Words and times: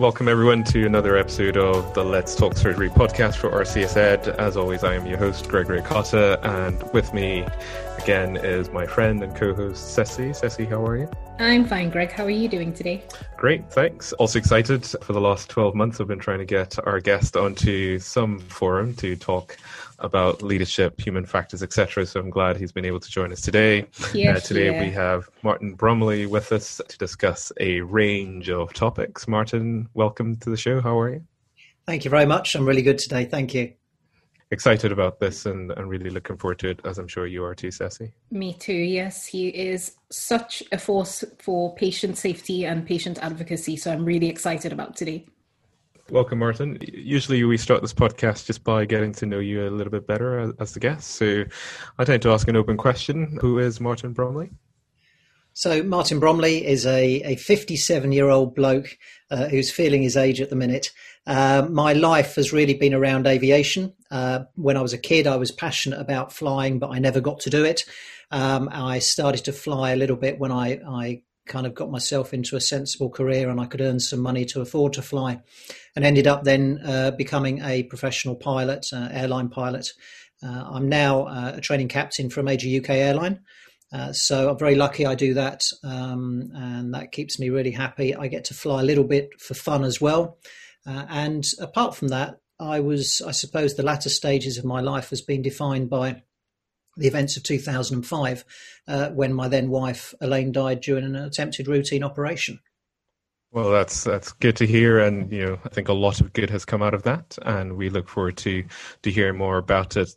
Welcome, 0.00 0.28
everyone, 0.28 0.62
to 0.62 0.86
another 0.86 1.16
episode 1.16 1.56
of 1.56 1.92
the 1.92 2.04
Let's 2.04 2.36
Talk 2.36 2.56
Surgery 2.56 2.88
podcast 2.88 3.34
for 3.34 3.50
RCS 3.50 3.96
Ed. 3.96 4.28
As 4.38 4.56
always, 4.56 4.84
I 4.84 4.94
am 4.94 5.06
your 5.06 5.18
host, 5.18 5.48
Gregory 5.48 5.82
Cotta, 5.82 6.38
and 6.44 6.80
with 6.92 7.12
me 7.12 7.44
again 7.98 8.36
is 8.36 8.70
my 8.70 8.86
friend 8.86 9.20
and 9.24 9.34
co 9.34 9.52
host, 9.52 9.98
Sesi. 9.98 10.30
Sesi, 10.30 10.68
how 10.68 10.86
are 10.86 10.98
you? 10.98 11.10
I'm 11.40 11.66
fine, 11.66 11.90
Greg. 11.90 12.12
How 12.12 12.22
are 12.22 12.30
you 12.30 12.48
doing 12.48 12.72
today? 12.72 13.02
Great, 13.36 13.72
thanks. 13.72 14.12
Also 14.12 14.38
excited 14.38 14.86
for 15.02 15.14
the 15.14 15.20
last 15.20 15.50
12 15.50 15.74
months. 15.74 16.00
I've 16.00 16.06
been 16.06 16.20
trying 16.20 16.38
to 16.38 16.44
get 16.44 16.78
our 16.86 17.00
guest 17.00 17.36
onto 17.36 17.98
some 17.98 18.38
forum 18.38 18.94
to 18.98 19.16
talk 19.16 19.56
about 19.98 20.42
leadership, 20.42 21.00
human 21.00 21.24
factors, 21.24 21.62
etc. 21.62 22.06
So 22.06 22.20
I'm 22.20 22.30
glad 22.30 22.56
he's 22.56 22.72
been 22.72 22.84
able 22.84 23.00
to 23.00 23.10
join 23.10 23.32
us 23.32 23.40
today. 23.40 23.86
Yes, 24.14 24.36
uh, 24.36 24.40
today 24.40 24.72
yeah. 24.72 24.80
we 24.80 24.90
have 24.90 25.28
Martin 25.42 25.76
Bromiley 25.76 26.28
with 26.28 26.52
us 26.52 26.80
to 26.86 26.98
discuss 26.98 27.52
a 27.60 27.80
range 27.80 28.48
of 28.50 28.72
topics. 28.72 29.26
Martin, 29.26 29.88
welcome 29.94 30.36
to 30.36 30.50
the 30.50 30.56
show. 30.56 30.80
How 30.80 30.98
are 30.98 31.14
you? 31.14 31.24
Thank 31.86 32.04
you 32.04 32.10
very 32.10 32.26
much. 32.26 32.54
I'm 32.54 32.66
really 32.66 32.82
good 32.82 32.98
today. 32.98 33.24
Thank 33.24 33.54
you. 33.54 33.72
Excited 34.50 34.92
about 34.92 35.20
this 35.20 35.44
and, 35.44 35.72
and 35.72 35.90
really 35.90 36.08
looking 36.08 36.38
forward 36.38 36.58
to 36.60 36.70
it, 36.70 36.80
as 36.84 36.98
I'm 36.98 37.08
sure 37.08 37.26
you 37.26 37.44
are 37.44 37.54
too, 37.54 37.68
Sesi. 37.68 38.12
Me 38.30 38.54
too, 38.54 38.72
yes. 38.72 39.26
He 39.26 39.48
is 39.48 39.96
such 40.10 40.62
a 40.72 40.78
force 40.78 41.22
for 41.38 41.74
patient 41.74 42.16
safety 42.16 42.64
and 42.64 42.86
patient 42.86 43.18
advocacy. 43.20 43.76
So 43.76 43.92
I'm 43.92 44.06
really 44.06 44.28
excited 44.28 44.72
about 44.72 44.96
today. 44.96 45.26
Welcome, 46.10 46.38
Martin. 46.38 46.78
Usually 46.80 47.44
we 47.44 47.58
start 47.58 47.82
this 47.82 47.92
podcast 47.92 48.46
just 48.46 48.64
by 48.64 48.86
getting 48.86 49.12
to 49.14 49.26
know 49.26 49.40
you 49.40 49.68
a 49.68 49.70
little 49.70 49.90
bit 49.90 50.06
better 50.06 50.54
as, 50.58 50.72
the 50.72 50.80
guest. 50.80 51.10
So 51.10 51.44
I 51.98 52.04
tend 52.04 52.22
to 52.22 52.30
ask 52.30 52.48
an 52.48 52.56
open 52.56 52.78
question 52.78 53.36
Who 53.42 53.58
is 53.58 53.78
Martin 53.78 54.14
Bromiley? 54.14 54.50
So, 55.52 55.82
Martin 55.82 56.18
Bromiley 56.18 56.62
is 56.62 56.86
a 56.86 57.36
57 57.36 58.12
year 58.12 58.30
old 58.30 58.54
bloke 58.54 58.96
uh, 59.30 59.48
who's 59.48 59.70
feeling 59.70 60.02
his 60.02 60.16
age 60.16 60.40
at 60.40 60.48
the 60.48 60.56
minute. 60.56 60.92
Uh, 61.26 61.66
my 61.68 61.92
life 61.92 62.36
has 62.36 62.54
really 62.54 62.74
been 62.74 62.94
around 62.94 63.26
aviation. 63.26 63.92
Uh, 64.10 64.44
when 64.54 64.78
I 64.78 64.80
was 64.80 64.94
a 64.94 64.98
kid, 64.98 65.26
I 65.26 65.36
was 65.36 65.52
passionate 65.52 66.00
about 66.00 66.32
flying, 66.32 66.78
but 66.78 66.88
I 66.88 67.00
never 67.00 67.20
got 67.20 67.40
to 67.40 67.50
do 67.50 67.64
it. 67.64 67.84
Um, 68.30 68.70
I 68.72 69.00
started 69.00 69.44
to 69.44 69.52
fly 69.52 69.90
a 69.90 69.96
little 69.96 70.16
bit 70.16 70.38
when 70.38 70.52
I, 70.52 70.80
I 70.88 71.22
kind 71.48 71.66
of 71.66 71.74
got 71.74 71.90
myself 71.90 72.32
into 72.32 72.56
a 72.56 72.60
sensible 72.60 73.10
career 73.10 73.50
and 73.50 73.60
I 73.60 73.66
could 73.66 73.80
earn 73.80 74.00
some 74.00 74.20
money 74.20 74.44
to 74.46 74.60
afford 74.60 74.92
to 74.94 75.02
fly, 75.02 75.40
and 75.96 76.04
ended 76.04 76.26
up 76.26 76.44
then 76.44 76.80
uh, 76.84 77.10
becoming 77.12 77.62
a 77.62 77.82
professional 77.84 78.36
pilot, 78.36 78.86
uh, 78.92 79.08
airline 79.10 79.48
pilot. 79.48 79.92
Uh, 80.42 80.64
I'm 80.70 80.88
now 80.88 81.24
uh, 81.24 81.52
a 81.56 81.60
training 81.60 81.88
captain 81.88 82.30
for 82.30 82.40
a 82.40 82.44
major 82.44 82.68
UK 82.78 82.90
airline. 82.90 83.40
Uh, 83.92 84.12
so 84.12 84.50
I'm 84.50 84.58
very 84.58 84.74
lucky 84.74 85.06
I 85.06 85.14
do 85.14 85.34
that, 85.34 85.64
um, 85.82 86.50
and 86.54 86.92
that 86.94 87.10
keeps 87.10 87.38
me 87.38 87.48
really 87.48 87.70
happy. 87.70 88.14
I 88.14 88.28
get 88.28 88.44
to 88.44 88.54
fly 88.54 88.82
a 88.82 88.84
little 88.84 89.04
bit 89.04 89.40
for 89.40 89.54
fun 89.54 89.82
as 89.82 90.00
well. 90.00 90.38
Uh, 90.86 91.06
and 91.08 91.44
apart 91.58 91.96
from 91.96 92.08
that, 92.08 92.38
I 92.60 92.80
was, 92.80 93.22
I 93.26 93.30
suppose, 93.30 93.74
the 93.74 93.82
latter 93.82 94.10
stages 94.10 94.58
of 94.58 94.64
my 94.64 94.80
life 94.80 95.10
has 95.10 95.22
been 95.22 95.42
defined 95.42 95.88
by 95.88 96.22
the 96.98 97.06
events 97.06 97.36
of 97.36 97.42
2005, 97.44 98.44
uh, 98.86 99.10
when 99.10 99.32
my 99.32 99.48
then 99.48 99.70
wife 99.70 100.14
Elaine 100.20 100.52
died 100.52 100.80
during 100.80 101.04
an 101.04 101.16
attempted 101.16 101.68
routine 101.68 102.02
operation. 102.02 102.60
Well, 103.50 103.70
that's 103.70 104.04
that's 104.04 104.32
good 104.32 104.56
to 104.56 104.66
hear, 104.66 104.98
and 104.98 105.32
you 105.32 105.44
know, 105.44 105.58
I 105.64 105.70
think 105.70 105.88
a 105.88 105.94
lot 105.94 106.20
of 106.20 106.34
good 106.34 106.50
has 106.50 106.66
come 106.66 106.82
out 106.82 106.92
of 106.92 107.04
that, 107.04 107.38
and 107.42 107.76
we 107.76 107.88
look 107.88 108.08
forward 108.08 108.36
to 108.38 108.64
to 109.02 109.10
hear 109.10 109.32
more 109.32 109.56
about 109.56 109.96
it. 109.96 110.10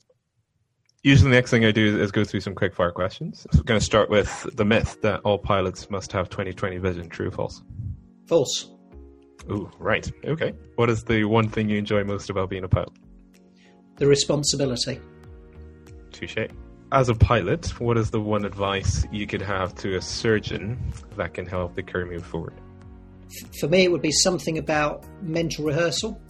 Usually, 1.04 1.32
the 1.32 1.36
next 1.38 1.50
thing 1.50 1.64
I 1.64 1.72
do 1.72 1.98
is 2.00 2.12
go 2.12 2.26
through 2.26 2.42
some 2.42 2.54
quick 2.54 2.76
fire 2.76 2.92
questions. 2.92 3.48
So, 3.52 3.60
we're 3.60 3.64
going 3.64 3.80
to 3.80 3.86
start 3.86 4.10
with 4.10 4.48
the 4.54 4.66
myth 4.66 4.98
that 5.02 5.22
all 5.22 5.38
pilots 5.38 5.90
must 5.90 6.12
have 6.12 6.30
20/20 6.30 6.82
vision. 6.82 7.08
True 7.08 7.30
or 7.30 7.32
false? 7.32 7.64
False. 8.28 8.70
Ooh, 9.50 9.72
right. 9.80 10.12
Okay. 10.26 10.54
What 10.76 10.90
is 10.90 11.04
the 11.06 11.24
one 11.24 11.48
thing 11.48 11.70
you 11.70 11.78
enjoy 11.78 12.04
most 12.04 12.30
about 12.30 12.50
being 12.50 12.66
a 12.66 12.68
pilot? 12.68 12.92
The 13.96 14.08
responsibility. 14.08 15.00
Touche. 16.12 16.38
As 16.94 17.08
a 17.08 17.16
pilot, 17.16 17.80
what 17.80 17.98
is 17.98 18.12
the 18.12 18.20
one 18.20 18.44
advice 18.44 19.06
you 19.14 19.26
could 19.26 19.42
have 19.42 19.74
to 19.76 19.96
a 19.96 20.02
surgeon 20.02 20.78
that 21.16 21.34
can 21.34 21.46
help 21.46 21.74
the 21.74 21.84
career 21.84 22.06
move 22.06 22.26
forward? 22.26 22.54
For 23.62 23.70
me, 23.70 23.84
it 23.86 23.92
would 23.92 24.02
be 24.02 24.12
something 24.12 24.58
about 24.58 25.06
mental 25.22 25.64
rehearsal. 25.64 26.22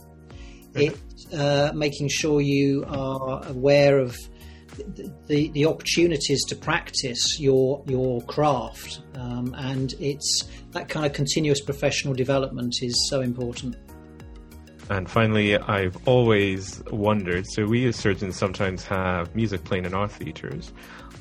It 0.75 0.95
uh, 1.35 1.71
making 1.73 2.09
sure 2.09 2.41
you 2.41 2.85
are 2.87 3.43
aware 3.47 3.97
of 3.97 4.15
the, 4.77 5.11
the, 5.27 5.49
the 5.49 5.65
opportunities 5.65 6.43
to 6.45 6.55
practice 6.55 7.39
your 7.39 7.83
your 7.87 8.21
craft, 8.21 9.01
um, 9.15 9.55
and 9.57 9.93
it's 9.99 10.47
that 10.71 10.89
kind 10.89 11.07
of 11.07 11.13
continuous 11.13 11.59
professional 11.59 12.13
development 12.13 12.75
is 12.83 13.09
so 13.09 13.21
important. 13.21 13.75
And 14.91 15.09
finally, 15.09 15.57
I've 15.57 15.95
always 16.05 16.83
wondered 16.91 17.47
so, 17.47 17.65
we 17.65 17.85
as 17.85 17.95
surgeons 17.95 18.35
sometimes 18.35 18.83
have 18.87 19.33
music 19.33 19.63
playing 19.63 19.85
in 19.85 19.93
our 19.93 20.09
theatres. 20.09 20.73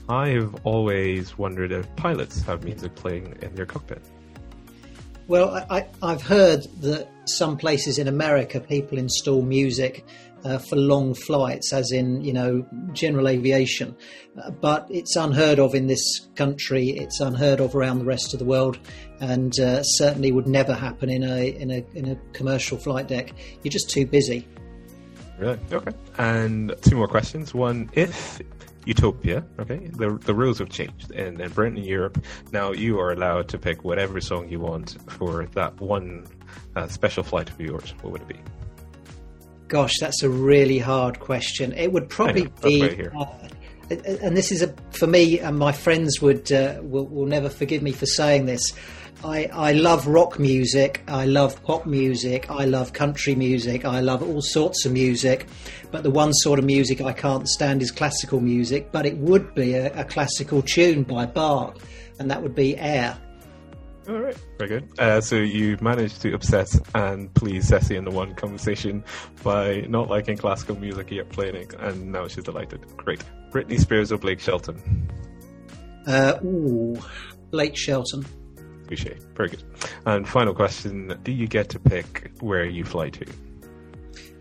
I've 0.08 0.52
always 0.66 1.38
wondered 1.38 1.70
if 1.70 1.86
pilots 1.94 2.42
have 2.42 2.64
music 2.64 2.96
playing 2.96 3.38
in 3.42 3.54
their 3.54 3.66
cockpit. 3.66 4.02
Well, 5.28 5.64
I, 5.70 5.86
I've 6.02 6.22
heard 6.22 6.64
that 6.80 7.08
some 7.26 7.56
places 7.56 7.96
in 7.96 8.08
America 8.08 8.58
people 8.58 8.98
install 8.98 9.42
music 9.42 10.04
uh, 10.44 10.58
for 10.58 10.76
long 10.76 11.14
flights, 11.14 11.72
as 11.72 11.90
in 11.92 12.22
you 12.22 12.32
know 12.32 12.66
general 12.92 13.28
aviation, 13.28 13.96
uh, 14.42 14.50
but 14.50 14.86
it's 14.90 15.16
unheard 15.16 15.58
of 15.58 15.74
in 15.74 15.86
this 15.86 16.28
country. 16.34 16.90
It's 16.90 17.20
unheard 17.20 17.60
of 17.60 17.74
around 17.74 17.98
the 17.98 18.04
rest 18.04 18.32
of 18.32 18.38
the 18.38 18.44
world, 18.44 18.78
and 19.20 19.58
uh, 19.58 19.82
certainly 19.82 20.32
would 20.32 20.46
never 20.46 20.74
happen 20.74 21.10
in 21.10 21.22
a 21.22 21.48
in 21.48 21.70
a 21.70 21.84
in 21.94 22.08
a 22.10 22.16
commercial 22.32 22.78
flight 22.78 23.08
deck. 23.08 23.32
You're 23.62 23.72
just 23.72 23.90
too 23.90 24.06
busy. 24.06 24.46
Really? 25.38 25.58
Okay. 25.72 25.92
And 26.18 26.74
two 26.82 26.96
more 26.96 27.08
questions. 27.08 27.54
One, 27.54 27.88
if 27.94 28.42
Utopia, 28.84 29.44
okay, 29.58 29.78
the 29.92 30.10
the 30.24 30.34
rules 30.34 30.58
have 30.58 30.70
changed 30.70 31.10
in, 31.12 31.40
in 31.40 31.50
Britain 31.50 31.78
and 31.78 31.86
Europe. 31.86 32.22
Now 32.52 32.72
you 32.72 32.98
are 32.98 33.12
allowed 33.12 33.48
to 33.48 33.58
pick 33.58 33.84
whatever 33.84 34.20
song 34.20 34.48
you 34.48 34.60
want 34.60 34.96
for 35.06 35.46
that 35.54 35.78
one 35.80 36.26
uh, 36.76 36.88
special 36.88 37.22
flight 37.22 37.50
of 37.50 37.60
yours. 37.60 37.94
What 38.00 38.12
would 38.12 38.22
it 38.22 38.28
be? 38.28 38.40
Gosh, 39.70 39.98
that's 40.00 40.24
a 40.24 40.28
really 40.28 40.80
hard 40.80 41.20
question. 41.20 41.72
It 41.74 41.92
would 41.92 42.08
probably 42.08 42.48
be. 42.60 43.06
Uh, 43.06 43.24
and 43.88 44.36
this 44.36 44.50
is 44.50 44.62
a 44.62 44.74
for 44.90 45.06
me, 45.06 45.38
and 45.38 45.56
my 45.56 45.70
friends 45.70 46.20
would 46.20 46.50
uh, 46.50 46.80
will, 46.82 47.06
will 47.06 47.26
never 47.26 47.48
forgive 47.48 47.80
me 47.80 47.92
for 47.92 48.04
saying 48.04 48.46
this. 48.46 48.72
I, 49.22 49.44
I 49.52 49.72
love 49.72 50.08
rock 50.08 50.40
music, 50.40 51.02
I 51.06 51.24
love 51.26 51.62
pop 51.62 51.86
music, 51.86 52.50
I 52.50 52.64
love 52.64 52.92
country 52.92 53.36
music, 53.36 53.84
I 53.84 54.00
love 54.00 54.24
all 54.24 54.42
sorts 54.42 54.84
of 54.86 54.92
music. 54.92 55.46
But 55.92 56.02
the 56.02 56.10
one 56.10 56.32
sort 56.32 56.58
of 56.58 56.64
music 56.64 57.00
I 57.00 57.12
can't 57.12 57.46
stand 57.46 57.80
is 57.80 57.92
classical 57.92 58.40
music. 58.40 58.90
But 58.90 59.06
it 59.06 59.18
would 59.18 59.54
be 59.54 59.74
a, 59.74 59.92
a 60.00 60.02
classical 60.02 60.62
tune 60.62 61.04
by 61.04 61.26
Bach, 61.26 61.78
and 62.18 62.28
that 62.28 62.42
would 62.42 62.56
be 62.56 62.76
Air. 62.76 63.16
All 64.10 64.18
right, 64.18 64.36
very 64.58 64.68
good. 64.68 64.98
Uh, 64.98 65.20
so 65.20 65.36
you 65.36 65.78
managed 65.80 66.20
to 66.22 66.34
upset 66.34 66.68
and 66.96 67.32
please 67.34 67.70
Sesi 67.70 67.96
in 67.96 68.04
the 68.04 68.10
one 68.10 68.34
conversation 68.34 69.04
by 69.44 69.82
not 69.82 70.08
liking 70.08 70.36
classical 70.36 70.74
music 70.74 71.12
yet 71.12 71.28
playing 71.28 71.54
it, 71.54 71.74
and 71.74 72.10
now 72.10 72.26
she's 72.26 72.42
delighted. 72.42 72.84
Great. 72.96 73.22
Britney 73.52 73.78
Spears 73.78 74.10
or 74.10 74.18
Blake 74.18 74.40
Shelton? 74.40 75.08
Uh, 76.08 76.40
ooh, 76.44 77.00
Blake 77.52 77.76
Shelton. 77.76 78.26
Touche. 78.88 79.06
Very 79.36 79.50
good. 79.50 79.62
And 80.04 80.28
final 80.28 80.54
question: 80.54 81.16
Do 81.22 81.30
you 81.30 81.46
get 81.46 81.68
to 81.68 81.78
pick 81.78 82.32
where 82.40 82.64
you 82.64 82.84
fly 82.84 83.10
to? 83.10 83.26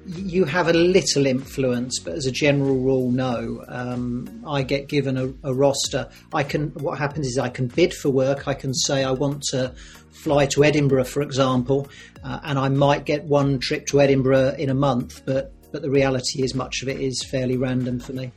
You 0.05 0.45
have 0.45 0.67
a 0.67 0.73
little 0.73 1.25
influence, 1.25 1.99
but 1.99 2.13
as 2.13 2.25
a 2.25 2.31
general 2.31 2.77
rule, 2.77 3.11
no. 3.11 3.63
Um, 3.67 4.43
I 4.47 4.63
get 4.63 4.87
given 4.87 5.17
a, 5.17 5.33
a 5.43 5.53
roster. 5.53 6.09
I 6.33 6.43
can. 6.43 6.69
What 6.73 6.97
happens 6.97 7.27
is 7.27 7.37
I 7.37 7.49
can 7.49 7.67
bid 7.67 7.93
for 7.93 8.09
work. 8.09 8.47
I 8.47 8.53
can 8.53 8.73
say 8.73 9.03
I 9.03 9.11
want 9.11 9.43
to 9.51 9.73
fly 10.11 10.45
to 10.47 10.63
Edinburgh, 10.63 11.05
for 11.05 11.21
example, 11.21 11.87
uh, 12.23 12.39
and 12.43 12.57
I 12.57 12.69
might 12.69 13.05
get 13.05 13.23
one 13.23 13.59
trip 13.59 13.87
to 13.87 14.01
Edinburgh 14.01 14.55
in 14.57 14.69
a 14.69 14.73
month. 14.73 15.21
But 15.25 15.53
but 15.71 15.81
the 15.81 15.89
reality 15.89 16.43
is, 16.43 16.55
much 16.55 16.81
of 16.81 16.89
it 16.89 16.99
is 16.99 17.23
fairly 17.23 17.57
random 17.57 17.99
for 17.99 18.13
me. 18.13 18.31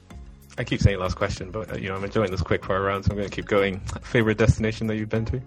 I 0.58 0.64
keep 0.64 0.80
saying 0.80 0.98
last 0.98 1.16
question, 1.16 1.50
but 1.50 1.72
uh, 1.72 1.76
you 1.76 1.88
know 1.88 1.96
I'm 1.96 2.04
enjoying 2.04 2.30
this 2.30 2.42
quick 2.42 2.64
fire 2.64 2.82
round, 2.82 3.04
so 3.04 3.12
I'm 3.12 3.16
going 3.16 3.28
to 3.28 3.34
keep 3.34 3.46
going. 3.46 3.80
Favorite 4.02 4.36
destination 4.36 4.86
that 4.88 4.96
you've 4.96 5.08
been 5.08 5.24
to? 5.26 5.40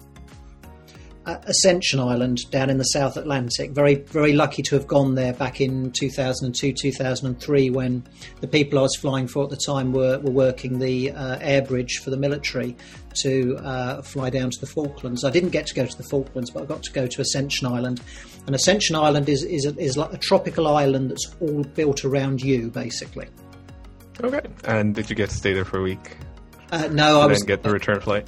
Uh, 1.26 1.38
Ascension 1.46 2.00
Island 2.00 2.40
down 2.52 2.70
in 2.70 2.78
the 2.78 2.84
South 2.84 3.18
Atlantic. 3.18 3.72
Very, 3.72 3.96
very 3.96 4.34
lucky 4.34 4.62
to 4.62 4.76
have 4.76 4.86
gone 4.86 5.16
there 5.16 5.34
back 5.34 5.60
in 5.60 5.92
2002, 5.92 6.72
2003, 6.74 7.70
when 7.72 8.04
the 8.42 8.48
people 8.48 8.78
I 8.78 8.84
was 8.84 8.96
flying 8.96 9.28
for 9.28 9.44
at 9.44 9.50
the 9.50 9.58
time 9.58 9.92
were, 9.92 10.20
were 10.20 10.32
working 10.32 10.78
the 10.78 11.12
uh, 11.12 11.40
air 11.42 11.64
bridge 11.64 12.00
for 12.04 12.12
the 12.12 12.18
military 12.18 12.76
to 13.24 13.58
uh, 13.58 14.02
fly 14.04 14.30
down 14.30 14.52
to 14.52 14.60
the 14.60 14.68
Falklands. 14.68 15.24
I 15.24 15.32
didn't 15.32 15.50
get 15.50 15.66
to 15.68 15.74
go 15.74 15.86
to 15.86 15.98
the 15.98 16.04
Falklands, 16.04 16.52
but 16.52 16.62
I 16.62 16.66
got 16.68 16.84
to 16.84 16.92
go 16.92 17.08
to 17.08 17.22
Ascension 17.22 17.66
Island. 17.66 18.02
And 18.46 18.56
Ascension 18.56 18.96
Island 18.96 19.28
is, 19.28 19.44
is, 19.44 19.66
a, 19.66 19.76
is 19.80 19.98
like 19.98 20.14
a 20.14 20.18
tropical 20.18 20.68
island 20.68 21.10
that's 21.10 21.34
all 21.42 21.64
built 21.64 22.06
around 22.06 22.42
you, 22.42 22.70
basically. 22.70 23.28
Okay. 24.24 24.42
And 24.66 24.94
did 24.94 25.10
you 25.10 25.16
get 25.16 25.30
to 25.30 25.36
stay 25.36 25.54
there 25.54 25.66
for 25.66 25.80
a 25.80 25.84
week? 25.84 26.18
Uh, 26.72 26.88
no, 26.92 27.20
I 27.20 27.24
and 27.24 27.32
was. 27.32 27.40
then 27.40 27.48
get 27.48 27.64
the 27.64 27.70
return 27.72 28.00
flight? 28.00 28.28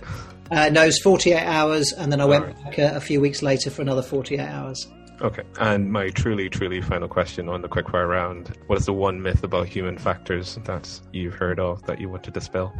Uh, 0.52 0.70
no, 0.70 0.84
it 0.84 0.88
was 0.88 1.00
48 1.02 1.36
hours, 1.36 1.94
and 1.94 2.12
then 2.12 2.22
I 2.22 2.26
went 2.26 2.46
Alright. 2.46 2.64
back 2.64 2.78
a, 2.78 2.96
a 2.98 3.02
few 3.02 3.20
weeks 3.22 3.42
later 3.42 3.70
for 3.70 3.82
another 3.82 4.02
48 4.02 4.40
hours. 4.40 4.88
Okay, 5.20 5.44
and 5.60 5.92
my 5.92 6.10
truly, 6.10 6.48
truly 6.48 6.80
final 6.80 7.08
question 7.08 7.50
on 7.50 7.62
the 7.62 7.68
quickfire 7.68 8.08
round: 8.08 8.56
What 8.68 8.78
is 8.80 8.86
the 8.86 8.94
one 8.94 9.22
myth 9.22 9.44
about 9.44 9.68
human 9.68 9.98
factors 9.98 10.60
that 10.66 11.02
you've 11.12 11.34
heard 11.34 11.60
of 11.60 11.82
that 11.88 12.00
you 12.00 12.08
want 12.08 12.24
to 12.26 12.32
dispel? 12.32 12.72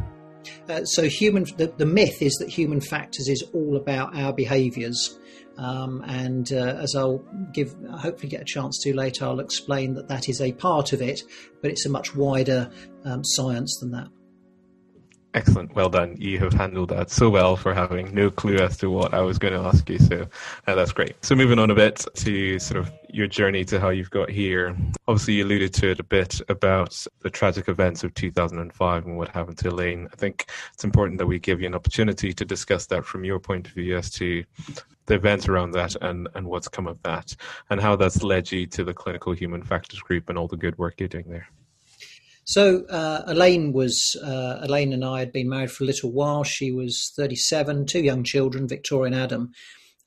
Uh, 0.68 0.84
so, 0.84 1.08
human 1.08 1.44
the, 1.56 1.72
the 1.76 1.86
myth 1.86 2.22
is 2.22 2.34
that 2.34 2.48
human 2.48 2.80
factors 2.80 3.28
is 3.28 3.42
all 3.52 3.76
about 3.76 4.16
our 4.16 4.32
behaviours. 4.32 5.18
Um, 5.58 6.04
and 6.06 6.52
uh, 6.52 6.78
as 6.80 6.94
I'll 6.94 7.24
give, 7.52 7.74
hopefully 7.90 8.28
get 8.28 8.42
a 8.42 8.44
chance 8.44 8.78
to 8.84 8.94
later, 8.94 9.24
I'll 9.24 9.40
explain 9.40 9.94
that 9.94 10.06
that 10.06 10.28
is 10.28 10.40
a 10.40 10.52
part 10.52 10.92
of 10.92 11.02
it, 11.02 11.22
but 11.60 11.72
it's 11.72 11.84
a 11.84 11.90
much 11.90 12.14
wider 12.14 12.70
um, 13.04 13.24
science 13.24 13.76
than 13.80 13.90
that. 13.90 14.06
Excellent. 15.34 15.74
Well 15.74 15.90
done. 15.90 16.16
You 16.18 16.38
have 16.38 16.54
handled 16.54 16.88
that 16.88 17.10
so 17.10 17.28
well 17.28 17.54
for 17.54 17.74
having 17.74 18.14
no 18.14 18.30
clue 18.30 18.56
as 18.56 18.78
to 18.78 18.90
what 18.90 19.12
I 19.12 19.20
was 19.20 19.38
going 19.38 19.52
to 19.52 19.60
ask 19.60 19.88
you. 19.90 19.98
So 19.98 20.26
uh, 20.66 20.74
that's 20.74 20.92
great. 20.92 21.22
So 21.22 21.34
moving 21.34 21.58
on 21.58 21.70
a 21.70 21.74
bit 21.74 22.06
to 22.14 22.58
sort 22.58 22.80
of 22.80 22.90
your 23.10 23.26
journey 23.26 23.62
to 23.66 23.78
how 23.78 23.90
you've 23.90 24.10
got 24.10 24.30
here. 24.30 24.74
Obviously, 25.06 25.34
you 25.34 25.44
alluded 25.44 25.74
to 25.74 25.90
it 25.90 26.00
a 26.00 26.04
bit 26.04 26.40
about 26.48 27.06
the 27.20 27.28
tragic 27.28 27.68
events 27.68 28.04
of 28.04 28.14
2005 28.14 29.04
and 29.04 29.18
what 29.18 29.28
happened 29.28 29.58
to 29.58 29.68
Elaine. 29.68 30.08
I 30.12 30.16
think 30.16 30.46
it's 30.72 30.84
important 30.84 31.18
that 31.18 31.26
we 31.26 31.38
give 31.38 31.60
you 31.60 31.66
an 31.66 31.74
opportunity 31.74 32.32
to 32.32 32.44
discuss 32.44 32.86
that 32.86 33.04
from 33.04 33.24
your 33.24 33.38
point 33.38 33.66
of 33.66 33.74
view 33.74 33.98
as 33.98 34.10
to 34.12 34.44
the 35.06 35.14
events 35.14 35.46
around 35.46 35.72
that 35.72 35.94
and, 36.00 36.28
and 36.34 36.46
what's 36.46 36.68
come 36.68 36.86
of 36.86 37.02
that 37.02 37.36
and 37.68 37.80
how 37.80 37.96
that's 37.96 38.22
led 38.22 38.50
you 38.50 38.66
to 38.66 38.82
the 38.82 38.94
clinical 38.94 39.32
human 39.34 39.62
factors 39.62 40.00
group 40.00 40.30
and 40.30 40.38
all 40.38 40.48
the 40.48 40.56
good 40.56 40.76
work 40.78 40.94
you're 40.98 41.08
doing 41.08 41.28
there. 41.28 41.48
So 42.48 42.86
uh, 42.86 43.24
Elaine 43.26 43.74
was 43.74 44.16
uh, 44.24 44.60
Elaine 44.62 44.94
and 44.94 45.04
I 45.04 45.18
had 45.18 45.32
been 45.32 45.50
married 45.50 45.70
for 45.70 45.84
a 45.84 45.86
little 45.86 46.10
while. 46.10 46.44
She 46.44 46.72
was 46.72 47.12
37, 47.14 47.84
two 47.84 48.00
young 48.00 48.24
children, 48.24 48.66
Victoria 48.66 49.12
and 49.12 49.22
Adam, 49.22 49.50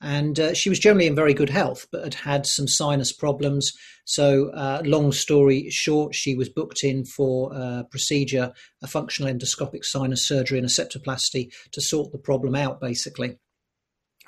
and 0.01 0.39
uh, 0.39 0.55
she 0.55 0.67
was 0.67 0.79
generally 0.79 1.05
in 1.05 1.13
very 1.13 1.35
good 1.35 1.51
health, 1.51 1.85
but 1.91 2.03
had 2.03 2.13
had 2.15 2.45
some 2.47 2.67
sinus 2.67 3.13
problems. 3.13 3.71
So, 4.05 4.49
uh, 4.55 4.81
long 4.83 5.11
story 5.11 5.69
short, 5.69 6.15
she 6.15 6.33
was 6.33 6.49
booked 6.49 6.83
in 6.83 7.05
for 7.05 7.53
a 7.53 7.85
procedure, 7.91 8.53
a 8.81 8.88
functional 8.88 9.31
endoscopic 9.31 9.85
sinus 9.85 10.27
surgery 10.27 10.57
and 10.57 10.65
a 10.65 10.69
septoplasty 10.69 11.53
to 11.73 11.79
sort 11.79 12.11
the 12.11 12.17
problem 12.17 12.55
out, 12.55 12.81
basically. 12.81 13.38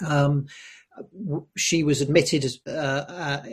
Um, 0.05 0.45
she 1.57 1.83
was 1.83 2.01
admitted 2.01 2.45
uh, 2.67 2.71
uh, 2.71 3.43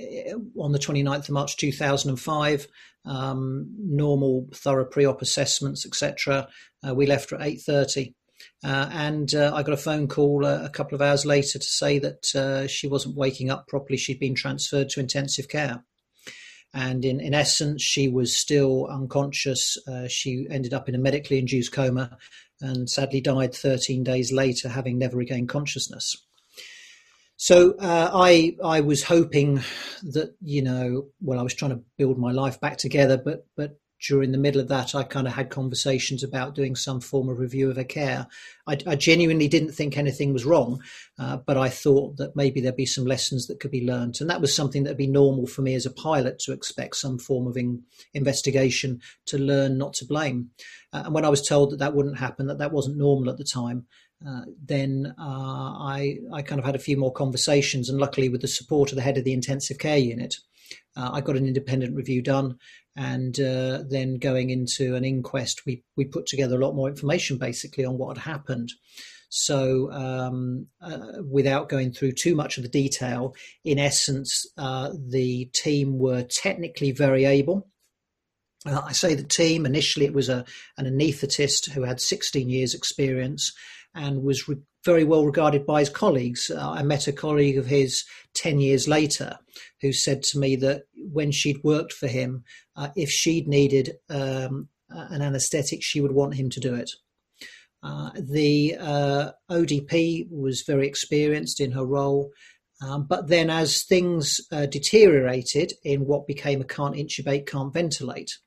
on 0.59 0.73
the 0.73 0.79
29th 0.79 1.29
of 1.29 1.31
March 1.31 1.57
2005. 1.57 2.67
Um, 3.07 3.75
normal, 3.79 4.49
thorough 4.55 4.85
pre-op 4.85 5.23
assessments, 5.23 5.87
etc. 5.87 6.49
Uh, 6.87 6.95
we 6.95 7.07
left 7.07 7.31
her 7.31 7.37
at 7.37 7.49
8:30, 7.49 8.13
uh, 8.63 8.91
and 8.93 9.35
uh, 9.35 9.53
I 9.55 9.63
got 9.63 9.73
a 9.73 9.79
phone 9.79 10.07
call 10.07 10.45
uh, 10.45 10.63
a 10.63 10.69
couple 10.69 10.97
of 10.97 11.01
hours 11.01 11.25
later 11.25 11.59
to 11.59 11.65
say 11.65 11.99
that 11.99 12.69
she 12.69 12.87
wasn't 12.87 13.17
waking 13.17 13.51
up 13.51 13.69
properly. 13.69 13.97
She'd 13.97 14.21
been 14.21 14.35
transferred 14.35 14.91
to 14.91 15.01
intensive 15.01 15.49
care, 15.49 15.83
and 16.75 17.03
in, 17.03 17.21
in 17.21 17.33
essence, 17.33 17.83
she 17.83 18.07
was 18.07 18.37
still 18.37 18.87
unconscious. 18.87 19.79
she 20.09 20.47
ended 20.51 20.75
up 20.75 20.87
in 20.87 20.95
a 20.95 20.99
medically 20.99 21.39
induced 21.39 21.73
coma, 21.73 22.19
and 22.61 22.91
sadly 22.91 23.23
died 23.23 23.55
13 23.55 24.05
days 24.05 24.31
later, 24.31 24.69
having 24.69 24.99
never 24.99 25.17
regained 25.17 25.49
consciousness. 25.49 26.19
So 27.43 27.73
uh, 27.79 28.11
I 28.13 28.55
I 28.63 28.83
was 28.83 29.03
hoping 29.03 29.63
that 30.03 30.35
you 30.43 30.61
know 30.61 31.07
well 31.23 31.41
I 31.41 31.43
was 31.43 31.55
trying 31.55 31.71
to 31.71 31.83
build 31.97 32.19
my 32.19 32.33
life 32.33 32.61
back 32.61 32.77
together, 32.77 33.17
but 33.17 33.47
but 33.57 33.81
during 34.07 34.31
the 34.31 34.39
middle 34.39 34.61
of 34.61 34.69
that 34.69 34.95
I 34.95 35.05
kind 35.05 35.27
of 35.27 35.33
had 35.33 35.49
conversations 35.49 36.23
about 36.23 36.55
doing 36.55 36.77
some 36.77 37.01
form 37.01 37.31
of 37.31 37.39
review 37.39 37.71
of 37.71 37.77
her 37.77 37.85
care. 37.85 38.27
I, 38.67 38.77
I 38.87 38.95
genuinely 38.95 39.49
didn't 39.49 39.73
think 39.73 39.97
anything 39.97 40.35
was 40.35 40.45
wrong, 40.45 40.83
uh, 41.19 41.39
but 41.39 41.57
I 41.57 41.71
thought 41.71 42.19
that 42.19 42.37
maybe 42.37 42.61
there'd 42.61 42.77
be 42.77 42.85
some 42.85 43.07
lessons 43.07 43.47
that 43.47 43.59
could 43.59 43.71
be 43.71 43.87
learned, 43.87 44.19
and 44.21 44.29
that 44.29 44.43
was 44.43 44.55
something 44.55 44.83
that'd 44.83 44.99
be 44.99 45.07
normal 45.07 45.47
for 45.47 45.63
me 45.63 45.73
as 45.75 45.87
a 45.87 45.91
pilot 45.91 46.41
to 46.41 46.53
expect 46.53 46.97
some 46.97 47.19
form 47.19 47.47
of 47.47 47.57
in, 47.57 47.85
investigation 48.13 49.01
to 49.25 49.39
learn 49.39 49.79
not 49.79 49.95
to 49.95 50.05
blame. 50.05 50.51
Uh, 50.93 51.05
and 51.07 51.15
when 51.15 51.25
I 51.25 51.31
was 51.31 51.41
told 51.41 51.71
that 51.71 51.79
that 51.79 51.95
wouldn't 51.95 52.19
happen, 52.19 52.49
that 52.49 52.59
that 52.59 52.73
wasn't 52.73 52.99
normal 52.99 53.31
at 53.31 53.39
the 53.39 53.45
time, 53.45 53.87
uh, 54.27 54.43
then 54.63 55.15
uh, 55.19 55.23
I, 55.23 56.19
I 56.33 56.43
kind 56.43 56.59
of 56.59 56.65
had 56.65 56.75
a 56.75 56.81
few 56.81 56.97
more 56.97 57.13
conversations, 57.13 57.89
and 57.89 57.99
luckily, 57.99 58.29
with 58.29 58.43
the 58.43 58.49
support 58.49 58.91
of 58.91 58.97
the 58.97 59.03
head 59.03 59.17
of 59.17 59.25
the 59.25 59.33
intensive 59.33 59.79
care 59.79 59.99
unit, 59.99 60.35
uh, 60.97 61.11
I 61.13 61.21
got 61.21 61.37
an 61.37 61.47
independent 61.47 61.97
review 61.97 62.23
done. 62.23 62.59
And 62.97 63.39
uh, 63.41 63.85
then 63.89 64.17
going 64.17 64.51
into 64.51 64.95
an 64.97 65.05
inquest, 65.05 65.63
we, 65.65 65.85
we 65.97 66.05
put 66.05 66.27
together 66.27 66.57
a 66.61 66.65
lot 66.65 66.75
more 66.75 66.89
information 66.89 67.39
basically 67.39 67.85
on 67.85 67.97
what 67.97 68.19
had 68.19 68.31
happened. 68.31 68.73
So, 69.31 69.91
um, 69.93 70.67
uh, 70.83 71.23
without 71.25 71.69
going 71.69 71.93
through 71.93 72.13
too 72.13 72.35
much 72.35 72.57
of 72.57 72.65
the 72.65 72.69
detail, 72.69 73.35
in 73.65 73.79
essence, 73.79 74.45
the 74.57 75.49
team 75.55 75.99
were 75.99 76.25
technically 76.25 76.91
very 76.91 77.25
able. 77.25 77.71
I 78.67 78.93
say 78.93 79.15
the 79.15 79.23
team. 79.23 79.65
Initially, 79.65 80.05
it 80.05 80.13
was 80.13 80.29
a 80.29 80.45
an 80.77 80.85
anaesthetist 80.85 81.71
who 81.71 81.83
had 81.83 82.01
16 82.01 82.51
years' 82.51 82.75
experience, 82.75 83.53
and 83.95 84.23
was 84.23 84.49
re- 84.49 84.57
very 84.85 85.05
well 85.05 85.25
regarded 85.25 85.67
by 85.67 85.81
his 85.81 85.91
colleagues. 85.91 86.51
Uh, 86.51 86.71
I 86.71 86.83
met 86.83 87.07
a 87.07 87.13
colleague 87.13 87.59
of 87.59 87.67
his 87.67 88.05
10 88.35 88.61
years 88.61 88.89
later 88.89 89.39
who 89.83 89.93
said 89.93 90.23
to 90.25 90.39
me 90.39 90.57
that 90.57 90.85
when 90.97 91.31
she'd 91.33 91.63
worked 91.63 91.93
for 91.93 92.07
him, 92.07 92.45
uh, 92.77 92.89
if 92.97 93.11
she'd 93.11 93.47
needed 93.47 93.97
um, 94.09 94.69
an 94.89 95.23
anaesthetic, 95.23 95.83
she 95.83 96.01
would 96.01 96.13
want 96.13 96.35
him 96.35 96.51
to 96.51 96.61
do 96.61 96.75
it. 96.75 96.91
Uh, 97.83 98.11
the 98.15 98.77
uh, 98.79 99.31
ODP 99.51 100.27
was 100.31 100.63
very 100.67 100.87
experienced 100.87 101.61
in 101.61 101.73
her 101.73 101.85
role. 101.85 102.31
Um, 102.83 103.07
but 103.07 103.29
then, 103.29 103.51
as 103.51 103.83
things 103.83 104.41
uh, 104.53 104.67
deteriorated 104.67 105.75
in 105.85 106.07
what 106.07 106.27
became 106.27 106.61
a 106.61 106.65
can't 106.65 106.95
intubate, 106.95 107.47
can't 107.47 107.73
ventilate, 107.73 108.39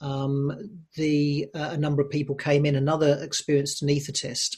um, 0.00 0.80
the 0.96 1.48
uh, 1.54 1.70
a 1.72 1.76
number 1.76 2.02
of 2.02 2.10
people 2.10 2.34
came 2.34 2.64
in. 2.64 2.74
Another 2.74 3.18
experienced 3.22 3.82
anaesthetist. 3.82 4.56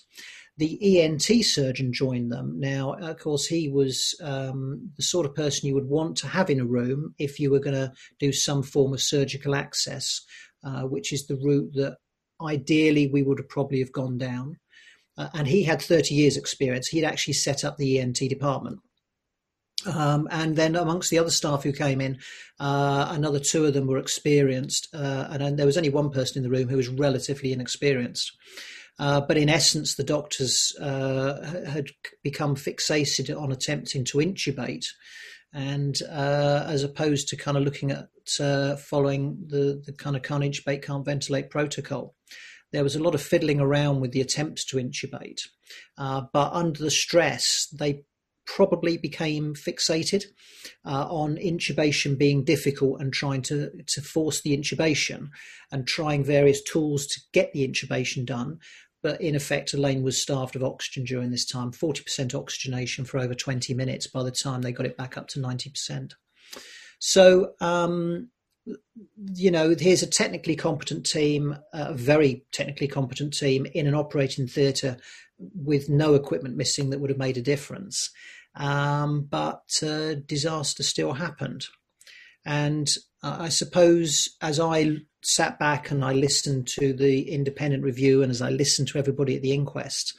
The 0.58 1.00
ENT 1.00 1.44
surgeon 1.44 1.92
joined 1.92 2.30
them. 2.30 2.60
Now, 2.60 2.92
of 2.92 3.18
course, 3.18 3.46
he 3.46 3.68
was 3.68 4.14
um, 4.22 4.90
the 4.96 5.02
sort 5.02 5.24
of 5.24 5.34
person 5.34 5.66
you 5.66 5.74
would 5.74 5.88
want 5.88 6.16
to 6.18 6.28
have 6.28 6.50
in 6.50 6.60
a 6.60 6.66
room 6.66 7.14
if 7.18 7.40
you 7.40 7.50
were 7.50 7.58
going 7.58 7.74
to 7.74 7.92
do 8.20 8.32
some 8.32 8.62
form 8.62 8.92
of 8.92 9.00
surgical 9.00 9.54
access, 9.54 10.20
uh, 10.62 10.82
which 10.82 11.12
is 11.12 11.26
the 11.26 11.36
route 11.36 11.72
that 11.74 11.96
ideally 12.42 13.08
we 13.08 13.22
would 13.22 13.38
have 13.38 13.48
probably 13.48 13.78
have 13.78 13.92
gone 13.92 14.18
down. 14.18 14.58
Uh, 15.16 15.28
and 15.34 15.48
he 15.48 15.62
had 15.62 15.80
30 15.80 16.14
years 16.14 16.36
experience. 16.36 16.88
He'd 16.88 17.04
actually 17.04 17.34
set 17.34 17.64
up 17.64 17.76
the 17.76 17.98
ENT 17.98 18.16
department. 18.16 18.80
Um, 19.86 20.28
and 20.30 20.56
then 20.56 20.76
amongst 20.76 21.10
the 21.10 21.18
other 21.18 21.30
staff 21.30 21.62
who 21.62 21.72
came 21.72 22.00
in, 22.00 22.18
uh, 22.60 23.08
another 23.10 23.40
two 23.40 23.64
of 23.64 23.74
them 23.74 23.86
were 23.86 23.98
experienced, 23.98 24.88
uh, 24.94 25.28
and, 25.30 25.42
and, 25.42 25.58
there 25.58 25.66
was 25.66 25.76
only 25.76 25.90
one 25.90 26.10
person 26.10 26.38
in 26.38 26.42
the 26.42 26.56
room 26.56 26.68
who 26.68 26.76
was 26.76 26.88
relatively 26.88 27.52
inexperienced. 27.52 28.32
Uh, 28.98 29.20
but 29.20 29.36
in 29.36 29.48
essence, 29.48 29.94
the 29.94 30.04
doctors 30.04 30.76
uh, 30.80 31.64
had 31.68 31.88
become 32.22 32.54
fixated 32.54 33.34
on 33.36 33.50
attempting 33.50 34.04
to 34.04 34.18
intubate, 34.18 34.86
and 35.52 36.00
uh, 36.10 36.64
as 36.68 36.84
opposed 36.84 37.28
to 37.28 37.36
kind 37.36 37.56
of 37.56 37.64
looking 37.64 37.90
at 37.90 38.08
uh, 38.38 38.76
following 38.76 39.36
the, 39.48 39.82
the 39.84 39.92
kind 39.92 40.14
of 40.14 40.22
can't 40.22 40.44
intubate, 40.44 40.82
can't 40.82 41.04
ventilate 41.04 41.50
protocol 41.50 42.14
there 42.72 42.82
was 42.82 42.96
a 42.96 43.02
lot 43.02 43.14
of 43.14 43.22
fiddling 43.22 43.60
around 43.60 44.00
with 44.00 44.12
the 44.12 44.20
attempts 44.20 44.64
to 44.64 44.78
intubate. 44.78 45.40
Uh, 45.96 46.22
but 46.32 46.52
under 46.52 46.82
the 46.82 46.90
stress, 46.90 47.68
they 47.72 48.04
probably 48.46 48.96
became 48.96 49.54
fixated 49.54 50.24
uh, 50.84 51.06
on 51.08 51.36
intubation 51.36 52.18
being 52.18 52.44
difficult 52.44 53.00
and 53.00 53.12
trying 53.12 53.42
to, 53.42 53.70
to 53.86 54.00
force 54.00 54.40
the 54.40 54.56
intubation 54.56 55.28
and 55.70 55.86
trying 55.86 56.24
various 56.24 56.62
tools 56.62 57.06
to 57.06 57.20
get 57.32 57.52
the 57.52 57.66
intubation 57.66 58.24
done. 58.24 58.58
But 59.02 59.20
in 59.20 59.34
effect, 59.34 59.74
Elaine 59.74 60.02
was 60.02 60.20
starved 60.20 60.54
of 60.54 60.62
oxygen 60.62 61.04
during 61.04 61.30
this 61.30 61.44
time 61.44 61.72
40% 61.72 62.34
oxygenation 62.34 63.04
for 63.04 63.18
over 63.18 63.34
20 63.34 63.74
minutes 63.74 64.06
by 64.06 64.22
the 64.22 64.30
time 64.30 64.62
they 64.62 64.72
got 64.72 64.86
it 64.86 64.96
back 64.96 65.16
up 65.16 65.28
to 65.28 65.40
90%. 65.40 66.12
So, 67.00 67.52
um, 67.60 68.30
you 68.64 69.50
know, 69.50 69.74
here's 69.78 70.02
a 70.02 70.06
technically 70.06 70.56
competent 70.56 71.06
team, 71.06 71.56
a 71.72 71.94
very 71.94 72.44
technically 72.52 72.88
competent 72.88 73.36
team 73.36 73.66
in 73.74 73.86
an 73.86 73.94
operating 73.94 74.46
theatre 74.46 74.96
with 75.38 75.88
no 75.88 76.14
equipment 76.14 76.56
missing 76.56 76.90
that 76.90 77.00
would 77.00 77.10
have 77.10 77.18
made 77.18 77.36
a 77.36 77.42
difference. 77.42 78.10
Um, 78.54 79.22
but 79.22 79.64
uh, 79.82 80.14
disaster 80.26 80.82
still 80.82 81.14
happened. 81.14 81.66
And 82.44 82.88
I 83.22 83.48
suppose 83.48 84.28
as 84.40 84.58
I 84.58 84.96
sat 85.22 85.58
back 85.58 85.90
and 85.90 86.04
I 86.04 86.12
listened 86.12 86.66
to 86.78 86.92
the 86.92 87.30
independent 87.30 87.84
review 87.84 88.22
and 88.22 88.30
as 88.30 88.42
I 88.42 88.50
listened 88.50 88.88
to 88.88 88.98
everybody 88.98 89.36
at 89.36 89.42
the 89.42 89.52
inquest, 89.52 90.16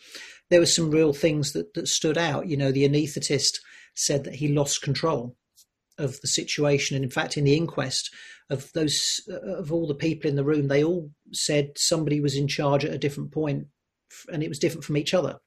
there 0.50 0.60
were 0.60 0.66
some 0.66 0.92
real 0.92 1.14
things 1.14 1.54
that, 1.54 1.74
that 1.74 1.88
stood 1.88 2.18
out. 2.18 2.48
You 2.48 2.58
know, 2.58 2.72
the 2.72 2.88
anaesthetist 2.88 3.60
said 3.96 4.24
that 4.24 4.36
he 4.36 4.48
lost 4.48 4.82
control 4.82 5.36
of 5.98 6.20
the 6.22 6.28
situation. 6.28 6.96
And 6.96 7.06
in 7.06 7.12
fact, 7.12 7.38
in 7.38 7.44
the 7.46 7.56
inquest, 7.58 8.14
of 8.50 8.72
those 8.74 9.22
of 9.30 9.72
all 9.72 9.88
the 9.88 9.96
people 9.96 10.30
in 10.30 10.36
the 10.36 10.44
room, 10.46 10.68
they 10.68 10.84
all 10.84 11.12
said 11.32 11.72
somebody 11.78 12.20
was 12.22 12.36
in 12.36 12.48
charge 12.48 12.86
at 12.86 12.94
a 12.94 12.98
different 12.98 13.32
point, 13.32 13.68
and 14.32 14.44
it 14.44 14.50
was 14.50 14.60
different 14.60 14.86
from 14.86 14.98
each 14.98 15.14
other. 15.14 15.40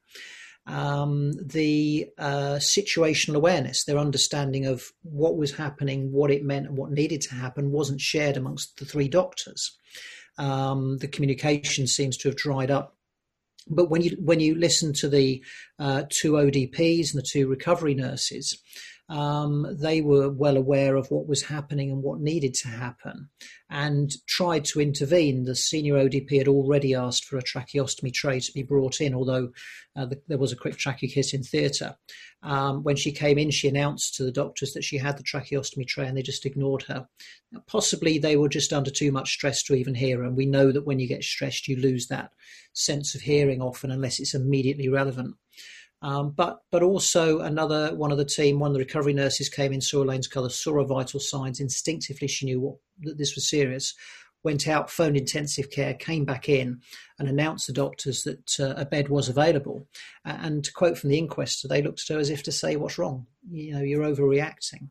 um, 0.66 1.32
the 1.44 2.08
uh, 2.18 2.56
situational 2.58 3.36
awareness, 3.36 3.84
their 3.84 3.98
understanding 3.98 4.66
of 4.66 4.84
what 5.02 5.36
was 5.36 5.52
happening, 5.56 6.12
what 6.12 6.30
it 6.30 6.44
meant, 6.44 6.66
and 6.66 6.76
what 6.76 6.90
needed 6.90 7.20
to 7.22 7.34
happen 7.34 7.70
wasn't 7.70 8.00
shared 8.00 8.36
amongst 8.36 8.78
the 8.78 8.84
three 8.84 9.08
doctors. 9.08 9.76
Um, 10.38 10.98
the 10.98 11.08
communication 11.08 11.86
seems 11.86 12.16
to 12.18 12.28
have 12.28 12.36
dried 12.36 12.70
up 12.70 12.94
but 13.68 13.90
when 13.90 14.02
you 14.02 14.16
when 14.20 14.40
you 14.40 14.54
listen 14.54 14.92
to 14.94 15.08
the 15.08 15.44
uh, 15.78 16.04
two 16.10 16.32
ODPs 16.32 17.12
and 17.12 17.20
the 17.22 17.26
two 17.28 17.48
recovery 17.48 17.94
nurses, 17.94 18.58
um, 19.08 19.66
they 19.78 20.00
were 20.00 20.28
well 20.28 20.56
aware 20.56 20.96
of 20.96 21.10
what 21.10 21.28
was 21.28 21.42
happening 21.42 21.90
and 21.90 22.02
what 22.02 22.20
needed 22.20 22.54
to 22.54 22.68
happen 22.68 23.28
and 23.70 24.10
tried 24.26 24.64
to 24.64 24.80
intervene. 24.80 25.44
The 25.44 25.54
senior 25.54 25.94
ODP 25.94 26.38
had 26.38 26.48
already 26.48 26.94
asked 26.94 27.24
for 27.24 27.38
a 27.38 27.42
tracheostomy 27.42 28.12
tray 28.12 28.40
to 28.40 28.52
be 28.52 28.64
brought 28.64 29.00
in, 29.00 29.14
although 29.14 29.50
uh, 29.96 30.06
the, 30.06 30.20
there 30.26 30.38
was 30.38 30.50
a 30.50 30.56
quick 30.56 30.76
trachea 30.76 31.08
kit 31.08 31.34
in 31.34 31.44
theatre. 31.44 31.96
Um, 32.42 32.82
when 32.82 32.96
she 32.96 33.12
came 33.12 33.38
in, 33.38 33.50
she 33.50 33.68
announced 33.68 34.16
to 34.16 34.24
the 34.24 34.32
doctors 34.32 34.72
that 34.72 34.84
she 34.84 34.98
had 34.98 35.16
the 35.16 35.24
tracheostomy 35.24 35.86
tray 35.86 36.06
and 36.06 36.16
they 36.16 36.22
just 36.22 36.46
ignored 36.46 36.82
her. 36.84 37.06
Possibly 37.68 38.18
they 38.18 38.36
were 38.36 38.48
just 38.48 38.72
under 38.72 38.90
too 38.90 39.12
much 39.12 39.32
stress 39.32 39.62
to 39.64 39.74
even 39.74 39.94
hear. 39.94 40.24
And 40.24 40.36
we 40.36 40.46
know 40.46 40.72
that 40.72 40.84
when 40.84 40.98
you 40.98 41.06
get 41.06 41.22
stressed, 41.22 41.68
you 41.68 41.76
lose 41.76 42.08
that 42.08 42.30
sense 42.72 43.14
of 43.14 43.20
hearing 43.20 43.62
often 43.62 43.90
unless 43.92 44.18
it's 44.18 44.34
immediately 44.34 44.88
relevant. 44.88 45.36
Um, 46.02 46.30
but 46.30 46.58
but 46.70 46.82
also 46.82 47.40
another 47.40 47.94
one 47.94 48.12
of 48.12 48.18
the 48.18 48.24
team, 48.24 48.58
one 48.58 48.70
of 48.70 48.74
the 48.74 48.80
recovery 48.80 49.14
nurses 49.14 49.48
came 49.48 49.72
in, 49.72 49.80
saw 49.80 50.02
Elaine's 50.02 50.28
colour, 50.28 50.50
saw 50.50 50.74
her 50.74 50.84
vital 50.84 51.20
signs. 51.20 51.60
Instinctively, 51.60 52.28
she 52.28 52.46
knew 52.46 52.60
what, 52.60 52.76
that 53.00 53.18
this 53.18 53.34
was 53.34 53.48
serious. 53.48 53.94
Went 54.44 54.68
out, 54.68 54.90
phoned 54.90 55.16
intensive 55.16 55.70
care, 55.70 55.94
came 55.94 56.24
back 56.24 56.48
in, 56.48 56.80
and 57.18 57.28
announced 57.28 57.66
the 57.66 57.72
doctors 57.72 58.22
that 58.22 58.60
uh, 58.60 58.74
a 58.76 58.84
bed 58.84 59.08
was 59.08 59.28
available. 59.28 59.88
And 60.24 60.62
to 60.64 60.72
quote 60.72 60.98
from 60.98 61.10
the 61.10 61.18
inquest, 61.18 61.66
they 61.68 61.82
looked 61.82 62.02
at 62.08 62.14
her 62.14 62.20
as 62.20 62.30
if 62.30 62.42
to 62.44 62.52
say, 62.52 62.76
"What's 62.76 62.98
wrong? 62.98 63.26
You 63.50 63.74
know, 63.74 63.82
you're 63.82 64.04
overreacting." 64.04 64.90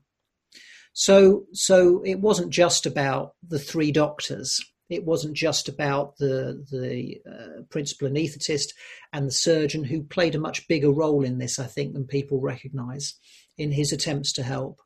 So 0.94 1.46
so 1.54 2.02
it 2.04 2.20
wasn't 2.20 2.50
just 2.50 2.86
about 2.86 3.36
the 3.48 3.60
three 3.60 3.92
doctors 3.92 4.60
it 4.90 5.06
wasn't 5.06 5.36
just 5.36 5.68
about 5.68 6.18
the 6.18 6.64
the 6.72 7.22
uh, 7.30 7.62
principal 7.70 8.08
anaesthetist 8.08 8.70
and 9.14 9.28
the 9.28 9.32
surgeon 9.32 9.84
who 9.84 10.04
played 10.04 10.36
a 10.36 10.40
much 10.40 10.68
bigger 10.68 10.92
role 10.92 11.24
in 11.24 11.38
this, 11.38 11.60
I 11.60 11.66
think, 11.66 11.94
than 11.94 12.06
people 12.06 12.40
recognise 12.40 13.16
in 13.58 13.72
his 13.72 13.92
attempts 13.92 14.34
to 14.34 14.44
help. 14.44 14.80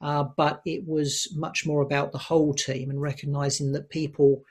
Uh, 0.00 0.24
but 0.36 0.62
it 0.66 0.84
was 0.86 1.32
much 1.36 1.64
more 1.64 1.82
about 1.82 2.12
the 2.12 2.18
whole 2.18 2.54
team 2.54 2.90
and 2.90 3.00
recognising 3.00 3.72
that 3.72 3.88
people 3.88 4.42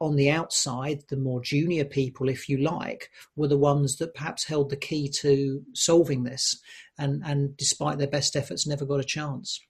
on 0.00 0.16
the 0.16 0.30
outside, 0.30 1.00
the 1.10 1.16
more 1.16 1.40
junior 1.40 1.84
people, 1.84 2.28
if 2.28 2.48
you 2.48 2.58
like, 2.58 3.08
were 3.36 3.46
the 3.46 3.56
ones 3.56 3.96
that 3.96 4.14
perhaps 4.14 4.44
held 4.44 4.68
the 4.68 4.76
key 4.76 5.08
to 5.08 5.62
solving 5.74 6.24
this, 6.24 6.60
and 6.98 7.22
and 7.24 7.56
despite 7.56 7.98
their 7.98 8.08
best 8.08 8.36
efforts, 8.36 8.66
never 8.66 8.84
got 8.84 9.00
a 9.00 9.04
chance. 9.04 9.60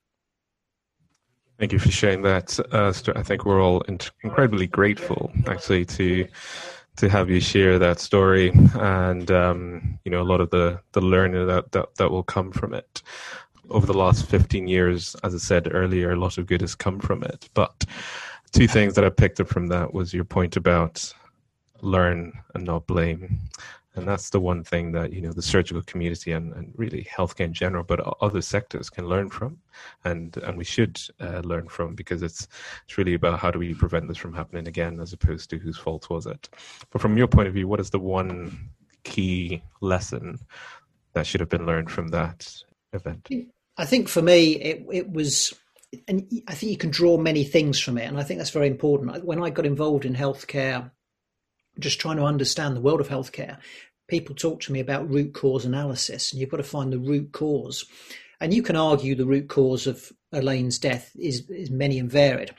Thank 1.62 1.70
you 1.70 1.78
for 1.78 1.92
sharing 1.92 2.22
that. 2.22 2.58
Uh, 2.72 2.92
I 3.14 3.22
think 3.22 3.44
we're 3.44 3.62
all 3.62 3.82
incredibly 4.24 4.66
grateful, 4.66 5.30
actually, 5.46 5.84
to 5.84 6.26
to 6.96 7.08
have 7.08 7.30
you 7.30 7.38
share 7.38 7.78
that 7.78 8.00
story 8.00 8.50
and 8.74 9.30
um, 9.30 9.96
you 10.04 10.10
know 10.10 10.20
a 10.22 10.26
lot 10.26 10.40
of 10.40 10.50
the 10.50 10.80
the 10.90 11.00
learning 11.00 11.46
that, 11.46 11.70
that 11.70 11.94
that 11.98 12.10
will 12.10 12.24
come 12.24 12.50
from 12.50 12.74
it. 12.74 13.02
Over 13.70 13.86
the 13.86 13.96
last 13.96 14.26
15 14.26 14.66
years, 14.66 15.14
as 15.22 15.36
I 15.36 15.38
said 15.38 15.72
earlier, 15.72 16.10
a 16.10 16.16
lot 16.16 16.36
of 16.36 16.46
good 16.46 16.62
has 16.62 16.74
come 16.74 16.98
from 16.98 17.22
it. 17.22 17.48
But 17.54 17.84
two 18.50 18.66
things 18.66 18.94
that 18.96 19.04
I 19.04 19.10
picked 19.10 19.38
up 19.38 19.46
from 19.46 19.68
that 19.68 19.94
was 19.94 20.12
your 20.12 20.24
point 20.24 20.56
about 20.56 21.14
learn 21.80 22.32
and 22.56 22.64
not 22.64 22.88
blame 22.88 23.38
and 23.94 24.08
that's 24.08 24.30
the 24.30 24.40
one 24.40 24.64
thing 24.64 24.92
that 24.92 25.12
you 25.12 25.20
know 25.20 25.32
the 25.32 25.42
surgical 25.42 25.82
community 25.82 26.32
and, 26.32 26.52
and 26.54 26.72
really 26.76 27.04
healthcare 27.04 27.44
in 27.44 27.52
general 27.52 27.84
but 27.84 28.00
other 28.20 28.40
sectors 28.40 28.88
can 28.88 29.06
learn 29.06 29.28
from 29.28 29.58
and 30.04 30.36
and 30.38 30.56
we 30.56 30.64
should 30.64 31.00
uh, 31.20 31.40
learn 31.40 31.68
from 31.68 31.94
because 31.94 32.22
it's 32.22 32.48
it's 32.84 32.98
really 32.98 33.14
about 33.14 33.38
how 33.38 33.50
do 33.50 33.58
we 33.58 33.74
prevent 33.74 34.08
this 34.08 34.16
from 34.16 34.34
happening 34.34 34.66
again 34.66 35.00
as 35.00 35.12
opposed 35.12 35.50
to 35.50 35.58
whose 35.58 35.78
fault 35.78 36.08
was 36.10 36.26
it. 36.26 36.48
But 36.90 37.00
from 37.00 37.16
your 37.16 37.28
point 37.28 37.48
of 37.48 37.54
view 37.54 37.68
what 37.68 37.80
is 37.80 37.90
the 37.90 37.98
one 37.98 38.70
key 39.04 39.62
lesson 39.80 40.38
that 41.12 41.26
should 41.26 41.40
have 41.40 41.50
been 41.50 41.66
learned 41.66 41.90
from 41.90 42.08
that 42.08 42.54
event? 42.92 43.28
I 43.76 43.84
think 43.84 44.08
for 44.08 44.22
me 44.22 44.52
it, 44.52 44.86
it 44.90 45.10
was 45.10 45.52
and 46.08 46.26
i 46.48 46.54
think 46.54 46.72
you 46.72 46.78
can 46.78 46.90
draw 46.90 47.18
many 47.18 47.44
things 47.44 47.78
from 47.78 47.98
it 47.98 48.04
and 48.04 48.18
i 48.18 48.22
think 48.22 48.38
that's 48.38 48.50
very 48.50 48.68
important. 48.68 49.24
When 49.24 49.42
i 49.42 49.50
got 49.50 49.66
involved 49.66 50.06
in 50.06 50.14
healthcare 50.14 50.90
just 51.78 52.00
trying 52.00 52.16
to 52.16 52.24
understand 52.24 52.76
the 52.76 52.80
world 52.80 53.00
of 53.00 53.08
healthcare, 53.08 53.58
people 54.08 54.34
talk 54.34 54.60
to 54.60 54.72
me 54.72 54.80
about 54.80 55.08
root 55.08 55.32
cause 55.32 55.64
analysis, 55.64 56.32
and 56.32 56.40
you've 56.40 56.50
got 56.50 56.58
to 56.58 56.62
find 56.62 56.92
the 56.92 56.98
root 56.98 57.32
cause. 57.32 57.84
And 58.40 58.52
you 58.52 58.62
can 58.62 58.74
argue 58.74 59.14
the 59.14 59.24
root 59.24 59.48
cause 59.48 59.86
of 59.86 60.12
Elaine's 60.32 60.78
death 60.78 61.12
is, 61.14 61.48
is 61.48 61.70
many 61.70 61.98
and 61.98 62.10
varied. 62.10 62.52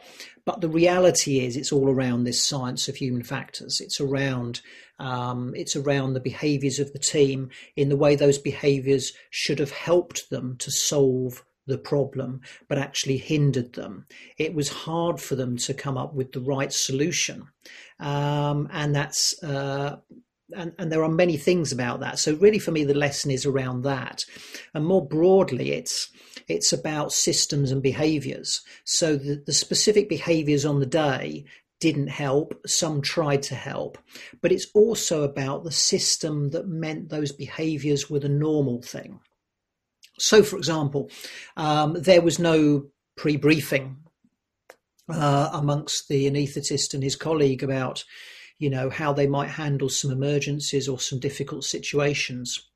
But 0.46 0.62
the 0.62 0.70
reality 0.70 1.39
is, 1.39 1.58
it's 1.58 1.72
all 1.72 1.89
around 1.89 2.24
this 2.24 2.46
science 2.46 2.88
of 2.88 2.96
human 2.96 3.24
factors. 3.24 3.82
It's 3.82 4.00
around 4.00 4.62
um, 5.00 5.53
it's 5.55 5.75
around 5.75 6.13
the 6.13 6.20
behaviours 6.20 6.79
of 6.79 6.93
the 6.93 7.00
team 7.00 7.50
in 7.75 7.89
the 7.89 7.98
way 7.98 8.15
those 8.15 8.38
behaviours 8.38 9.12
should 9.32 9.60
have 9.60 9.72
helped 9.72 10.29
them 10.29 10.55
to 10.60 10.72
solve 10.72 11.43
the 11.65 11.77
problem, 11.77 12.41
but 12.67 12.77
actually 12.77 13.17
hindered 13.17 13.74
them. 13.74 14.05
It 14.38 14.53
was 14.53 14.70
hard 14.70 15.22
for 15.22 15.36
them 15.36 15.58
to 15.58 15.74
come 15.74 15.98
up 15.98 16.13
with 16.13 16.32
the 16.32 16.41
right 16.41 16.72
solution, 16.72 17.48
um, 18.00 18.67
and 18.72 18.96
that's 18.96 19.41
uh, 19.43 19.98
and, 20.55 20.74
and 20.77 20.91
there 20.91 21.03
are 21.03 21.10
many 21.10 21.38
things 21.38 21.72
about 21.72 22.00
that. 22.01 22.20
So 22.20 22.36
really, 22.36 22.60
for 22.60 22.72
me, 22.72 22.84
the 22.84 22.93
lesson 22.93 23.32
is 23.32 23.46
around 23.46 23.84
that, 23.84 24.25
and 24.74 24.86
more 24.86 25.05
broadly, 25.05 25.72
it's 25.72 26.10
it's 26.48 26.74
about 26.74 27.13
systems 27.13 27.72
and 27.72 27.82
behaviours. 27.82 28.62
So 28.84 29.15
the, 29.15 29.41
the 29.46 29.53
specific 29.53 30.10
behaviours 30.10 30.65
on 30.65 30.79
the 30.79 30.86
day 30.86 31.46
didn't 31.79 32.08
help. 32.08 32.60
Some 32.65 33.01
tried 33.01 33.43
to 33.43 33.55
help, 33.55 33.98
but 34.41 34.51
it's 34.51 34.67
also 34.74 35.24
about 35.24 35.63
the 35.63 35.72
system 35.72 36.50
that 36.51 36.67
meant 36.67 37.10
those 37.10 37.32
behaviours 37.32 38.10
were 38.10 38.20
the 38.20 38.29
normal 38.29 38.82
thing. 38.82 39.20
So, 40.20 40.43
for 40.43 40.58
example, 40.58 41.10
um, 41.58 41.93
there 42.00 42.22
was 42.22 42.39
no 42.39 42.88
pre 43.15 43.38
briefing 43.38 43.98
uh, 45.10 45.50
amongst 45.53 46.08
the 46.08 46.29
anaesthetist 46.29 46.93
and 46.93 47.03
his 47.03 47.15
colleague 47.15 47.63
about, 47.63 48.03
you 48.60 48.70
know, 48.70 48.89
how 48.89 49.13
they 49.13 49.27
might 49.27 49.50
handle 49.50 49.89
some 49.89 50.12
emergencies 50.12 50.88
or 50.88 51.00
some 51.00 51.20
difficult 51.20 51.63
situations. 51.63 52.70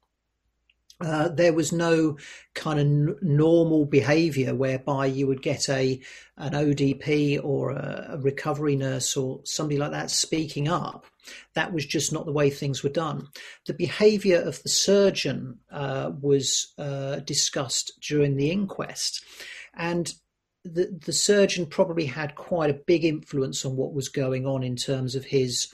Uh, 0.99 1.27
there 1.27 1.53
was 1.53 1.71
no 1.71 2.17
kind 2.55 2.79
of 2.79 2.85
n- 2.85 3.15
normal 3.21 3.85
behaviour 3.85 4.55
whereby 4.55 5.05
you 5.05 5.27
would 5.27 5.43
get 5.43 5.69
a 5.69 6.01
an 6.37 6.53
ODP 6.53 7.43
or 7.43 7.71
a, 7.71 8.13
a, 8.13 8.17
recovery 8.17 8.75
nurse 8.75 9.15
or 9.15 9.39
somebody 9.43 9.77
like 9.77 9.91
that 9.91 10.09
speaking 10.09 10.67
up. 10.67 11.05
That 11.53 11.71
was 11.71 11.85
just 11.85 12.11
not 12.11 12.25
the 12.25 12.31
way 12.31 12.49
things 12.49 12.81
were 12.81 12.89
done. 12.89 13.27
The 13.67 13.75
behaviour 13.75 14.37
of 14.41 14.61
the 14.63 14.69
surgeon 14.69 15.59
uh, 15.71 16.11
was 16.19 16.73
uh, 16.79 17.17
discussed 17.17 17.99
during 18.01 18.35
the 18.35 18.49
inquest, 18.49 19.23
and 19.75 20.11
the 20.63 20.99
the 21.05 21.13
surgeon 21.13 21.67
probably 21.67 22.05
had 22.05 22.33
quite 22.33 22.71
a 22.71 22.81
big 22.87 23.05
influence 23.05 23.63
on 23.65 23.75
what 23.75 23.93
was 23.93 24.09
going 24.09 24.47
on 24.47 24.63
in 24.63 24.75
terms 24.75 25.13
of 25.13 25.25
his. 25.25 25.71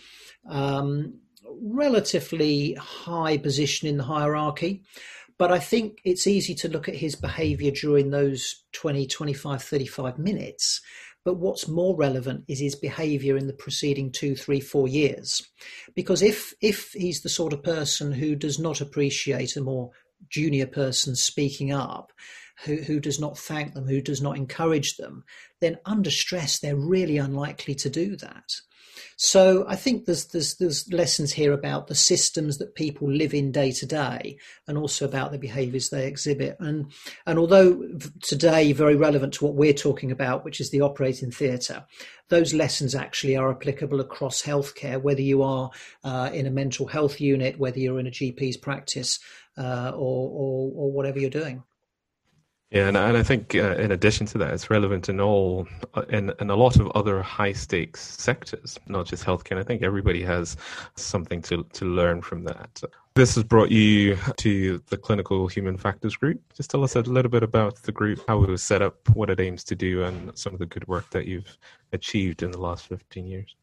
Um, 0.49 1.19
relatively 1.61 2.73
high 2.73 3.37
position 3.37 3.87
in 3.87 3.97
the 3.97 4.03
hierarchy. 4.03 4.83
But 5.37 5.51
I 5.51 5.59
think 5.59 5.99
it's 6.03 6.27
easy 6.27 6.53
to 6.55 6.69
look 6.69 6.87
at 6.87 6.95
his 6.95 7.15
behavior 7.15 7.71
during 7.71 8.11
those 8.11 8.63
20, 8.73 9.07
25, 9.07 9.63
35 9.63 10.19
minutes. 10.19 10.81
But 11.25 11.37
what's 11.37 11.67
more 11.67 11.95
relevant 11.95 12.43
is 12.47 12.59
his 12.59 12.75
behavior 12.75 13.37
in 13.37 13.47
the 13.47 13.53
preceding 13.53 14.11
two, 14.11 14.35
three, 14.35 14.59
four 14.59 14.87
years. 14.87 15.41
Because 15.95 16.21
if, 16.21 16.53
if 16.61 16.91
he's 16.91 17.21
the 17.21 17.29
sort 17.29 17.53
of 17.53 17.63
person 17.63 18.11
who 18.11 18.35
does 18.35 18.59
not 18.59 18.81
appreciate 18.81 19.55
a 19.55 19.61
more 19.61 19.91
junior 20.29 20.67
person 20.67 21.15
speaking 21.15 21.71
up, 21.71 22.11
who, 22.65 22.75
who 22.75 22.99
does 22.99 23.19
not 23.19 23.37
thank 23.37 23.73
them, 23.73 23.87
who 23.87 24.01
does 24.01 24.21
not 24.21 24.37
encourage 24.37 24.97
them, 24.97 25.23
then 25.61 25.77
under 25.85 26.11
stress, 26.11 26.59
they're 26.59 26.75
really 26.75 27.17
unlikely 27.17 27.75
to 27.75 27.89
do 27.89 28.15
that. 28.17 28.51
So 29.17 29.65
I 29.67 29.75
think 29.75 30.05
there's, 30.05 30.25
there's, 30.27 30.55
there's 30.55 30.91
lessons 30.91 31.31
here 31.31 31.53
about 31.53 31.87
the 31.87 31.95
systems 31.95 32.57
that 32.57 32.75
people 32.75 33.11
live 33.11 33.33
in 33.33 33.51
day 33.51 33.71
to 33.71 33.85
day, 33.85 34.37
and 34.67 34.77
also 34.77 35.05
about 35.05 35.31
the 35.31 35.37
behaviours 35.37 35.89
they 35.89 36.07
exhibit. 36.07 36.57
And 36.59 36.91
and 37.25 37.39
although 37.39 37.83
today 38.21 38.71
very 38.73 38.95
relevant 38.95 39.33
to 39.35 39.45
what 39.45 39.55
we're 39.55 39.73
talking 39.73 40.11
about, 40.11 40.43
which 40.43 40.59
is 40.59 40.71
the 40.71 40.81
operating 40.81 41.31
theatre, 41.31 41.85
those 42.29 42.53
lessons 42.53 42.95
actually 42.95 43.35
are 43.35 43.51
applicable 43.51 43.99
across 43.99 44.41
healthcare, 44.41 45.01
whether 45.01 45.21
you 45.21 45.43
are 45.43 45.69
uh, 46.03 46.29
in 46.33 46.47
a 46.47 46.51
mental 46.51 46.87
health 46.87 47.21
unit, 47.21 47.59
whether 47.59 47.79
you're 47.79 47.99
in 47.99 48.07
a 48.07 48.11
GP's 48.11 48.57
practice, 48.57 49.19
uh, 49.57 49.91
or, 49.93 50.29
or 50.29 50.71
or 50.75 50.91
whatever 50.91 51.19
you're 51.19 51.29
doing. 51.29 51.63
Yeah, 52.73 52.87
and, 52.87 52.97
and 52.97 53.15
I 53.15 53.21
think 53.21 53.53
uh, 53.53 53.75
in 53.75 53.91
addition 53.91 54.25
to 54.27 54.39
that, 54.39 54.51
it's 54.51 54.71
relevant 54.71 55.07
in 55.07 55.21
all 55.21 55.67
uh, 55.93 56.05
in, 56.09 56.33
in 56.39 56.49
a 56.49 56.55
lot 56.55 56.79
of 56.79 56.89
other 56.95 57.21
high 57.21 57.53
stakes 57.53 58.01
sectors, 58.01 58.79
not 58.87 59.05
just 59.05 59.23
healthcare. 59.23 59.51
And 59.51 59.59
I 59.59 59.63
think 59.63 59.83
everybody 59.83 60.23
has 60.23 60.57
something 60.95 61.39
to 61.43 61.63
to 61.73 61.85
learn 61.85 62.23
from 62.23 62.45
that. 62.45 62.81
This 63.13 63.35
has 63.35 63.43
brought 63.43 63.69
you 63.69 64.17
to 64.37 64.81
the 64.87 64.97
Clinical 64.97 65.47
Human 65.47 65.77
Factors 65.77 66.15
Group. 66.15 66.41
Just 66.55 66.71
tell 66.71 66.83
us 66.83 66.95
a 66.95 67.01
little 67.01 67.29
bit 67.29 67.43
about 67.43 67.83
the 67.83 67.91
group, 67.91 68.21
how 68.27 68.41
it 68.41 68.49
was 68.49 68.63
set 68.63 68.81
up, 68.81 69.07
what 69.09 69.29
it 69.29 69.39
aims 69.39 69.63
to 69.65 69.75
do, 69.75 70.03
and 70.03 70.35
some 70.35 70.53
of 70.53 70.57
the 70.57 70.65
good 70.65 70.87
work 70.87 71.11
that 71.11 71.27
you've 71.27 71.59
achieved 71.91 72.41
in 72.41 72.49
the 72.49 72.59
last 72.59 72.87
15 72.87 73.27
years. 73.27 73.55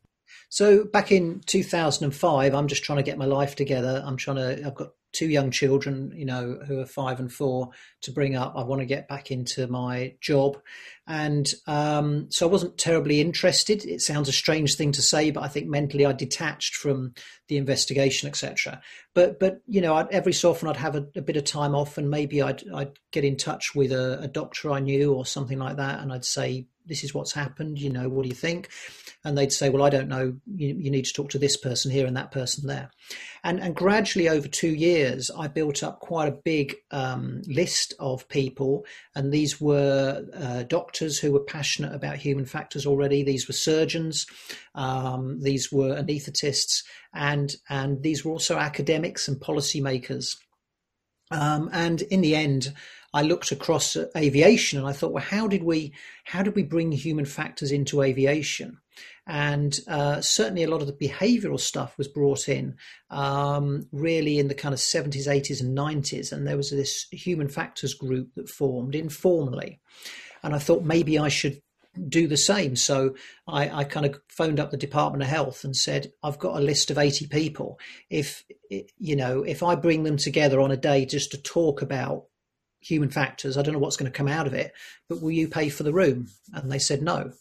So 0.51 0.85
back 0.85 1.11
in 1.11 1.41
2005, 1.47 2.55
I'm 2.55 2.69
just 2.69 2.85
trying 2.85 2.99
to 2.99 3.03
get 3.03 3.19
my 3.19 3.25
life 3.25 3.57
together. 3.57 4.05
I'm 4.07 4.17
trying 4.17 4.37
to, 4.37 4.65
I've 4.65 4.77
got 4.77 4.93
two 5.13 5.29
young 5.29 5.51
children, 5.51 6.13
you 6.15 6.25
know, 6.25 6.59
who 6.67 6.79
are 6.79 6.87
five 6.87 7.19
and 7.19 7.33
four 7.33 7.71
to 8.03 8.13
bring 8.13 8.37
up. 8.37 8.55
I 8.57 8.63
want 8.63 8.81
to 8.81 8.87
get 8.87 9.09
back 9.09 9.31
into 9.31 9.67
my 9.67 10.15
job. 10.21 10.59
And 11.07 11.49
um, 11.67 12.29
so 12.31 12.47
I 12.47 12.51
wasn't 12.51 12.79
terribly 12.79 13.21
interested. 13.21 13.85
It 13.85 14.01
sounds 14.01 14.29
a 14.29 14.33
strange 14.33 14.77
thing 14.77 14.93
to 14.93 15.03
say, 15.03 15.31
but 15.31 15.43
I 15.43 15.49
think 15.49 15.67
mentally 15.67 16.07
I 16.07 16.13
detached 16.13 16.77
from 16.77 17.15
the 17.49 17.57
investigation, 17.57 18.29
etc. 18.29 18.81
But, 19.15 19.41
but 19.41 19.61
you 19.67 19.81
know, 19.81 19.95
I'd, 19.95 20.09
every 20.11 20.33
so 20.33 20.51
often 20.51 20.69
I'd 20.69 20.77
have 20.77 20.95
a, 20.95 21.07
a, 21.17 21.23
bit 21.23 21.37
of 21.37 21.45
time 21.45 21.75
off 21.75 21.99
and 21.99 22.09
maybe 22.09 22.41
I'd, 22.41 22.63
I'd 22.73 22.93
get 23.11 23.25
in 23.25 23.37
touch 23.37 23.75
with 23.75 23.91
a, 23.91 24.21
a 24.21 24.29
doctor 24.29 24.71
I 24.71 24.79
knew 24.79 25.13
or 25.13 25.27
something 25.27 25.59
like 25.59 25.77
that. 25.79 26.01
And 26.01 26.13
I'd 26.13 26.25
say, 26.25 26.67
this 26.91 27.05
is 27.05 27.15
what's 27.15 27.33
happened, 27.33 27.79
you 27.79 27.91
know, 27.91 28.09
what 28.09 28.25
do 28.25 28.29
you 28.29 28.35
think? 28.35 28.69
and 29.25 29.37
they'd 29.37 29.53
say, 29.53 29.69
"Well, 29.69 29.83
I 29.83 29.91
don't 29.91 30.09
know. 30.09 30.35
You, 30.47 30.75
you, 30.79 30.91
need 30.91 31.05
to 31.05 31.13
talk 31.13 31.31
to 31.31 31.39
this 31.39 31.57
person 31.57 31.91
here 31.91 32.07
and 32.07 32.17
that 32.17 32.31
person 32.31 32.67
there." 32.67 32.91
And 33.45 33.61
and 33.61 33.75
gradually 33.75 34.29
over 34.29 34.49
two 34.49 34.75
years, 34.75 35.31
I 35.31 35.47
built 35.49 35.83
up 35.83 36.01
quite 36.01 36.29
a 36.29 36.39
big 36.45 36.77
um, 36.91 37.43
list 37.47 37.93
of 37.99 38.29
people, 38.29 38.87
and 39.15 39.31
these 39.31 39.61
were 39.61 40.25
uh, 40.35 40.63
doctors 40.65 41.19
who 41.19 41.33
were 41.33 41.45
passionate 41.45 41.95
about 41.95 42.17
human 42.17 42.47
factors 42.47 42.87
already. 42.87 43.23
These 43.23 43.47
were 43.47 43.55
surgeons, 43.55 44.27
um, 44.75 45.41
these 45.41 45.71
were 45.71 45.97
anaesthetists, 45.97 46.83
and 47.13 47.55
and 47.69 48.03
these 48.03 48.25
were 48.25 48.33
also 48.33 48.57
academics 48.57 49.29
and 49.29 49.39
policymakers. 49.39 50.37
Um, 51.31 51.71
and 51.73 52.03
in 52.03 52.23
the 52.23 52.35
end, 52.35 52.75
I 53.13 53.23
looked 53.23 53.51
across 53.51 53.97
aviation 54.17 54.79
and 54.79 54.87
I 54.87 54.93
thought, 54.93 55.13
well, 55.13 55.25
how 55.25 55.49
did 55.49 55.63
we 55.63 55.93
how 56.25 56.43
did 56.43 56.55
we 56.55 56.63
bring 56.63 56.93
human 56.93 57.25
factors 57.25 57.73
into 57.73 58.03
aviation? 58.03 58.79
And 59.27 59.79
uh, 59.87 60.21
certainly 60.21 60.65
a 60.65 60.71
lot 60.71 60.81
of 60.81 60.87
the 60.87 61.09
behavioral 61.09 61.61
stuff 61.61 61.97
was 61.97 62.09
brought 62.09 62.49
in 62.49 62.77
um, 63.11 63.87
really 63.93 64.39
in 64.39 64.49
the 64.49 64.55
kind 64.55 64.73
of 64.73 64.81
70s, 64.81 65.29
80s, 65.29 65.61
and 65.61 65.77
90s. 65.77 66.33
And 66.33 66.47
there 66.47 66.57
was 66.57 66.71
this 66.71 67.07
human 67.13 67.49
factors 67.49 67.95
group 67.95 68.35
that 68.35 68.49
formed 68.49 68.95
informally. 68.95 69.81
And 70.43 70.55
I 70.55 70.59
thought 70.59 70.83
maybe 70.83 71.19
I 71.19 71.29
should 71.29 71.63
do 72.09 72.27
the 72.27 72.37
same. 72.37 72.77
So 72.77 73.15
I, 73.47 73.69
I, 73.71 73.85
kind 73.85 74.07
of 74.07 74.21
phoned 74.29 74.61
up 74.61 74.71
the 74.71 74.77
Department 74.77 75.23
of 75.23 75.29
Health 75.29 75.65
and 75.65 75.77
said, 75.77 76.13
I've 76.23 76.39
got 76.39 76.57
a 76.57 76.61
list 76.61 76.91
of 76.91 76.99
80 76.99 77.27
people. 77.27 77.79
If, 78.09 78.45
you 78.69 79.17
know, 79.17 79.43
if 79.43 79.63
I 79.63 79.75
bring 79.75 80.05
them 80.05 80.17
together 80.17 80.61
on 80.61 80.71
a 80.71 80.77
day 80.77 81.05
just 81.05 81.33
to 81.33 81.43
talk 81.43 81.83
about 81.83 82.27
human 82.81 83.11
factors. 83.11 83.57
I 83.57 83.63
don't 83.63 83.75
know 83.75 83.81
what's 83.81 83.97
going 83.97 84.11
to 84.11 84.17
come 84.17 84.29
out 84.29 84.47
of 84.47 84.55
it, 84.55 84.73
but 85.09 85.21
will 85.21 85.31
you 85.31 85.49
pay 85.49 85.69
for 85.69 85.83
the 85.83 85.93
room? 85.93 86.29
And 86.53 86.71
they 86.71 86.79
said 86.79 87.03
no. 87.03 87.33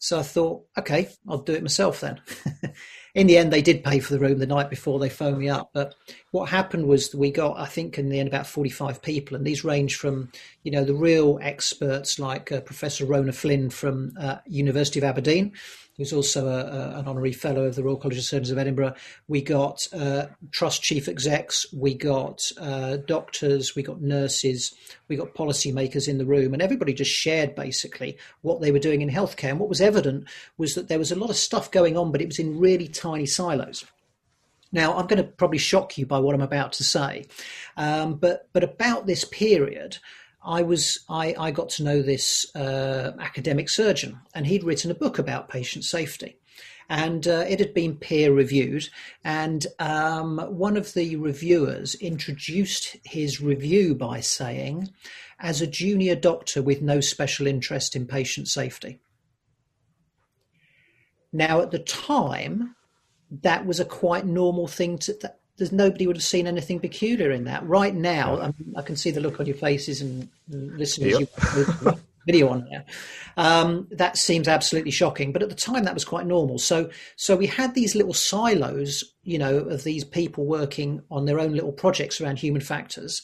So 0.00 0.20
I 0.20 0.22
thought, 0.22 0.64
okay, 0.78 1.08
I'll 1.28 1.38
do 1.38 1.54
it 1.54 1.62
myself 1.62 2.00
then. 2.00 2.20
in 3.14 3.26
the 3.26 3.36
end, 3.36 3.52
they 3.52 3.62
did 3.62 3.82
pay 3.82 3.98
for 3.98 4.12
the 4.12 4.20
room 4.20 4.38
the 4.38 4.46
night 4.46 4.70
before 4.70 5.00
they 5.00 5.08
phoned 5.08 5.38
me 5.38 5.48
up. 5.48 5.70
But 5.74 5.96
what 6.30 6.50
happened 6.50 6.86
was 6.86 7.12
we 7.14 7.32
got, 7.32 7.58
I 7.58 7.66
think, 7.66 7.98
in 7.98 8.08
the 8.08 8.20
end, 8.20 8.28
about 8.28 8.46
45 8.46 9.02
people. 9.02 9.36
And 9.36 9.44
these 9.44 9.64
range 9.64 9.96
from, 9.96 10.30
you 10.62 10.70
know, 10.70 10.84
the 10.84 10.94
real 10.94 11.40
experts 11.42 12.18
like 12.20 12.52
uh, 12.52 12.60
Professor 12.60 13.06
Rhona 13.06 13.34
Flin 13.34 13.70
from 13.70 14.12
uh, 14.20 14.36
University 14.46 15.00
of 15.00 15.04
Aberdeen, 15.04 15.52
who's 15.98 16.12
also 16.12 16.46
a, 16.46 16.60
a, 16.64 16.98
an 17.00 17.08
honorary 17.08 17.32
fellow 17.32 17.64
of 17.64 17.74
the 17.74 17.82
Royal 17.82 17.96
College 17.96 18.18
of 18.18 18.24
Surgeons 18.24 18.50
of 18.50 18.56
Edinburgh. 18.56 18.94
We 19.26 19.42
got 19.42 19.86
uh, 19.92 20.26
trust 20.52 20.82
chief 20.82 21.08
execs, 21.08 21.66
we 21.72 21.94
got 21.94 22.40
uh, 22.58 22.98
doctors, 23.06 23.74
we 23.74 23.82
got 23.82 24.00
nurses, 24.00 24.74
we 25.08 25.16
got 25.16 25.34
policymakers 25.34 26.08
in 26.08 26.18
the 26.18 26.24
room, 26.24 26.54
and 26.54 26.62
everybody 26.62 26.94
just 26.94 27.10
shared 27.10 27.54
basically 27.54 28.16
what 28.42 28.60
they 28.60 28.72
were 28.72 28.78
doing 28.78 29.02
in 29.02 29.10
healthcare. 29.10 29.50
And 29.50 29.58
what 29.58 29.68
was 29.68 29.80
evident 29.80 30.28
was 30.56 30.74
that 30.74 30.88
there 30.88 30.98
was 30.98 31.12
a 31.12 31.16
lot 31.16 31.30
of 31.30 31.36
stuff 31.36 31.70
going 31.70 31.96
on, 31.96 32.12
but 32.12 32.22
it 32.22 32.28
was 32.28 32.38
in 32.38 32.58
really 32.58 32.88
tiny 32.88 33.26
silos. 33.26 33.84
Now, 34.70 34.96
I'm 34.96 35.06
going 35.06 35.22
to 35.22 35.28
probably 35.28 35.58
shock 35.58 35.98
you 35.98 36.06
by 36.06 36.18
what 36.18 36.34
I'm 36.34 36.42
about 36.42 36.72
to 36.74 36.84
say, 36.84 37.26
um, 37.76 38.14
but 38.14 38.48
but 38.52 38.62
about 38.62 39.06
this 39.06 39.24
period, 39.24 39.98
I 40.48 40.62
was 40.62 41.00
I, 41.10 41.34
I 41.38 41.50
got 41.50 41.68
to 41.70 41.84
know 41.84 42.00
this 42.00 42.50
uh, 42.56 43.12
academic 43.20 43.68
surgeon, 43.68 44.18
and 44.34 44.46
he'd 44.46 44.64
written 44.64 44.90
a 44.90 44.94
book 44.94 45.18
about 45.18 45.50
patient 45.50 45.84
safety, 45.84 46.38
and 46.88 47.28
uh, 47.28 47.44
it 47.46 47.58
had 47.58 47.74
been 47.74 47.96
peer 47.96 48.32
reviewed. 48.32 48.88
And 49.22 49.66
um, 49.78 50.38
one 50.48 50.78
of 50.78 50.94
the 50.94 51.16
reviewers 51.16 51.94
introduced 51.96 52.96
his 53.04 53.42
review 53.42 53.94
by 53.94 54.20
saying, 54.20 54.88
"As 55.38 55.60
a 55.60 55.66
junior 55.66 56.16
doctor 56.16 56.62
with 56.62 56.80
no 56.80 57.00
special 57.02 57.46
interest 57.46 57.94
in 57.94 58.06
patient 58.06 58.48
safety." 58.48 59.00
Now, 61.30 61.60
at 61.60 61.72
the 61.72 61.78
time, 61.78 62.74
that 63.30 63.66
was 63.66 63.80
a 63.80 63.84
quite 63.84 64.24
normal 64.24 64.66
thing 64.66 64.96
to. 65.00 65.34
There's 65.58 65.72
nobody 65.72 66.06
would 66.06 66.16
have 66.16 66.24
seen 66.24 66.46
anything 66.46 66.80
peculiar 66.80 67.30
in 67.30 67.44
that. 67.44 67.66
Right 67.66 67.94
now, 67.94 68.40
I, 68.40 68.54
I 68.76 68.82
can 68.82 68.96
see 68.96 69.10
the 69.10 69.20
look 69.20 69.40
on 69.40 69.46
your 69.46 69.56
faces 69.56 70.00
and 70.00 70.28
listeners. 70.48 71.20
Yep. 71.20 71.98
video 72.28 72.48
on 72.50 72.68
there. 72.68 72.84
Um, 73.38 73.88
that 73.90 74.18
seems 74.18 74.48
absolutely 74.48 74.90
shocking, 74.90 75.32
but 75.32 75.42
at 75.42 75.48
the 75.48 75.54
time 75.54 75.84
that 75.84 75.94
was 75.94 76.04
quite 76.04 76.26
normal. 76.26 76.58
So, 76.58 76.90
so 77.16 77.36
we 77.36 77.46
had 77.46 77.74
these 77.74 77.94
little 77.94 78.12
silos, 78.12 79.02
you 79.22 79.38
know, 79.38 79.60
of 79.60 79.82
these 79.82 80.04
people 80.04 80.44
working 80.44 81.02
on 81.10 81.24
their 81.24 81.40
own 81.40 81.54
little 81.54 81.72
projects 81.72 82.20
around 82.20 82.38
human 82.38 82.60
factors, 82.60 83.22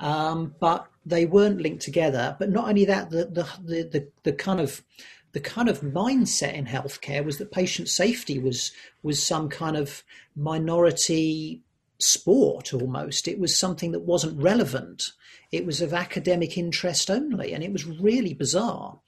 um, 0.00 0.54
but 0.60 0.86
they 1.06 1.24
weren't 1.24 1.62
linked 1.62 1.82
together. 1.82 2.36
But 2.38 2.50
not 2.50 2.68
only 2.68 2.84
that, 2.84 3.08
the 3.08 3.24
the 3.24 3.48
the, 3.64 3.82
the, 3.84 4.08
the 4.24 4.32
kind 4.32 4.60
of 4.60 4.82
the 5.32 5.40
kind 5.40 5.70
of 5.70 5.80
mindset 5.80 6.52
in 6.52 6.66
healthcare 6.66 7.24
was 7.24 7.38
that 7.38 7.52
patient 7.52 7.88
safety 7.88 8.38
was 8.38 8.72
was 9.02 9.24
some 9.24 9.48
kind 9.48 9.78
of 9.78 10.04
minority 10.36 11.62
sport 12.02 12.74
almost. 12.74 13.28
It 13.28 13.38
was 13.38 13.58
something 13.58 13.92
that 13.92 14.00
wasn't 14.00 14.40
relevant. 14.40 15.12
It 15.50 15.66
was 15.66 15.82
of 15.82 15.92
academic 15.92 16.56
interest 16.56 17.10
only, 17.10 17.52
and 17.52 17.62
it 17.62 17.72
was 17.72 17.84
really 17.84 18.32
bizarre. 18.32 18.98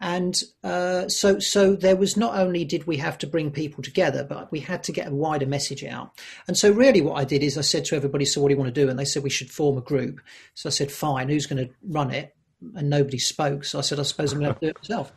And 0.00 0.34
uh, 0.64 1.08
so, 1.08 1.38
so 1.38 1.76
there 1.76 1.94
was 1.94 2.16
not 2.16 2.36
only 2.36 2.64
did 2.64 2.88
we 2.88 2.96
have 2.96 3.18
to 3.18 3.26
bring 3.26 3.52
people 3.52 3.84
together, 3.84 4.24
but 4.24 4.50
we 4.50 4.58
had 4.58 4.82
to 4.84 4.92
get 4.92 5.06
a 5.06 5.14
wider 5.14 5.46
message 5.46 5.84
out. 5.84 6.18
And 6.48 6.58
so, 6.58 6.72
really, 6.72 7.00
what 7.00 7.20
I 7.20 7.24
did 7.24 7.44
is 7.44 7.56
I 7.56 7.60
said 7.60 7.84
to 7.86 7.96
everybody, 7.96 8.24
"So, 8.24 8.40
what 8.40 8.48
do 8.48 8.54
you 8.54 8.58
want 8.58 8.74
to 8.74 8.80
do?" 8.80 8.90
And 8.90 8.98
they 8.98 9.04
said 9.04 9.22
we 9.22 9.30
should 9.30 9.50
form 9.50 9.78
a 9.78 9.80
group. 9.80 10.20
So 10.54 10.68
I 10.68 10.72
said, 10.72 10.90
"Fine, 10.90 11.28
who's 11.28 11.46
going 11.46 11.64
to 11.64 11.72
run 11.84 12.10
it?" 12.10 12.34
And 12.74 12.90
nobody 12.90 13.18
spoke. 13.18 13.64
So 13.64 13.78
I 13.78 13.82
said, 13.82 14.00
"I 14.00 14.02
suppose 14.02 14.32
I'm 14.32 14.40
going 14.40 14.54
to, 14.54 14.60
do 14.60 14.68
it 14.68 14.78
myself." 14.82 15.12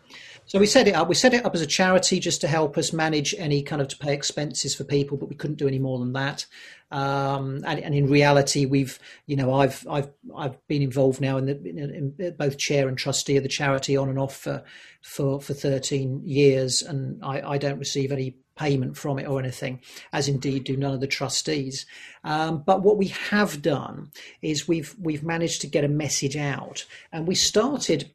So 0.47 0.59
we 0.59 0.67
set 0.67 0.87
it 0.87 0.93
up. 0.93 1.09
We 1.09 1.15
set 1.15 1.33
it 1.33 1.43
up 1.43 1.55
as 1.55 1.61
a 1.61 1.67
charity 1.67 2.19
just 2.19 2.41
to 2.41 2.47
help 2.47 2.77
us 2.77 2.93
manage 2.93 3.33
any 3.37 3.63
kind 3.63 3.81
of 3.81 3.87
to 3.89 3.97
pay 3.97 4.13
expenses 4.13 4.75
for 4.75 4.83
people, 4.83 5.17
but 5.17 5.29
we 5.29 5.35
couldn't 5.35 5.57
do 5.57 5.67
any 5.67 5.79
more 5.79 5.97
than 5.97 6.13
that. 6.13 6.45
Um, 6.91 7.63
and, 7.65 7.79
and, 7.79 7.95
in 7.95 8.07
reality, 8.07 8.65
we've, 8.65 8.99
you 9.25 9.35
know, 9.35 9.53
I've 9.53 9.85
I've 9.89 10.09
I've 10.35 10.67
been 10.67 10.83
involved 10.83 11.19
now 11.19 11.37
in, 11.37 11.45
the, 11.45 11.57
in, 11.67 12.13
in 12.19 12.35
both 12.37 12.59
chair 12.59 12.87
and 12.87 12.97
trustee 12.97 13.37
of 13.37 13.43
the 13.43 13.49
charity 13.49 13.97
on 13.97 14.07
and 14.07 14.19
off 14.19 14.37
for 14.37 14.63
for, 15.01 15.41
for 15.41 15.55
13 15.55 16.21
years, 16.23 16.83
and 16.83 17.23
I, 17.23 17.41
I 17.41 17.57
don't 17.57 17.79
receive 17.79 18.11
any 18.11 18.37
payment 18.55 18.97
from 18.97 19.19
it 19.19 19.27
or 19.27 19.39
anything, 19.39 19.81
as 20.13 20.27
indeed 20.27 20.63
do 20.63 20.77
none 20.77 20.93
of 20.93 21.01
the 21.01 21.07
trustees. 21.07 21.85
Um, 22.23 22.63
but 22.65 22.83
what 22.83 22.97
we 22.97 23.07
have 23.07 23.63
done 23.63 24.11
is 24.43 24.67
we've 24.67 24.95
we've 24.99 25.23
managed 25.23 25.61
to 25.61 25.67
get 25.67 25.83
a 25.83 25.89
message 25.89 26.37
out, 26.37 26.85
and 27.11 27.27
we 27.27 27.35
started 27.35 28.13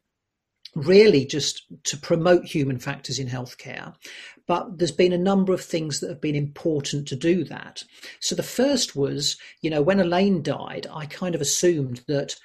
really 0.75 1.25
just 1.25 1.65
to 1.85 1.97
promote 1.97 2.45
human 2.45 2.79
factors 2.79 3.19
in 3.19 3.29
healthcare. 3.29 3.95
But 4.47 4.79
there's 4.79 4.93
been 4.93 5.13
a 5.13 5.19
number 5.19 5.53
of 5.53 5.63
things 5.63 6.01
that 6.01 6.09
have 6.09 6.21
been 6.21 6.35
important 6.35 7.07
to 7.09 7.17
do 7.17 7.45
that. 7.45 7.85
So 8.21 8.35
the 8.35 8.43
first 8.43 8.97
was, 8.97 9.37
you 9.63 9.71
know, 9.71 9.83
when 9.83 10.01
Elaine 10.01 10.43
died, 10.43 10.87
I 10.93 11.07
kind 11.07 11.35
of 11.35 11.41
assumed 11.41 12.03
that 12.09 12.37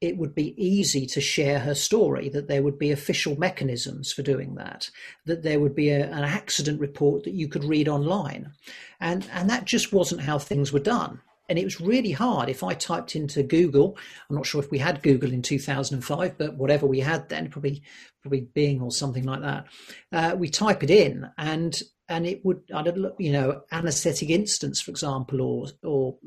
it 0.00 0.16
would 0.16 0.34
be 0.34 0.54
easy 0.62 1.06
to 1.06 1.20
share 1.20 1.58
her 1.58 1.74
story, 1.74 2.30
that 2.30 2.48
there 2.48 2.62
would 2.62 2.78
be 2.78 2.90
official 2.90 3.38
mechanisms 3.38 4.12
for 4.12 4.22
doing 4.22 4.54
that, 4.54 4.90
that 5.26 5.42
there 5.42 5.60
would 5.60 5.74
be 5.74 5.90
a, 5.90 6.06
an 6.06 6.24
accident 6.24 6.80
report 6.80 7.24
that 7.24 7.34
you 7.34 7.48
could 7.48 7.64
read 7.64 7.86
online. 7.86 8.52
And, 8.98 9.28
and 9.32 9.50
that 9.50 9.66
just 9.66 9.92
wasn't 9.92 10.22
how 10.22 10.38
things 10.38 10.72
were 10.72 10.80
done 10.80 11.20
and 11.50 11.58
it 11.58 11.64
was 11.64 11.80
really 11.80 12.12
hard. 12.12 12.48
If 12.48 12.62
I 12.62 12.74
typed 12.74 13.16
into 13.16 13.42
Google, 13.42 13.98
I'm 14.30 14.36
not 14.36 14.46
sure 14.46 14.62
if 14.62 14.70
we 14.70 14.78
had 14.78 15.02
Google 15.02 15.32
in 15.32 15.42
2005, 15.42 16.38
but 16.38 16.56
whatever 16.56 16.86
we 16.86 17.00
had 17.00 17.28
then, 17.28 17.50
probably 17.50 17.82
probably 18.22 18.42
Bing 18.54 18.80
or 18.80 18.92
something 18.92 19.24
like 19.24 19.40
that. 19.40 19.66
Uh, 20.12 20.36
we 20.36 20.48
type 20.48 20.84
it 20.84 20.90
in, 20.90 21.28
and 21.36 21.82
and 22.08 22.24
it 22.24 22.44
would 22.44 22.62
I 22.72 22.82
don't 22.82 22.98
look, 22.98 23.16
you 23.18 23.32
know, 23.32 23.62
anaesthetic 23.72 24.30
instance, 24.30 24.80
for 24.80 24.92
example, 24.92 25.40
or 25.42 25.66
or 25.82 26.18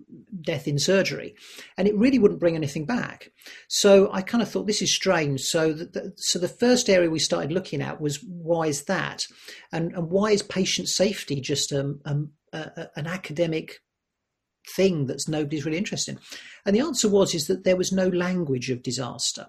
death 0.42 0.68
in 0.68 0.78
surgery, 0.78 1.36
and 1.78 1.88
it 1.88 1.96
really 1.96 2.20
wouldn't 2.20 2.42
bring 2.42 2.58
anything 2.58 2.86
back. 2.86 3.32
So 3.70 4.12
I 4.12 4.24
kind 4.24 4.44
of 4.44 4.52
thought 4.52 4.68
this 4.68 4.82
is 4.82 4.94
strange. 4.94 5.40
So 5.40 5.72
the, 5.72 6.12
so 6.18 6.38
the 6.38 6.50
first 6.50 6.90
area 6.90 7.10
we 7.10 7.20
started 7.20 7.54
looking 7.54 7.82
at 7.82 8.02
was 8.02 8.22
why 8.22 8.68
is 8.68 8.84
that, 8.86 9.26
and 9.72 9.94
and 9.94 10.10
why 10.10 10.32
is 10.32 10.44
patient 10.44 10.90
safety 10.90 11.40
just 11.40 11.72
um, 11.72 12.02
um, 12.04 12.32
an 12.52 13.08
academic 13.08 13.80
thing 14.68 15.06
that's 15.06 15.28
nobody's 15.28 15.66
really 15.66 15.78
interested 15.78 16.16
in? 16.16 16.20
And 16.66 16.76
the 16.76 16.82
answer 16.82 17.10
was 17.10 17.34
is 17.34 17.48
that 17.48 17.64
there 17.64 17.78
was 17.78 17.92
no 17.92 18.08
language 18.08 18.70
of 18.70 18.84
disaster. 18.84 19.48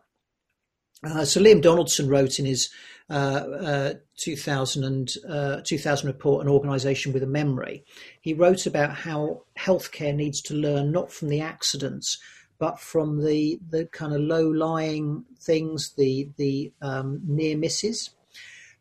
Uh, 1.05 1.25
so 1.25 1.41
Liam 1.41 1.61
Donaldson 1.61 2.09
wrote 2.09 2.39
in 2.39 2.47
his 2.47 2.71
uh, 3.11 3.13
uh, 3.13 3.95
2000, 4.17 4.85
and, 4.85 5.11
uh, 5.29 5.61
2000 5.63 6.07
report, 6.07 6.45
An 6.45 6.51
Organisation 6.51 7.13
with 7.13 7.23
a 7.23 7.27
Memory, 7.27 7.85
he 8.21 8.33
wrote 8.33 8.67
about 8.67 8.95
how 8.95 9.43
healthcare 9.59 10.15
needs 10.15 10.41
to 10.43 10.55
learn 10.55 10.91
not 10.91 11.13
from 11.13 11.29
the 11.29 11.41
accidents, 11.41 12.19
but 12.59 12.81
from 12.81 13.23
the, 13.23 13.59
the 13.69 13.87
kind 13.87 14.15
of 14.15 14.21
low-lying 14.23 15.25
things, 15.41 15.93
the, 15.99 16.31
the 16.37 16.73
um, 16.81 17.21
near 17.27 17.57
misses. 17.57 18.11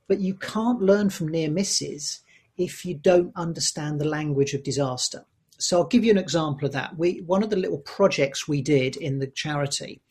But 0.08 0.20
you 0.20 0.36
can't 0.36 0.82
learn 0.82 1.10
from 1.10 1.28
near 1.28 1.50
misses 1.50 2.22
if 2.56 2.86
you 2.86 2.94
don't 2.94 3.34
understand 3.36 4.00
the 4.00 4.06
language 4.06 4.54
of 4.54 4.64
disaster. 4.64 5.26
So 5.64 5.78
I'll 5.78 5.88
give 5.88 6.04
you 6.04 6.12
an 6.12 6.18
example 6.18 6.66
of 6.66 6.74
that. 6.74 6.98
We, 6.98 7.22
one 7.26 7.42
of 7.42 7.50
the 7.50 7.56
little 7.56 7.78
projects 7.78 8.50
we 8.50 8.62
did 8.62 8.98
in 8.98 9.20
the 9.20 9.28
charity 9.28 10.02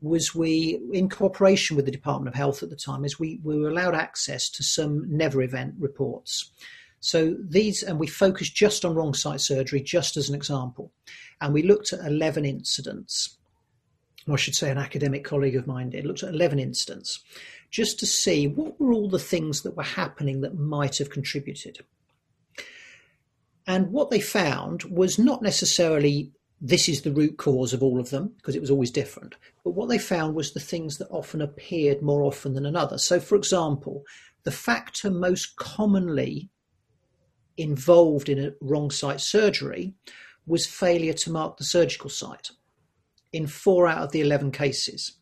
was 0.00 0.36
we, 0.36 0.80
in 0.92 1.08
cooperation 1.08 1.74
with 1.74 1.84
the 1.84 1.90
Department 1.90 2.28
of 2.28 2.38
Health 2.38 2.62
at 2.62 2.70
the 2.70 2.76
time, 2.76 3.04
is 3.04 3.18
we, 3.18 3.40
we 3.42 3.58
were 3.58 3.68
allowed 3.68 3.96
access 3.96 4.48
to 4.50 4.62
some 4.62 5.04
never 5.08 5.42
event 5.42 5.74
reports. 5.80 6.52
So 7.00 7.34
these, 7.40 7.82
and 7.82 7.98
we 7.98 8.06
focused 8.06 8.54
just 8.54 8.84
on 8.84 8.94
wrong 8.94 9.12
site 9.12 9.40
surgery, 9.40 9.80
just 9.80 10.16
as 10.16 10.28
an 10.28 10.36
example. 10.36 10.92
And 11.40 11.52
we 11.52 11.64
looked 11.64 11.92
at 11.92 12.06
11 12.06 12.44
incidents. 12.44 13.36
Or 14.28 14.34
I 14.34 14.36
should 14.36 14.54
say, 14.54 14.70
an 14.70 14.78
academic 14.78 15.24
colleague 15.24 15.56
of 15.56 15.66
mine 15.66 15.90
did, 15.90 16.06
looked 16.06 16.22
at 16.22 16.32
11 16.32 16.60
incidents, 16.60 17.18
just 17.72 17.98
to 17.98 18.06
see 18.06 18.46
what 18.46 18.80
were 18.80 18.92
all 18.92 19.10
the 19.10 19.18
things 19.18 19.62
that 19.62 19.76
were 19.76 19.82
happening 19.82 20.42
that 20.42 20.56
might 20.56 20.98
have 20.98 21.10
contributed. 21.10 21.80
And 23.66 23.92
what 23.92 24.10
they 24.10 24.20
found 24.20 24.84
was 24.84 25.18
not 25.18 25.42
necessarily 25.42 26.32
this 26.60 26.88
is 26.88 27.02
the 27.02 27.12
root 27.12 27.38
cause 27.38 27.72
of 27.72 27.82
all 27.82 27.98
of 27.98 28.10
them 28.10 28.34
because 28.36 28.54
it 28.54 28.60
was 28.60 28.70
always 28.70 28.90
different. 28.90 29.34
But 29.64 29.70
what 29.70 29.88
they 29.88 29.98
found 29.98 30.34
was 30.34 30.52
the 30.52 30.60
things 30.60 30.98
that 30.98 31.08
often 31.08 31.40
appeared 31.40 32.02
more 32.02 32.22
often 32.22 32.54
than 32.54 32.66
another. 32.66 32.98
So, 32.98 33.18
for 33.18 33.34
example, 33.34 34.02
the 34.44 34.50
factor 34.50 35.10
most 35.10 35.56
commonly 35.56 36.50
involved 37.56 38.28
in 38.28 38.38
a 38.38 38.52
wrong 38.60 38.90
site 38.90 39.20
surgery 39.20 39.94
was 40.46 40.66
failure 40.66 41.12
to 41.12 41.32
mark 41.32 41.56
the 41.56 41.64
surgical 41.64 42.10
site 42.10 42.50
in 43.32 43.46
four 43.46 43.86
out 43.86 44.02
of 44.02 44.12
the 44.12 44.20
11 44.20 44.50
cases. 44.50 45.12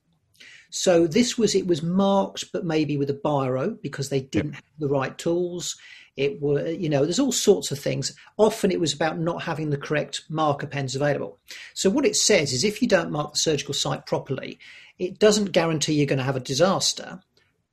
So 0.71 1.07
this 1.07 1.39
was 1.39 1.55
it 1.55 1.67
was 1.67 1.83
marked, 1.83 2.53
but 2.53 2.65
maybe 2.65 2.97
with 2.97 3.11
a 3.11 3.15
biro 3.15 3.81
because 3.81 4.11
they 4.11 4.21
didn't 4.21 4.53
yep. 4.53 4.63
have 4.63 4.79
the 4.79 4.89
right 4.89 5.17
tools. 5.17 5.77
It 6.19 6.43
were, 6.43 6.67
you 6.67 6.89
know, 6.89 7.05
there's 7.05 7.21
all 7.21 7.31
sorts 7.31 7.71
of 7.71 7.79
things. 7.79 8.13
Often 8.37 8.73
it 8.73 8.81
was 8.81 8.93
about 8.93 9.21
not 9.21 9.45
having 9.45 9.71
the 9.71 9.77
correct 9.77 10.23
marker 10.29 10.67
pens 10.67 10.97
available. 10.97 11.39
So 11.75 11.91
what 11.91 12.05
it 12.05 12.17
says 12.17 12.53
is 12.53 12.65
if 12.65 12.83
you 12.83 12.89
don't 12.89 13.13
mark 13.13 13.33
the 13.33 13.39
surgical 13.39 13.73
site 13.73 14.05
properly, 14.05 14.59
it 14.99 15.21
doesn't 15.21 15.53
guarantee 15.53 15.95
you're 15.95 16.07
going 16.07 16.19
to 16.19 16.25
have 16.25 16.35
a 16.35 16.41
disaster. 16.41 17.21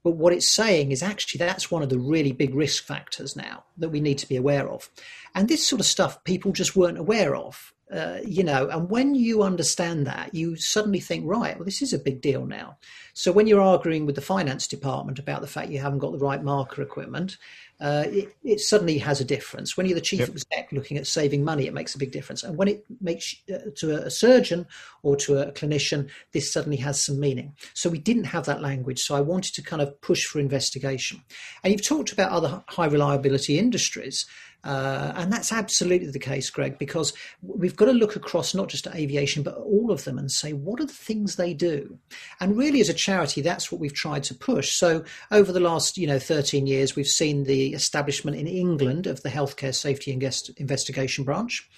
But 0.04 0.12
what 0.12 0.34
it's 0.34 0.52
saying 0.52 0.92
is 0.92 1.02
actually 1.02 1.40
that's 1.40 1.72
one 1.72 1.82
of 1.82 1.90
the 1.90 1.98
really 1.98 2.32
big 2.32 2.54
risk 2.54 2.84
factors 2.84 3.36
now 3.36 3.64
that 3.78 3.90
we 3.90 4.00
need 4.00 4.20
to 4.20 4.30
be 4.30 4.36
aware 4.36 4.70
of. 4.70 4.92
And 5.34 5.48
this 5.48 5.66
sort 5.66 5.80
of 5.80 5.88
stuff 5.88 6.24
people 6.24 6.52
just 6.52 6.76
weren't 6.76 7.00
aware 7.00 7.36
of. 7.36 7.74
Uh, 7.92 8.18
you 8.26 8.44
know, 8.44 8.68
and 8.70 8.90
when 8.90 9.14
you 9.14 9.44
understand 9.44 10.08
that, 10.08 10.34
you 10.34 10.56
suddenly 10.56 11.00
think, 11.00 11.24
right, 11.26 11.56
well, 11.56 11.66
this 11.66 11.84
is 11.84 11.94
a 11.94 12.00
big 12.00 12.20
deal 12.20 12.46
now. 12.46 12.78
So 13.14 13.32
when 13.32 13.46
you're 13.46 13.62
arguing 13.62 14.06
with 14.06 14.16
the 14.16 14.22
finance 14.22 14.68
department 14.68 15.20
about 15.20 15.42
the 15.42 15.48
fact 15.48 15.70
you 15.70 15.80
haven't 15.80 16.00
got 16.00 16.12
the 16.12 16.18
right 16.18 16.44
marker 16.44 16.82
equipment, 16.82 17.38
uh, 17.82 18.06
it, 18.08 18.36
it, 18.44 18.60
suddenly 18.62 18.98
has 18.98 19.20
a 19.20 19.26
difference. 19.26 19.76
When 19.76 19.86
you're 19.86 19.96
the 19.96 20.02
chief 20.02 20.22
yep. 20.22 20.30
exec 20.30 20.72
looking 20.72 20.98
at 20.98 21.08
saving 21.08 21.44
money, 21.44 21.68
it 21.68 21.74
makes 21.74 21.94
a 21.94 21.98
big 21.98 22.12
difference. 22.12 22.42
And 22.42 22.58
when 22.58 22.70
it 22.70 22.86
makes 23.02 23.36
uh, 23.54 23.70
to 23.78 23.98
a, 23.98 24.06
a, 24.06 24.10
surgeon 24.10 24.66
or 25.04 25.18
to 25.18 25.40
a 25.40 25.52
clinician, 25.52 26.10
this 26.32 26.54
suddenly 26.54 26.78
has 26.78 27.04
some 27.04 27.20
meaning. 27.20 27.54
So 27.74 27.90
we 27.90 28.00
didn't 28.00 28.26
have 28.26 28.46
that 28.46 28.62
language. 28.62 29.02
So 29.02 29.16
I 29.16 29.22
wanted 29.22 29.54
to 29.56 29.62
kind 29.62 29.82
of 29.82 30.00
push 30.00 30.24
for 30.24 30.40
investigation. 30.40 31.22
And 31.64 31.74
you've 31.74 31.86
talked 31.86 32.14
about 32.14 32.32
other 32.32 32.64
high 32.70 32.88
reliability 32.88 33.60
industries. 33.60 34.26
Uh, 34.65 35.13
and 35.15 35.32
that's 35.32 35.54
absolutely 35.54 36.10
the 36.10 36.19
case, 36.19 36.49
Greg, 36.49 36.80
because 36.80 37.13
we've 37.43 37.75
got 37.75 37.86
to 37.86 37.91
look 37.91 38.15
across 38.15 38.56
not 38.56 38.67
just 38.67 38.88
aviation, 38.88 39.43
but 39.43 39.56
all 39.58 39.91
of 39.91 40.04
them 40.06 40.17
and 40.17 40.32
say, 40.32 40.54
what 40.54 40.82
are 40.82 40.86
the 40.86 40.93
things 40.93 41.36
they 41.36 41.54
do? 41.54 41.99
And 42.39 42.58
really, 42.58 42.82
as 42.82 42.89
a 42.89 42.93
charity, 42.93 43.41
that's 43.41 43.71
what 43.71 43.80
we've 43.80 43.93
tried 43.93 44.23
to 44.23 44.34
push. 44.34 44.73
So 44.73 45.04
over 45.32 45.51
the 45.51 45.60
last, 45.60 45.99
you 45.99 46.08
know, 46.08 46.17
13 46.17 46.65
years, 46.65 46.95
we've 46.95 47.06
seen 47.06 47.43
the 47.43 47.73
establishment 47.73 48.38
in 48.38 48.47
England 48.47 49.06
of 49.06 49.21
the 49.21 49.30
Healthcare 49.30 49.75
Safety 49.75 50.12
Investigation 50.12 51.23
Branch. 51.23 51.69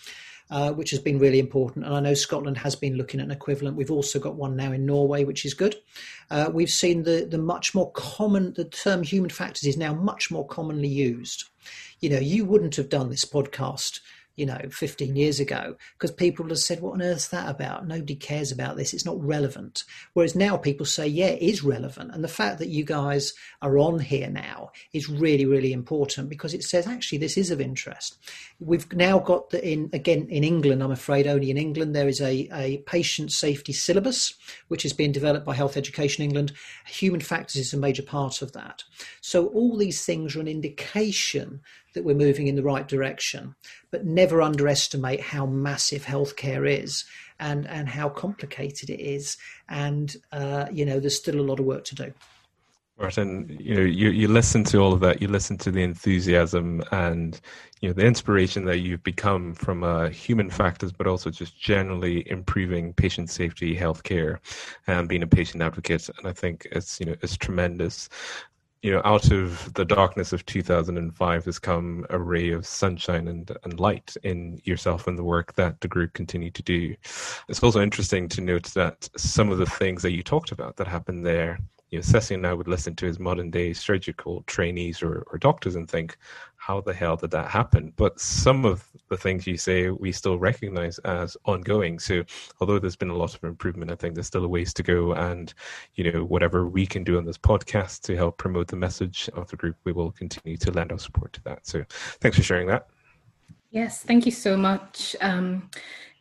Uh, 0.50 0.72
which 0.72 0.92
has 0.92 1.00
been 1.00 1.20
really 1.20 1.40
important. 1.40 1.86
And 1.86 1.94
I 1.94 2.00
know 2.00 2.14
Scotland 2.14 2.58
has 2.60 2.74
been 2.74 2.96
looking 2.96 3.20
at 3.20 3.26
an 3.26 3.32
equivalent. 3.32 3.76
We've 3.76 3.92
also 3.92 4.18
got 4.18 4.36
one 4.36 4.56
now 4.56 4.72
in 4.72 4.86
Norway, 4.86 5.26
which 5.26 5.44
is 5.46 5.54
good. 5.54 5.76
Uh, 6.32 6.50
we've 6.54 6.70
seen 6.70 7.04
the, 7.04 7.28
the 7.30 7.38
much 7.38 7.76
more 7.76 7.92
common, 7.92 8.54
the 8.54 8.64
term 8.64 9.04
human 9.04 9.30
factors 9.30 9.66
is 9.66 9.76
now 9.76 9.94
much 9.94 10.32
more 10.32 10.48
commonly 10.48 10.88
used 10.88 11.50
you 12.00 12.10
know, 12.10 12.20
you 12.20 12.46
wouldn't 12.46 12.76
have 12.76 12.90
done 12.90 13.10
this 13.10 13.26
podcast 13.26 14.00
you 14.38 14.46
know, 14.46 14.60
15 14.70 15.16
years 15.16 15.40
ago, 15.40 15.76
because 15.94 16.12
people 16.12 16.44
would 16.44 16.52
have 16.52 16.60
said, 16.60 16.80
What 16.80 16.94
on 16.94 17.02
earth's 17.02 17.30
that 17.30 17.50
about? 17.50 17.88
Nobody 17.88 18.16
cares 18.16 18.52
about 18.52 18.78
this. 18.78 18.94
It's 18.94 19.06
not 19.06 19.22
relevant. 19.22 19.84
Whereas 20.14 20.36
now 20.36 20.58
people 20.58 20.86
say, 20.86 21.08
Yeah, 21.08 21.30
it 21.30 21.42
is 21.42 21.64
relevant. 21.64 22.12
And 22.14 22.24
the 22.24 22.30
fact 22.30 22.60
that 22.60 22.70
you 22.70 22.86
guys 22.86 23.34
are 23.64 23.80
on 23.80 23.98
here 23.98 24.30
now 24.30 24.72
is 24.94 25.10
really, 25.10 25.46
really 25.46 25.74
important 25.74 26.30
because 26.30 26.54
it 26.54 26.64
says, 26.64 26.86
actually, 26.86 27.18
this 27.18 27.36
is 27.36 27.50
of 27.50 27.60
interest. 27.60 28.18
We've 28.60 28.92
now 28.94 29.18
got 29.18 29.50
the, 29.50 29.68
in, 29.68 29.90
again, 29.92 30.28
in 30.30 30.44
England, 30.44 30.84
I'm 30.84 30.92
afraid 30.92 31.26
only 31.26 31.50
in 31.50 31.58
England, 31.58 31.96
there 31.96 32.08
is 32.08 32.22
a, 32.22 32.48
a 32.54 32.78
patient 32.86 33.32
safety 33.32 33.74
syllabus, 33.74 34.36
which 34.68 34.86
is 34.86 34.94
being 34.94 35.12
developed 35.12 35.48
by 35.48 35.56
Health 35.56 35.78
Education 35.78 36.24
England. 36.24 36.54
Human 36.86 37.22
factors 37.22 37.56
is 37.56 37.74
a 37.74 37.78
major 37.78 38.04
part 38.04 38.44
of 38.44 38.54
that. 38.54 38.84
So 39.20 39.48
all 39.48 39.76
these 39.76 40.06
things 40.06 40.36
are 40.36 40.42
an 40.42 40.48
indication 40.48 41.62
that 41.98 42.06
we're 42.06 42.16
moving 42.16 42.46
in 42.46 42.56
the 42.56 42.62
right 42.62 42.88
direction, 42.88 43.56
but 43.90 44.06
never 44.06 44.40
underestimate 44.40 45.20
how 45.20 45.48
massive 45.48 46.06
healthcare 46.06 46.70
is 46.70 47.04
and, 47.40 47.68
and 47.68 47.90
how 47.90 48.08
complicated 48.08 48.92
it 48.92 49.02
is. 49.02 49.36
And, 49.68 50.16
uh, 50.32 50.68
you 50.72 50.86
know, 50.86 51.00
there's 51.00 51.18
still 51.18 51.40
a 51.40 51.42
lot 51.42 51.60
of 51.60 51.66
work 51.66 51.86
to 51.86 51.96
do. 51.96 52.14
Martin, 53.00 53.58
you 53.60 53.76
know, 53.76 53.82
you, 53.82 54.10
you 54.10 54.28
listen 54.28 54.64
to 54.66 54.78
all 54.78 54.94
of 54.94 55.00
that, 55.00 55.24
you 55.24 55.28
listen 55.28 55.58
to 55.58 55.72
the 55.72 55.82
enthusiasm 55.82 56.84
and, 56.92 57.42
you 57.82 57.90
know, 57.90 57.94
the 57.94 58.06
inspiration 58.06 58.66
that 58.66 58.80
you've 58.80 59.04
become 59.04 59.56
from 59.56 59.84
uh, 59.84 60.10
human 60.10 60.52
factors, 60.52 60.92
but 60.92 61.08
also 61.08 61.32
just 61.32 61.60
generally 61.60 62.30
improving 62.30 62.94
patient 62.94 63.32
safety, 63.32 63.76
healthcare, 63.76 64.38
and 64.86 65.10
being 65.10 65.24
a 65.24 65.28
patient 65.28 65.64
advocate. 65.64 66.10
And 66.18 66.28
I 66.28 66.34
think 66.34 66.68
it's, 66.72 67.00
you 67.00 67.08
know, 67.08 67.16
it's 67.24 67.38
tremendous 67.38 68.08
you 68.82 68.92
know, 68.92 69.02
out 69.06 69.32
of 69.32 69.74
the 69.74 69.86
darkness 69.86 70.34
of 70.34 70.46
2005 70.46 71.46
has 71.46 71.60
come 71.60 72.06
a 72.10 72.20
ray 72.20 72.52
of 72.52 72.66
sunshine 72.66 73.28
and, 73.28 73.52
and 73.64 73.80
light 73.80 74.16
in 74.24 74.60
yourself 74.64 75.08
and 75.08 75.18
the 75.18 75.24
work 75.24 75.54
that 75.56 75.82
the 75.82 75.88
group 75.88 76.14
continue 76.14 76.52
to 76.52 76.64
do. 76.64 76.96
It's 77.50 77.64
also 77.64 77.82
interesting 77.82 78.30
to 78.30 78.42
note 78.42 78.66
that 78.76 79.10
some 79.18 79.52
of 79.52 79.58
the 79.58 79.66
things 79.66 80.02
that 80.04 80.12
you 80.12 80.24
talked 80.24 80.52
about 80.52 80.76
that 80.78 80.88
happened 80.88 81.26
there 81.26 81.60
you 81.90 82.00
know, 82.00 82.04
Sesi 82.04 82.36
and 82.36 82.46
I 82.46 82.54
would 82.54 82.68
listen 82.68 82.96
to 82.98 83.06
his 83.06 83.20
modern 83.20 83.50
day 83.50 83.72
surgical 83.72 84.44
trainees 84.46 85.02
or, 85.02 85.26
or 85.32 85.38
doctors 85.38 85.76
and 85.76 85.90
think, 85.90 86.18
how 86.68 86.82
the 86.82 86.94
hell 86.94 87.16
did 87.16 87.32
that 87.32 87.50
happen? 87.50 87.94
But 87.96 88.20
some 88.20 88.66
of 88.66 88.86
the 89.08 89.16
things 89.16 89.48
you 89.48 89.56
say 89.56 89.90
we 89.90 90.12
still 90.12 90.38
recognize 90.38 91.00
as 91.00 91.38
ongoing. 91.46 91.98
So 91.98 92.24
although 92.60 92.78
there's 92.78 92.98
been 92.98 93.10
a 93.10 93.16
lot 93.16 93.34
of 93.34 93.42
improvement, 93.46 93.90
I 93.90 93.96
think 93.96 94.16
there's 94.16 94.28
still 94.28 94.44
a 94.44 94.50
ways 94.50 94.74
to 94.74 94.84
go. 94.84 95.14
And, 95.14 95.54
you 95.96 96.12
know, 96.12 96.26
whatever 96.26 96.68
we 96.68 96.86
can 96.86 97.06
do 97.06 97.18
on 97.18 97.24
this 97.24 97.38
podcast 97.38 98.02
to 98.02 98.18
help 98.18 98.38
promote 98.38 98.68
the 98.68 98.76
message 98.76 99.30
of 99.34 99.50
the 99.50 99.56
group, 99.56 99.78
we 99.86 99.94
will 99.94 100.12
continue 100.12 100.58
to 100.58 100.72
lend 100.72 100.92
our 100.92 101.00
support 101.00 101.32
to 101.34 101.44
that. 101.44 101.66
So 101.66 101.86
thanks 102.20 102.36
for 102.36 102.44
sharing 102.44 102.68
that. 102.68 102.88
Yes, 103.72 104.04
thank 104.04 104.26
you 104.26 104.34
so 104.34 104.58
much. 104.58 105.16
Um, 105.22 105.70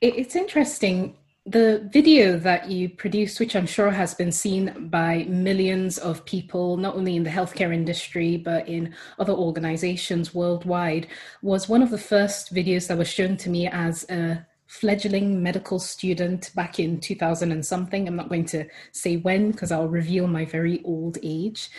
it, 0.00 0.14
it's 0.16 0.36
interesting 0.36 1.16
the 1.46 1.88
video 1.92 2.36
that 2.38 2.68
you 2.68 2.88
produced, 2.88 3.38
which 3.38 3.54
I'm 3.54 3.66
sure 3.66 3.92
has 3.92 4.14
been 4.14 4.32
seen 4.32 4.88
by 4.88 5.24
millions 5.28 5.96
of 5.96 6.24
people, 6.24 6.76
not 6.76 6.96
only 6.96 7.14
in 7.14 7.22
the 7.22 7.30
healthcare 7.30 7.72
industry, 7.72 8.36
but 8.36 8.68
in 8.68 8.94
other 9.20 9.32
organizations 9.32 10.34
worldwide, 10.34 11.06
was 11.42 11.68
one 11.68 11.82
of 11.82 11.90
the 11.90 11.98
first 11.98 12.52
videos 12.52 12.88
that 12.88 12.98
was 12.98 13.08
shown 13.08 13.36
to 13.38 13.50
me 13.50 13.68
as 13.68 14.04
a 14.10 14.44
fledgling 14.66 15.40
medical 15.40 15.78
student 15.78 16.50
back 16.56 16.80
in 16.80 16.98
2000 16.98 17.52
and 17.52 17.64
something. 17.64 18.08
I'm 18.08 18.16
not 18.16 18.28
going 18.28 18.46
to 18.46 18.66
say 18.90 19.16
when 19.16 19.52
because 19.52 19.70
I'll 19.70 19.88
reveal 19.88 20.26
my 20.26 20.44
very 20.44 20.82
old 20.84 21.16
age. 21.22 21.70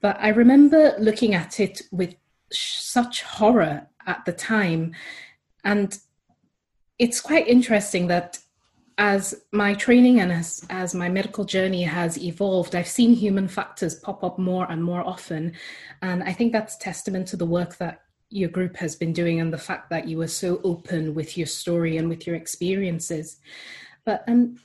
But 0.00 0.16
I 0.20 0.30
remember 0.30 0.96
looking 0.98 1.34
at 1.34 1.60
it 1.60 1.82
with 1.92 2.16
such 2.50 3.22
horror 3.22 3.86
at 4.04 4.24
the 4.24 4.32
time. 4.32 4.96
And 5.62 5.96
it's 6.98 7.20
quite 7.20 7.46
interesting 7.46 8.08
that 8.08 8.38
as 9.02 9.34
my 9.50 9.74
training 9.74 10.20
and 10.20 10.30
as, 10.30 10.64
as 10.70 10.94
my 10.94 11.08
medical 11.08 11.44
journey 11.44 11.82
has 11.82 12.16
evolved, 12.22 12.76
I've 12.76 12.86
seen 12.86 13.14
human 13.14 13.48
factors 13.48 13.96
pop 13.96 14.22
up 14.22 14.38
more 14.38 14.70
and 14.70 14.82
more 14.82 15.04
often. 15.04 15.54
And 16.02 16.22
I 16.22 16.32
think 16.32 16.52
that's 16.52 16.76
testament 16.76 17.26
to 17.28 17.36
the 17.36 17.44
work 17.44 17.78
that 17.78 18.02
your 18.30 18.48
group 18.48 18.76
has 18.76 18.94
been 18.94 19.12
doing 19.12 19.40
and 19.40 19.52
the 19.52 19.58
fact 19.58 19.90
that 19.90 20.06
you 20.06 20.18
were 20.18 20.28
so 20.28 20.60
open 20.62 21.16
with 21.16 21.36
your 21.36 21.48
story 21.48 21.96
and 21.96 22.08
with 22.08 22.28
your 22.28 22.36
experiences. 22.36 23.40
But 24.04 24.22
um, 24.28 24.60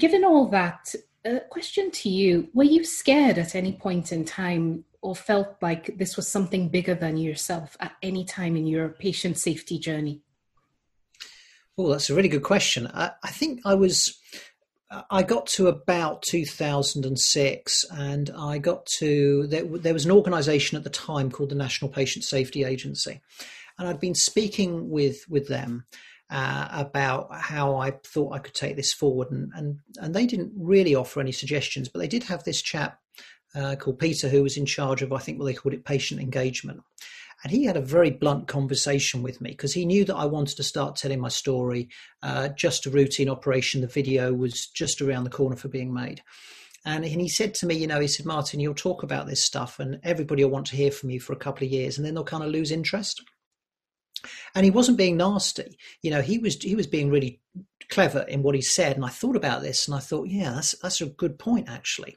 given 0.00 0.24
all 0.24 0.48
that, 0.48 0.92
a 1.24 1.38
question 1.48 1.92
to 1.92 2.08
you 2.08 2.48
Were 2.54 2.64
you 2.64 2.84
scared 2.84 3.38
at 3.38 3.54
any 3.54 3.74
point 3.74 4.10
in 4.10 4.24
time 4.24 4.84
or 5.00 5.14
felt 5.14 5.62
like 5.62 5.96
this 5.96 6.16
was 6.16 6.26
something 6.26 6.70
bigger 6.70 6.96
than 6.96 7.18
yourself 7.18 7.76
at 7.78 7.92
any 8.02 8.24
time 8.24 8.56
in 8.56 8.66
your 8.66 8.88
patient 8.88 9.38
safety 9.38 9.78
journey? 9.78 10.22
Oh, 11.78 11.90
that's 11.90 12.10
a 12.10 12.14
really 12.14 12.28
good 12.28 12.42
question. 12.42 12.86
I, 12.92 13.10
I 13.22 13.30
think 13.30 13.60
I 13.64 13.74
was. 13.74 14.18
I 15.10 15.24
got 15.24 15.46
to 15.48 15.66
about 15.66 16.22
2006, 16.22 17.84
and 17.90 18.30
I 18.38 18.58
got 18.58 18.86
to 18.98 19.46
there, 19.48 19.64
there 19.64 19.92
was 19.92 20.04
an 20.04 20.12
organisation 20.12 20.76
at 20.78 20.84
the 20.84 20.90
time 20.90 21.30
called 21.30 21.50
the 21.50 21.56
National 21.56 21.90
Patient 21.90 22.24
Safety 22.24 22.62
Agency, 22.62 23.20
and 23.78 23.88
I'd 23.88 24.00
been 24.00 24.14
speaking 24.14 24.88
with 24.88 25.24
with 25.28 25.48
them, 25.48 25.84
uh, 26.30 26.68
about 26.70 27.28
how 27.32 27.76
I 27.76 27.92
thought 28.04 28.32
I 28.32 28.38
could 28.38 28.54
take 28.54 28.76
this 28.76 28.92
forward, 28.92 29.30
and, 29.30 29.52
and 29.54 29.78
and 30.00 30.14
they 30.14 30.26
didn't 30.26 30.52
really 30.56 30.94
offer 30.94 31.20
any 31.20 31.32
suggestions, 31.32 31.88
but 31.88 31.98
they 31.98 32.08
did 32.08 32.24
have 32.24 32.44
this 32.44 32.62
chap 32.62 32.98
uh, 33.54 33.76
called 33.76 33.98
Peter 33.98 34.28
who 34.28 34.42
was 34.42 34.56
in 34.56 34.66
charge 34.66 35.02
of 35.02 35.12
I 35.12 35.18
think 35.18 35.38
what 35.38 35.46
they 35.46 35.54
called 35.54 35.74
it 35.74 35.84
patient 35.84 36.20
engagement, 36.20 36.80
and 37.46 37.54
he 37.54 37.64
had 37.64 37.76
a 37.76 37.80
very 37.80 38.10
blunt 38.10 38.48
conversation 38.48 39.22
with 39.22 39.40
me 39.40 39.50
because 39.50 39.72
he 39.72 39.86
knew 39.86 40.04
that 40.04 40.16
I 40.16 40.24
wanted 40.24 40.56
to 40.56 40.64
start 40.64 40.96
telling 40.96 41.20
my 41.20 41.28
story. 41.28 41.88
Uh, 42.20 42.48
just 42.48 42.86
a 42.86 42.90
routine 42.90 43.28
operation, 43.28 43.82
the 43.82 43.86
video 43.86 44.32
was 44.32 44.66
just 44.66 45.00
around 45.00 45.22
the 45.22 45.30
corner 45.30 45.54
for 45.54 45.68
being 45.68 45.94
made. 45.94 46.24
And 46.84 47.04
he 47.04 47.28
said 47.28 47.54
to 47.54 47.66
me, 47.66 47.76
you 47.76 47.86
know, 47.86 48.00
he 48.00 48.08
said, 48.08 48.26
Martin, 48.26 48.58
you'll 48.58 48.74
talk 48.74 49.04
about 49.04 49.28
this 49.28 49.44
stuff 49.44 49.78
and 49.78 50.00
everybody 50.02 50.42
will 50.42 50.50
want 50.50 50.66
to 50.66 50.76
hear 50.76 50.90
from 50.90 51.10
you 51.10 51.20
for 51.20 51.34
a 51.34 51.36
couple 51.36 51.64
of 51.64 51.70
years 51.70 51.96
and 51.96 52.04
then 52.04 52.14
they'll 52.14 52.24
kind 52.24 52.42
of 52.42 52.50
lose 52.50 52.72
interest 52.72 53.22
and 54.56 54.64
he 54.64 54.70
wasn't 54.70 54.96
being 54.96 55.16
nasty 55.16 55.76
you 56.00 56.10
know 56.10 56.22
he 56.22 56.38
was 56.38 56.56
he 56.62 56.74
was 56.74 56.86
being 56.86 57.10
really 57.10 57.38
clever 57.88 58.20
in 58.28 58.42
what 58.42 58.54
he 58.54 58.60
said 58.60 58.96
and 58.96 59.04
i 59.04 59.08
thought 59.08 59.36
about 59.36 59.62
this 59.62 59.86
and 59.86 59.94
i 59.94 59.98
thought 59.98 60.28
yeah 60.28 60.52
that's 60.52 60.76
that's 60.78 61.00
a 61.00 61.06
good 61.06 61.38
point 61.38 61.68
actually. 61.68 62.16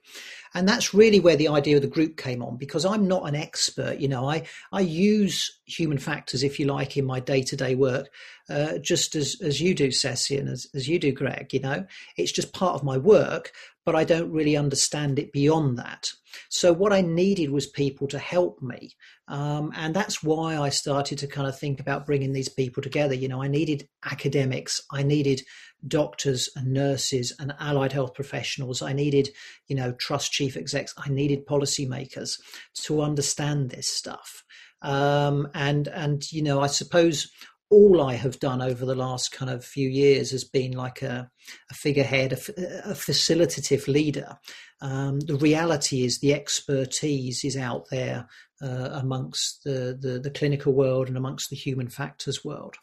And 0.55 0.67
that's 0.67 0.95
really 0.95 1.19
where 1.19 1.35
the 1.35 1.49
idea 1.49 1.75
of 1.75 1.83
the 1.83 1.87
group 1.87 2.17
came 2.17 2.41
on 2.41 2.57
because 2.57 2.83
i'm 2.83 3.07
not 3.07 3.27
an 3.27 3.35
expert 3.35 3.99
you 3.99 4.07
know 4.07 4.27
i 4.27 4.47
i 4.71 4.81
use 4.81 5.59
human 5.65 5.99
factors 5.99 6.41
if 6.41 6.59
you 6.59 6.65
like 6.65 6.97
in 6.97 7.05
my 7.05 7.19
day-to-day 7.19 7.75
work 7.75 8.09
uh, 8.49 8.79
just 8.79 9.15
as 9.15 9.39
as 9.43 9.61
you 9.61 9.75
do 9.75 9.89
Sesi 9.89 10.39
and 10.39 10.49
as, 10.49 10.65
as 10.73 10.87
you 10.87 10.97
do 10.97 11.11
greg 11.11 11.53
you 11.53 11.59
know. 11.59 11.85
It's 12.17 12.31
just 12.31 12.51
part 12.51 12.73
of 12.73 12.83
my 12.83 12.97
work 12.97 13.51
but 13.85 13.95
i 13.95 14.03
don't 14.03 14.31
really 14.31 14.57
understand 14.57 15.19
it 15.19 15.31
beyond 15.31 15.77
that 15.77 16.11
so 16.49 16.73
what 16.73 16.93
I 16.93 17.01
needed 17.01 17.51
was 17.51 17.67
people 17.67 18.07
to 18.07 18.19
help 18.19 18.61
me, 18.61 18.91
um, 19.27 19.71
and 19.75 19.93
that's 19.93 20.23
why 20.23 20.57
I 20.57 20.69
started 20.69 21.17
to 21.19 21.27
kind 21.27 21.47
of 21.47 21.57
think 21.57 21.79
about 21.79 22.05
bringing 22.05 22.33
these 22.33 22.49
people 22.49 22.81
together. 22.83 23.13
You 23.13 23.27
know, 23.27 23.41
I 23.41 23.47
needed 23.47 23.87
academics, 24.03 24.81
I 24.91 25.03
needed 25.03 25.41
doctors 25.87 26.49
and 26.55 26.73
nurses 26.73 27.33
and 27.39 27.53
allied 27.59 27.93
health 27.93 28.13
professionals. 28.13 28.81
I 28.81 28.93
needed, 28.93 29.29
you 29.67 29.75
know, 29.75 29.93
trust 29.93 30.31
chief 30.31 30.57
execs. 30.57 30.93
I 30.97 31.09
needed 31.09 31.45
policymakers 31.45 32.39
to 32.83 33.01
understand 33.01 33.69
this 33.69 33.87
stuff. 33.87 34.43
Um, 34.81 35.47
and 35.53 35.87
and 35.89 36.31
you 36.31 36.41
know, 36.41 36.61
I 36.61 36.67
suppose 36.67 37.31
all 37.69 38.01
I 38.01 38.15
have 38.15 38.39
done 38.39 38.61
over 38.61 38.85
the 38.85 38.95
last 38.95 39.31
kind 39.31 39.51
of 39.51 39.63
few 39.63 39.87
years 39.87 40.31
has 40.31 40.43
been 40.43 40.71
like 40.71 41.01
a, 41.01 41.29
a 41.69 41.73
figurehead, 41.73 42.33
a, 42.33 42.89
a, 42.89 42.93
facilitative 42.93 43.87
leader. 43.87 44.37
Um, 44.81 45.19
the 45.19 45.35
reality 45.35 46.03
is 46.03 46.19
the 46.19 46.33
expertise 46.33 47.43
is 47.43 47.55
out 47.55 47.85
there 47.91 48.27
uh, 48.61 48.89
amongst 48.93 49.63
the, 49.63 49.97
the, 49.99 50.19
the, 50.19 50.31
clinical 50.31 50.73
world 50.73 51.07
and 51.07 51.17
amongst 51.17 51.49
the 51.49 51.55
human 51.55 51.89
factors 51.89 52.43
world. 52.43 52.75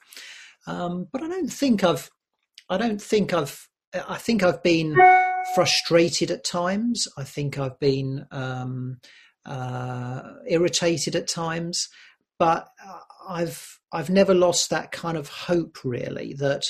Um, 0.66 1.08
but 1.12 1.22
I 1.22 1.28
don't 1.28 1.52
think 1.52 1.82
I've, 1.82 2.10
I 2.68 2.76
don't 2.76 3.02
think 3.02 3.32
I've, 3.32 3.68
I 4.08 4.18
think 4.18 4.42
I've 4.42 4.62
been 4.62 4.96
frustrated 5.54 6.30
at 6.30 6.44
times. 6.44 7.06
I 7.16 7.24
think 7.24 7.58
I've 7.58 7.78
been 7.78 8.26
um, 8.30 8.98
uh, 9.44 10.22
irritated 10.48 11.16
at 11.16 11.28
times, 11.28 11.88
but 12.38 12.68
uh, 12.86 12.98
I've 13.28 13.78
I've 13.92 14.10
never 14.10 14.34
lost 14.34 14.70
that 14.70 14.92
kind 14.92 15.16
of 15.16 15.28
hope 15.28 15.78
really 15.84 16.34
that 16.34 16.64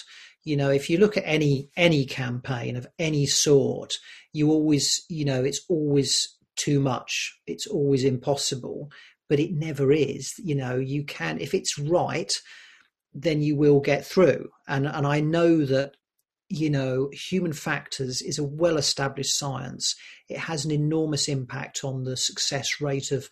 you 0.45 0.57
know 0.57 0.71
if 0.71 0.89
you 0.89 0.99
look 0.99 1.17
at 1.17 1.25
any 1.27 1.71
any 1.77 2.05
campaign 2.05 2.77
of 2.77 2.87
any 2.99 3.27
sort 3.27 3.95
you 4.33 4.51
always 4.51 5.05
you 5.09 5.25
know 5.25 5.43
it's 5.43 5.65
always 5.69 6.37
too 6.57 6.81
much. 6.81 7.39
It's 7.47 7.67
always 7.67 8.05
impossible 8.05 8.91
but 9.29 9.41
it 9.41 9.53
never 9.53 9.93
is. 9.93 10.35
You 10.39 10.55
know 10.55 10.77
you 10.77 11.05
can 11.05 11.41
if 11.41 11.55
it's 11.55 11.79
right 11.79 12.33
then 13.19 13.41
you 13.41 13.57
will 13.57 13.81
get 13.81 14.07
through. 14.07 14.51
And 14.69 14.87
and 14.87 15.07
I 15.07 15.21
know 15.21 15.65
that 15.65 15.97
you 16.49 16.71
know 16.71 17.09
human 17.13 17.53
factors 17.53 18.23
is 18.23 18.39
a 18.39 18.45
well 18.45 18.77
established 18.77 19.37
science. 19.37 19.97
It 20.29 20.39
has 20.39 20.65
an 20.65 20.71
enormous 20.71 21.29
impact 21.29 21.83
on 21.83 22.05
the 22.05 22.17
success 22.17 22.81
rate 22.81 23.11
of 23.11 23.29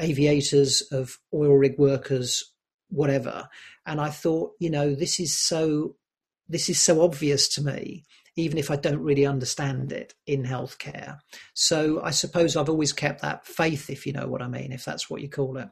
aviators 0.00 0.82
of 0.92 1.18
oil 1.32 1.54
rig 1.54 1.78
workers 1.78 2.54
whatever. 2.94 3.48
And 3.86 4.00
I 4.00 4.10
thought, 4.10 4.52
you 4.58 4.70
know, 4.70 4.94
this 4.94 5.20
is 5.20 5.36
so 5.36 5.96
this 6.48 6.68
is 6.68 6.80
so 6.80 7.02
obvious 7.02 7.48
to 7.54 7.62
me, 7.62 8.04
even 8.36 8.58
if 8.58 8.70
I 8.70 8.76
don't 8.76 9.00
really 9.00 9.26
understand 9.26 9.92
it 9.92 10.14
in 10.26 10.44
healthcare. 10.44 11.18
So 11.54 12.02
I 12.02 12.10
suppose 12.10 12.54
I've 12.54 12.68
always 12.68 12.92
kept 12.92 13.22
that 13.22 13.46
faith, 13.46 13.88
if 13.88 14.06
you 14.06 14.12
know 14.12 14.28
what 14.28 14.42
I 14.42 14.48
mean, 14.48 14.72
if 14.72 14.84
that's 14.84 15.08
what 15.08 15.22
you 15.22 15.28
call 15.28 15.56
it. 15.56 15.68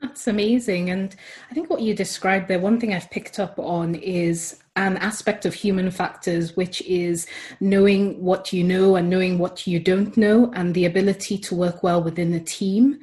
That's 0.00 0.28
amazing. 0.28 0.90
And 0.90 1.14
I 1.50 1.54
think 1.54 1.70
what 1.70 1.82
you 1.82 1.92
described 1.92 2.46
there, 2.46 2.60
one 2.60 2.78
thing 2.78 2.94
I've 2.94 3.10
picked 3.10 3.40
up 3.40 3.58
on 3.58 3.96
is 3.96 4.62
an 4.78 4.96
aspect 4.98 5.44
of 5.44 5.54
human 5.54 5.90
factors, 5.90 6.56
which 6.56 6.80
is 6.82 7.26
knowing 7.60 8.22
what 8.22 8.52
you 8.52 8.62
know 8.62 8.94
and 8.94 9.10
knowing 9.10 9.38
what 9.38 9.66
you 9.66 9.80
don't 9.80 10.16
know, 10.16 10.52
and 10.54 10.74
the 10.74 10.84
ability 10.84 11.36
to 11.36 11.54
work 11.54 11.82
well 11.82 12.02
within 12.02 12.32
a 12.32 12.40
team. 12.40 13.00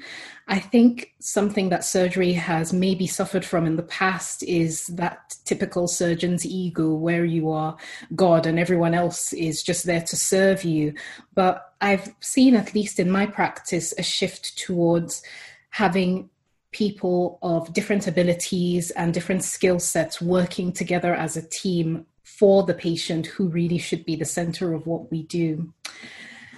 I 0.48 0.60
think 0.60 1.14
something 1.20 1.70
that 1.70 1.84
surgery 1.84 2.34
has 2.34 2.72
maybe 2.72 3.08
suffered 3.08 3.44
from 3.44 3.66
in 3.66 3.76
the 3.76 3.84
past 3.84 4.44
is 4.44 4.88
that 4.88 5.36
typical 5.44 5.88
surgeon's 5.88 6.46
ego, 6.46 6.94
where 6.94 7.26
you 7.26 7.52
are 7.52 7.76
God 8.16 8.46
and 8.46 8.58
everyone 8.58 8.94
else 8.94 9.34
is 9.34 9.62
just 9.62 9.86
there 9.86 10.04
to 10.04 10.16
serve 10.16 10.64
you. 10.64 10.94
But 11.34 11.74
I've 11.82 12.14
seen, 12.22 12.56
at 12.56 12.74
least 12.74 13.00
in 13.00 13.12
my 13.12 13.26
practice, 13.26 13.94
a 13.98 14.04
shift 14.04 14.58
towards 14.58 15.24
having 15.72 16.30
people 16.76 17.40
of 17.42 17.72
different 17.72 18.06
abilities 18.06 18.92
and 18.92 19.14
different 19.14 19.42
skill 19.42 19.80
sets 19.80 20.22
working 20.22 20.74
together 20.74 21.16
as 21.16 21.38
a 21.38 21.48
team 21.48 22.06
for 22.24 22.64
the 22.64 22.74
patient 22.74 23.28
who 23.28 23.48
really 23.48 23.78
should 23.78 24.04
be 24.04 24.18
the 24.18 24.26
center 24.26 24.74
of 24.74 24.86
what 24.86 25.10
we 25.10 25.24
do. 25.24 25.74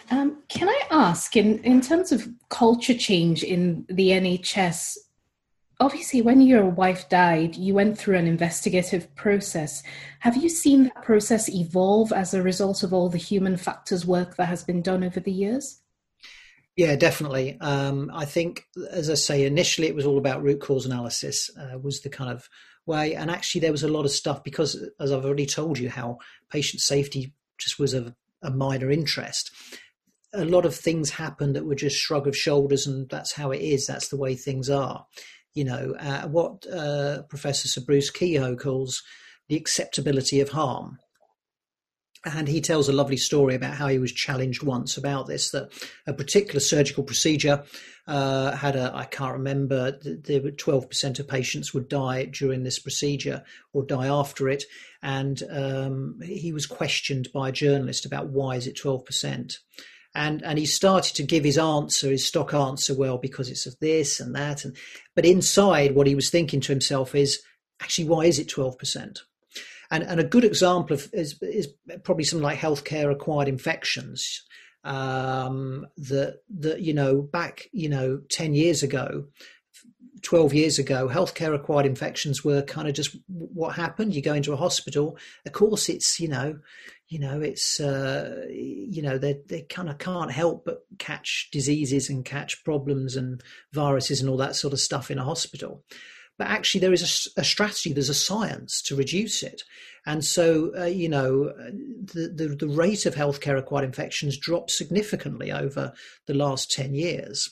Um, 0.09 0.41
can 0.49 0.69
I 0.69 0.81
ask, 0.89 1.37
in, 1.37 1.59
in 1.59 1.81
terms 1.81 2.11
of 2.11 2.27
culture 2.49 2.95
change 2.95 3.43
in 3.43 3.85
the 3.89 4.09
NHS, 4.09 4.97
obviously, 5.79 6.23
when 6.23 6.41
your 6.41 6.65
wife 6.65 7.07
died, 7.09 7.55
you 7.55 7.75
went 7.75 7.95
through 7.95 8.17
an 8.17 8.25
investigative 8.25 9.13
process. 9.13 9.83
Have 10.21 10.35
you 10.35 10.49
seen 10.49 10.85
that 10.85 11.03
process 11.03 11.47
evolve 11.47 12.11
as 12.11 12.33
a 12.33 12.41
result 12.41 12.81
of 12.81 12.91
all 12.91 13.09
the 13.09 13.19
human 13.19 13.55
factors 13.55 14.03
work 14.03 14.35
that 14.37 14.47
has 14.47 14.63
been 14.63 14.81
done 14.81 15.03
over 15.03 15.19
the 15.19 15.31
years? 15.31 15.81
Yeah, 16.77 16.95
definitely. 16.95 17.57
Um, 17.59 18.11
I 18.13 18.25
think, 18.25 18.65
as 18.91 19.09
I 19.09 19.15
say, 19.15 19.45
initially 19.45 19.87
it 19.87 19.95
was 19.95 20.05
all 20.05 20.19
about 20.19 20.43
root 20.43 20.61
cause 20.61 20.85
analysis, 20.85 21.49
uh, 21.59 21.79
was 21.79 22.01
the 22.01 22.09
kind 22.09 22.29
of 22.29 22.47
way. 22.85 23.15
And 23.15 23.31
actually, 23.31 23.61
there 23.61 23.71
was 23.71 23.81
a 23.81 23.87
lot 23.87 24.05
of 24.05 24.11
stuff 24.11 24.43
because, 24.43 24.79
as 24.99 25.11
I've 25.11 25.25
already 25.25 25.47
told 25.47 25.79
you, 25.79 25.89
how 25.89 26.19
patient 26.51 26.81
safety 26.81 27.33
just 27.57 27.79
was 27.79 27.95
of 27.95 28.13
a 28.43 28.51
minor 28.51 28.91
interest. 28.91 29.49
A 30.33 30.45
lot 30.45 30.65
of 30.65 30.75
things 30.75 31.09
happened 31.09 31.55
that 31.55 31.65
were 31.65 31.73
just 31.73 31.97
shrug 31.97 32.27
of 32.27 32.37
shoulders, 32.37 32.85
and 32.85 33.09
that's 33.09 33.33
how 33.33 33.49
it 33.49 33.61
is. 33.61 33.87
That's 33.87 34.09
the 34.09 34.17
way 34.17 34.35
things 34.35 34.69
are. 34.69 35.07
You 35.55 35.63
know, 35.63 35.95
uh, 35.99 36.27
what 36.27 36.67
uh, 36.71 37.23
Professor 37.23 37.67
Sir 37.67 37.81
Bruce 37.81 38.11
Keogh 38.11 38.55
calls 38.55 39.01
the 39.49 39.55
acceptability 39.55 40.41
of 40.41 40.49
harm 40.49 40.99
and 42.35 42.47
he 42.47 42.61
tells 42.61 42.89
a 42.89 42.93
lovely 42.93 43.17
story 43.17 43.55
about 43.55 43.75
how 43.75 43.87
he 43.87 43.99
was 43.99 44.11
challenged 44.11 44.63
once 44.63 44.97
about 44.97 45.27
this 45.27 45.51
that 45.51 45.71
a 46.05 46.13
particular 46.13 46.59
surgical 46.59 47.03
procedure 47.03 47.63
uh, 48.07 48.55
had 48.55 48.75
a 48.75 48.91
i 48.95 49.05
can't 49.05 49.33
remember 49.33 49.91
there 50.01 50.41
were 50.41 50.51
12% 50.51 51.19
of 51.19 51.27
patients 51.27 51.73
would 51.73 51.89
die 51.89 52.25
during 52.25 52.63
this 52.63 52.79
procedure 52.79 53.43
or 53.73 53.83
die 53.83 54.07
after 54.07 54.49
it. 54.49 54.63
And 55.01 55.41
um, 55.51 56.19
he 56.23 56.51
was 56.51 56.65
questioned 56.65 57.29
by 57.33 57.49
a 57.49 57.53
journalist 57.53 58.05
about 58.05 58.29
why 58.29 58.55
is 58.55 58.67
it 58.67 58.77
12% 58.77 59.57
and 60.15 60.41
and 60.41 60.57
he 60.57 60.65
started 60.65 61.15
to 61.15 61.23
give 61.23 61.43
his 61.43 61.57
answer 61.57 62.09
his 62.09 62.25
stock 62.25 62.53
answer 62.53 62.97
well 62.97 63.17
because 63.17 63.49
it's 63.49 63.65
of 63.65 63.77
this 63.79 64.19
and 64.19 64.33
that 64.35 64.65
and 64.65 64.75
but 65.15 65.25
inside 65.25 65.95
what 65.95 66.07
he 66.07 66.15
was 66.15 66.29
thinking 66.29 66.61
to 66.61 66.71
himself 66.71 67.13
is 67.13 67.41
actually 67.81 68.07
why 68.07 68.25
is 68.25 68.39
it 68.39 68.47
12% 68.47 69.19
and, 69.91 70.03
and 70.03 70.19
a 70.19 70.23
good 70.23 70.43
example 70.43 70.95
of 70.95 71.09
is, 71.13 71.41
is 71.41 71.69
probably 72.03 72.23
something 72.23 72.43
like 72.43 72.59
healthcare 72.59 73.11
acquired 73.11 73.47
infections. 73.47 74.43
Um, 74.83 75.85
that 75.97 76.43
that 76.59 76.79
you 76.81 76.93
know 76.93 77.21
back 77.21 77.67
you 77.73 77.89
know 77.89 78.21
ten 78.29 78.53
years 78.53 78.83
ago, 78.83 79.25
12 80.21 80.53
years 80.53 80.79
ago, 80.79 81.07
healthcare 81.07 81.53
acquired 81.53 81.85
infections 81.85 82.43
were 82.43 82.61
kind 82.61 82.87
of 82.87 82.93
just 82.93 83.15
what 83.27 83.75
happened. 83.75 84.15
You 84.15 84.21
go 84.21 84.33
into 84.33 84.53
a 84.53 84.57
hospital, 84.57 85.17
of 85.45 85.53
course, 85.53 85.89
it's, 85.89 86.19
you 86.19 86.27
know, 86.27 86.59
you 87.07 87.19
know, 87.19 87.41
it's, 87.41 87.79
uh, 87.79 88.45
you 88.49 89.01
know, 89.01 89.17
they, 89.17 89.39
they 89.47 89.61
kind 89.61 89.89
of 89.89 89.97
can't 89.97 90.31
help 90.31 90.65
but 90.65 90.85
catch 90.99 91.49
diseases 91.51 92.09
and 92.09 92.25
catch 92.25 92.63
problems 92.63 93.15
and 93.15 93.41
viruses 93.71 94.19
and 94.19 94.29
all 94.29 94.37
that 94.37 94.55
sort 94.55 94.73
of 94.73 94.79
stuff 94.79 95.09
in 95.09 95.17
a 95.17 95.23
hospital. 95.23 95.83
But 96.37 96.47
actually, 96.47 96.81
there 96.81 96.93
is 96.93 97.31
a, 97.37 97.41
a 97.41 97.43
strategy, 97.43 97.93
there's 97.93 98.09
a 98.09 98.13
science 98.13 98.81
to 98.83 98.95
reduce 98.95 99.41
it. 99.43 99.63
And 100.05 100.23
so, 100.23 100.71
uh, 100.77 100.85
you 100.85 101.09
know, 101.09 101.51
the, 102.13 102.31
the, 102.33 102.55
the 102.55 102.67
rate 102.67 103.05
of 103.05 103.15
healthcare 103.15 103.57
acquired 103.57 103.83
infections 103.83 104.37
dropped 104.37 104.71
significantly 104.71 105.51
over 105.51 105.91
the 106.27 106.33
last 106.33 106.71
10 106.71 106.93
years. 106.93 107.49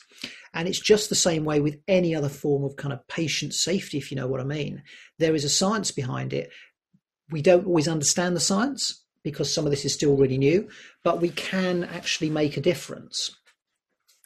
And 0.54 0.66
it's 0.66 0.80
just 0.80 1.10
the 1.10 1.14
same 1.14 1.44
way 1.44 1.60
with 1.60 1.78
any 1.86 2.14
other 2.14 2.30
form 2.30 2.64
of 2.64 2.76
kind 2.76 2.94
of 2.94 3.06
patient 3.08 3.52
safety, 3.52 3.98
if 3.98 4.10
you 4.10 4.16
know 4.16 4.26
what 4.26 4.40
I 4.40 4.44
mean. 4.44 4.82
There 5.18 5.34
is 5.34 5.44
a 5.44 5.50
science 5.50 5.90
behind 5.90 6.32
it. 6.32 6.50
We 7.30 7.42
don't 7.42 7.66
always 7.66 7.88
understand 7.88 8.34
the 8.34 8.40
science 8.40 9.04
because 9.22 9.52
some 9.52 9.66
of 9.66 9.70
this 9.70 9.84
is 9.84 9.92
still 9.92 10.16
really 10.16 10.38
new, 10.38 10.68
but 11.02 11.20
we 11.20 11.28
can 11.30 11.84
actually 11.84 12.30
make 12.30 12.56
a 12.56 12.62
difference. 12.62 13.36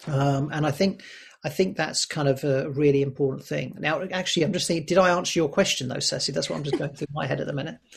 Um, 0.07 0.51
and 0.53 0.67
I 0.67 0.71
think 0.71 1.03
I 1.43 1.49
think 1.49 1.77
that's 1.77 2.05
kind 2.05 2.29
of 2.29 2.45
a 2.45 2.69
really 2.71 3.01
important 3.01 3.47
thing. 3.47 3.75
Now, 3.79 4.03
actually, 4.13 4.45
I'm 4.45 4.53
just 4.53 4.67
thinking, 4.67 4.85
did 4.85 4.99
I 4.99 5.11
answer 5.11 5.39
your 5.39 5.49
question 5.49 5.89
though, 5.89 5.97
Sesi? 5.97 6.35
That's 6.35 6.51
what 6.51 6.57
I'm 6.57 6.65
just 6.65 6.79
going 6.79 6.93
through 6.93 7.07
my 7.15 7.27
head 7.27 7.41
at 7.41 7.47
the 7.47 7.53
minute. 7.53 7.79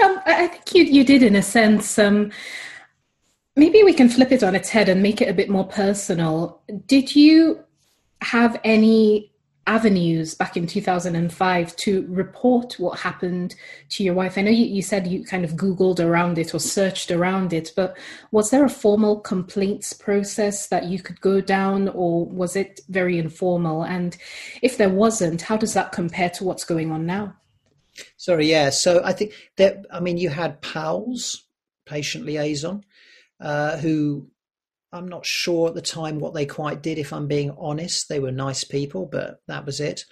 Um, 0.00 0.20
I 0.26 0.48
think 0.48 0.74
you 0.74 0.84
you 0.84 1.04
did 1.04 1.22
in 1.22 1.36
a 1.36 1.42
sense. 1.42 1.98
Um, 1.98 2.32
maybe 3.54 3.84
we 3.84 3.92
can 3.92 4.08
flip 4.08 4.32
it 4.32 4.42
on 4.42 4.56
its 4.56 4.68
head 4.68 4.88
and 4.88 5.02
make 5.02 5.20
it 5.20 5.28
a 5.28 5.34
bit 5.34 5.48
more 5.48 5.66
personal. 5.66 6.60
Did 6.86 7.14
you 7.14 7.60
have 8.22 8.58
any 8.64 9.31
avenues 9.66 10.34
back 10.34 10.56
in 10.56 10.66
2005 10.66 11.76
to 11.76 12.06
report 12.08 12.78
what 12.78 12.98
happened 12.98 13.54
to 13.90 14.02
your 14.02 14.14
wife? 14.14 14.36
I 14.36 14.42
know 14.42 14.50
you, 14.50 14.64
you, 14.64 14.82
said 14.82 15.06
you 15.06 15.24
kind 15.24 15.44
of 15.44 15.52
Googled 15.52 16.00
around 16.00 16.38
it 16.38 16.54
or 16.54 16.58
searched 16.58 17.10
around 17.10 17.52
it, 17.52 17.72
but 17.76 17.96
was 18.32 18.50
there 18.50 18.64
a 18.64 18.70
formal 18.70 19.20
complaints 19.20 19.92
process 19.92 20.68
that 20.68 20.86
you 20.86 21.00
could 21.00 21.20
go 21.20 21.40
down 21.40 21.88
or 21.90 22.26
was 22.26 22.56
it 22.56 22.80
very 22.88 23.18
informal? 23.18 23.84
And 23.84 24.16
if 24.62 24.78
there 24.78 24.90
wasn't, 24.90 25.42
how 25.42 25.56
does 25.56 25.74
that 25.74 25.92
compare 25.92 26.30
to 26.30 26.44
what's 26.44 26.64
going 26.64 26.90
on 26.90 27.06
now? 27.06 27.34
Sorry, 28.16 28.50
yeah. 28.50 28.70
So 28.70 29.02
I 29.04 29.12
think 29.12 29.32
that, 29.56 29.86
I 29.92 30.00
mean, 30.00 30.16
you 30.16 30.30
had 30.30 30.60
PALS, 30.62 31.44
patient 31.84 32.24
liaison, 32.24 32.84
uh, 33.40 33.76
who 33.78 34.26
I'm 34.92 35.08
not 35.08 35.24
sure 35.24 35.68
at 35.68 35.74
the 35.74 35.82
time 35.82 36.18
what 36.18 36.34
they 36.34 36.46
quite 36.46 36.82
did. 36.82 36.98
If 36.98 37.12
I'm 37.12 37.26
being 37.26 37.54
honest, 37.58 38.08
they 38.08 38.20
were 38.20 38.30
nice 38.30 38.64
people, 38.64 39.06
but 39.10 39.40
that 39.48 39.64
was 39.64 39.80
it. 39.80 40.04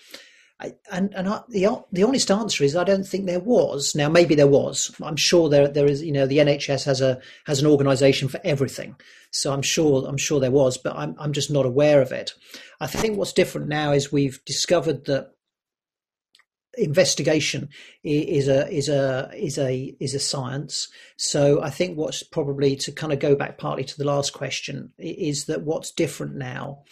I, 0.61 0.75
and 0.93 1.14
and 1.14 1.29
I, 1.29 1.40
the 1.49 1.83
the 1.90 2.03
honest 2.03 2.31
answer 2.31 2.64
is 2.64 2.77
I 2.77 2.85
don't 2.85 3.07
think 3.07 3.27
there 3.27 3.40
was. 3.40 3.95
Now 3.95 4.09
maybe 4.09 4.35
there 4.35 4.47
was. 4.47 4.95
I'm 5.03 5.16
sure 5.16 5.49
there 5.49 5.69
there 5.69 5.87
is. 5.87 6.03
You 6.03 6.12
know, 6.12 6.27
the 6.27 6.38
NHS 6.38 6.85
has 6.85 7.01
a 7.01 7.21
has 7.47 7.61
an 7.61 7.66
organisation 7.66 8.29
for 8.29 8.40
everything, 8.45 8.97
so 9.31 9.53
I'm 9.53 9.62
sure 9.62 10.07
I'm 10.07 10.19
sure 10.19 10.38
there 10.38 10.51
was, 10.51 10.77
but 10.77 10.95
I'm 10.97 11.14
I'm 11.19 11.33
just 11.33 11.51
not 11.51 11.64
aware 11.64 12.03
of 12.03 12.12
it. 12.12 12.35
I 12.79 12.87
think 12.87 13.16
what's 13.16 13.33
different 13.33 13.69
now 13.69 13.93
is 13.93 14.12
we've 14.12 14.45
discovered 14.45 15.07
that 15.07 15.33
investigation 16.81 17.69
is 18.03 18.49
a 18.49 18.69
is 18.71 18.88
a 18.88 19.31
is 19.35 19.59
a 19.59 19.95
is 20.01 20.14
a 20.14 20.21
science. 20.21 20.88
So 21.16 21.62
i 21.62 21.71
think 21.71 21.97
what's 21.97 22.23
probably 22.23 22.77
to 22.77 22.93
kind 22.93 23.12
of 23.12 23.19
go 23.19 23.35
back 23.35 23.59
partly 23.59 23.85
to 23.85 23.99
the 23.99 24.05
last 24.05 24.33
question 24.33 24.93
is 24.99 25.45
that 25.47 25.62
what's 25.62 25.90
different 25.93 26.37
now 26.37 26.83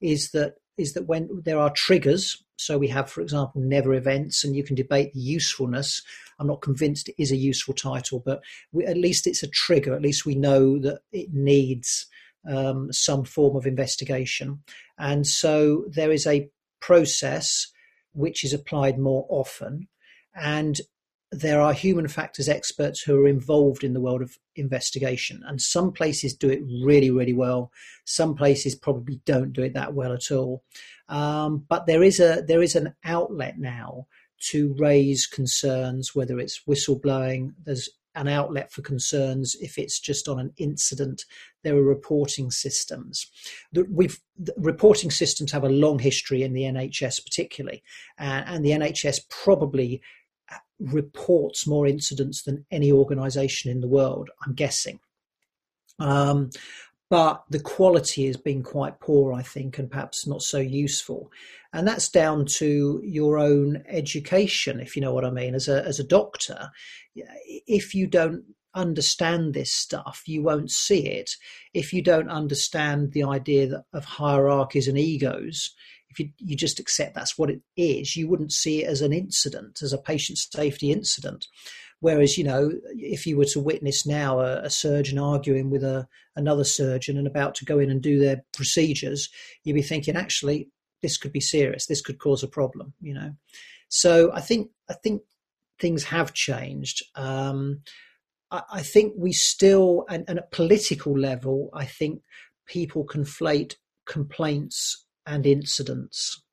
is 0.00 0.30
that 0.32 0.54
is 0.76 0.94
that 0.94 1.06
when 1.06 1.28
there 1.44 1.58
are 1.58 1.70
triggers 1.70 2.42
so 2.56 2.78
we 2.78 2.88
have 2.88 3.10
for 3.10 3.20
example 3.20 3.60
never 3.60 3.94
events 3.94 4.44
and 4.44 4.54
you 4.54 4.64
can 4.64 4.76
debate 4.76 5.12
the 5.12 5.20
usefulness. 5.20 6.02
I'm 6.38 6.46
not 6.46 6.62
convinced 6.62 7.08
it 7.08 7.14
is 7.18 7.32
a 7.32 7.36
useful 7.36 7.74
title 7.74 8.22
but 8.24 8.42
we, 8.72 8.84
at 8.86 8.96
least 8.96 9.26
it's 9.26 9.42
a 9.42 9.48
trigger. 9.48 9.94
At 9.94 10.02
least 10.02 10.24
we 10.26 10.34
know 10.34 10.78
that 10.80 11.00
it 11.12 11.32
needs 11.32 12.06
um, 12.48 12.92
some 12.92 13.24
form 13.24 13.56
of 13.56 13.66
investigation. 13.66 14.62
And 14.98 15.26
so 15.26 15.84
there 15.88 16.12
is 16.12 16.26
a 16.26 16.48
process 16.80 17.68
which 18.14 18.44
is 18.44 18.52
applied 18.52 18.98
more 18.98 19.26
often. 19.28 19.88
And 20.34 20.80
there 21.30 21.60
are 21.60 21.72
human 21.72 22.06
factors 22.08 22.48
experts 22.48 23.02
who 23.02 23.16
are 23.16 23.28
involved 23.28 23.82
in 23.82 23.92
the 23.92 24.00
world 24.00 24.22
of 24.22 24.38
investigation. 24.56 25.42
And 25.46 25.60
some 25.60 25.92
places 25.92 26.34
do 26.34 26.48
it 26.48 26.62
really, 26.82 27.10
really 27.10 27.32
well. 27.32 27.72
Some 28.04 28.34
places 28.34 28.74
probably 28.74 29.20
don't 29.24 29.52
do 29.52 29.62
it 29.62 29.74
that 29.74 29.94
well 29.94 30.12
at 30.12 30.30
all. 30.30 30.62
Um, 31.08 31.64
but 31.68 31.86
there 31.86 32.02
is 32.02 32.20
a 32.20 32.42
there 32.46 32.62
is 32.62 32.74
an 32.74 32.94
outlet 33.04 33.58
now 33.58 34.06
to 34.50 34.74
raise 34.78 35.26
concerns, 35.26 36.14
whether 36.14 36.38
it's 36.38 36.62
whistleblowing. 36.68 37.54
There's 37.64 37.88
an 38.14 38.28
outlet 38.28 38.72
for 38.72 38.82
concerns 38.82 39.56
if 39.60 39.78
it's 39.78 39.98
just 39.98 40.28
on 40.28 40.38
an 40.38 40.52
incident. 40.56 41.24
There 41.62 41.76
are 41.76 41.82
reporting 41.82 42.50
systems. 42.50 43.26
The, 43.72 43.86
we've 43.90 44.20
the 44.38 44.54
reporting 44.56 45.10
systems 45.10 45.52
have 45.52 45.64
a 45.64 45.68
long 45.68 45.98
history 45.98 46.42
in 46.42 46.52
the 46.52 46.62
NHS, 46.62 47.24
particularly, 47.24 47.82
uh, 48.18 48.42
and 48.46 48.64
the 48.64 48.70
NHS 48.70 49.20
probably 49.28 50.02
uh, 50.52 50.56
reports 50.78 51.66
more 51.66 51.86
incidents 51.86 52.42
than 52.42 52.66
any 52.70 52.92
organisation 52.92 53.70
in 53.70 53.80
the 53.80 53.88
world. 53.88 54.30
I'm 54.46 54.54
guessing. 54.54 55.00
Um, 55.98 56.50
but 57.10 57.44
the 57.50 57.60
quality 57.60 58.26
has 58.26 58.36
been 58.36 58.62
quite 58.62 59.00
poor, 59.00 59.32
I 59.32 59.42
think, 59.42 59.78
and 59.78 59.90
perhaps 59.90 60.26
not 60.26 60.42
so 60.42 60.58
useful. 60.58 61.30
And 61.72 61.86
that's 61.86 62.08
down 62.08 62.46
to 62.58 63.00
your 63.04 63.38
own 63.38 63.84
education, 63.88 64.80
if 64.80 64.96
you 64.96 65.02
know 65.02 65.12
what 65.12 65.24
I 65.24 65.30
mean. 65.30 65.54
As 65.54 65.68
a 65.68 65.84
as 65.84 65.98
a 65.98 66.04
doctor, 66.04 66.70
if 67.14 67.94
you 67.94 68.06
don't 68.06 68.44
understand 68.74 69.54
this 69.54 69.72
stuff, 69.72 70.22
you 70.26 70.42
won't 70.42 70.70
see 70.70 71.06
it. 71.06 71.30
If 71.72 71.92
you 71.92 72.02
don't 72.02 72.28
understand 72.28 73.12
the 73.12 73.24
idea 73.24 73.84
of 73.92 74.04
hierarchies 74.04 74.88
and 74.88 74.98
egos, 74.98 75.74
if 76.08 76.18
you, 76.18 76.30
you 76.38 76.56
just 76.56 76.78
accept 76.78 77.14
that's 77.14 77.36
what 77.36 77.50
it 77.50 77.60
is, 77.76 78.16
you 78.16 78.28
wouldn't 78.28 78.52
see 78.52 78.82
it 78.84 78.88
as 78.88 79.00
an 79.00 79.12
incident, 79.12 79.80
as 79.82 79.92
a 79.92 79.98
patient 79.98 80.38
safety 80.38 80.92
incident. 80.92 81.46
Whereas, 82.04 82.36
you 82.36 82.44
know, 82.44 82.70
if 82.90 83.26
you 83.26 83.38
were 83.38 83.46
to 83.46 83.60
witness 83.60 84.04
now 84.04 84.40
a, 84.40 84.58
a, 84.58 84.68
surgeon 84.68 85.18
arguing 85.18 85.70
with 85.70 85.82
a, 85.82 86.06
another 86.36 86.62
surgeon 86.62 87.16
and 87.16 87.26
about 87.26 87.54
to 87.54 87.64
go 87.64 87.78
in 87.78 87.90
and 87.90 88.02
do 88.02 88.18
their 88.18 88.44
procedures, 88.52 89.30
you'd 89.62 89.72
be 89.72 89.80
thinking, 89.80 90.14
actually, 90.14 90.68
this 91.00 91.16
could 91.16 91.32
be 91.32 91.40
serious. 91.40 91.86
This 91.86 92.02
could 92.02 92.18
cause 92.18 92.42
a 92.42 92.46
problem, 92.46 92.92
you 93.00 93.14
know. 93.14 93.30
So 93.88 94.30
I 94.34 94.42
think 94.42 94.68
I 94.90 94.92
think 95.02 95.22
things 95.80 96.04
have 96.04 96.34
changed. 96.34 97.02
Um, 97.14 97.80
I, 98.50 98.60
I, 98.70 98.82
think 98.82 99.14
we 99.16 99.32
still, 99.32 100.04
and, 100.10 100.26
and 100.28 100.40
at 100.40 100.52
political 100.52 101.18
level, 101.18 101.70
I 101.72 101.86
think 101.86 102.20
people 102.66 103.06
conflate 103.06 103.76
complaints 104.04 105.06
and 105.24 105.46
incidents. 105.46 106.43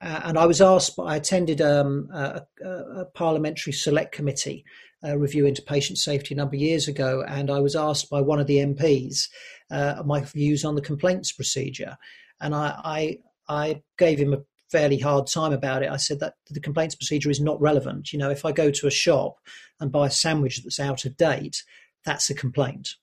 Uh, 0.00 0.20
and 0.24 0.38
I 0.38 0.46
was 0.46 0.60
asked, 0.60 0.98
I 0.98 1.16
attended 1.16 1.60
um, 1.60 2.08
a, 2.12 2.42
a, 2.64 3.04
parliamentary 3.14 3.72
select 3.72 4.12
committee 4.12 4.64
uh, 5.04 5.16
review 5.16 5.46
into 5.46 5.62
patient 5.62 5.98
safety 5.98 6.34
a 6.34 6.36
number 6.36 6.56
of 6.56 6.60
years 6.60 6.88
ago, 6.88 7.24
and 7.26 7.50
I 7.50 7.60
was 7.60 7.76
asked 7.76 8.10
by 8.10 8.20
one 8.20 8.40
of 8.40 8.46
the 8.46 8.58
MPs 8.58 9.28
uh, 9.70 10.02
my 10.04 10.20
views 10.20 10.64
on 10.64 10.74
the 10.74 10.82
complaints 10.82 11.32
procedure, 11.32 11.96
and 12.40 12.54
I, 12.54 12.74
I, 12.84 13.18
I 13.48 13.82
gave 13.98 14.18
him 14.18 14.34
a 14.34 14.42
fairly 14.70 14.98
hard 14.98 15.26
time 15.26 15.52
about 15.52 15.82
it. 15.82 15.90
I 15.90 15.96
said 15.96 16.20
that 16.20 16.34
the 16.50 16.60
complaints 16.60 16.96
procedure 16.96 17.30
is 17.30 17.40
not 17.40 17.60
relevant. 17.60 18.12
You 18.12 18.18
know, 18.18 18.30
if 18.30 18.44
I 18.44 18.52
go 18.52 18.70
to 18.70 18.86
a 18.86 18.90
shop 18.90 19.36
and 19.78 19.92
buy 19.92 20.08
a 20.08 20.10
sandwich 20.10 20.62
that's 20.62 20.80
out 20.80 21.04
of 21.04 21.16
date, 21.16 21.62
that's 22.04 22.28
a 22.28 22.34
complaint. 22.34 22.96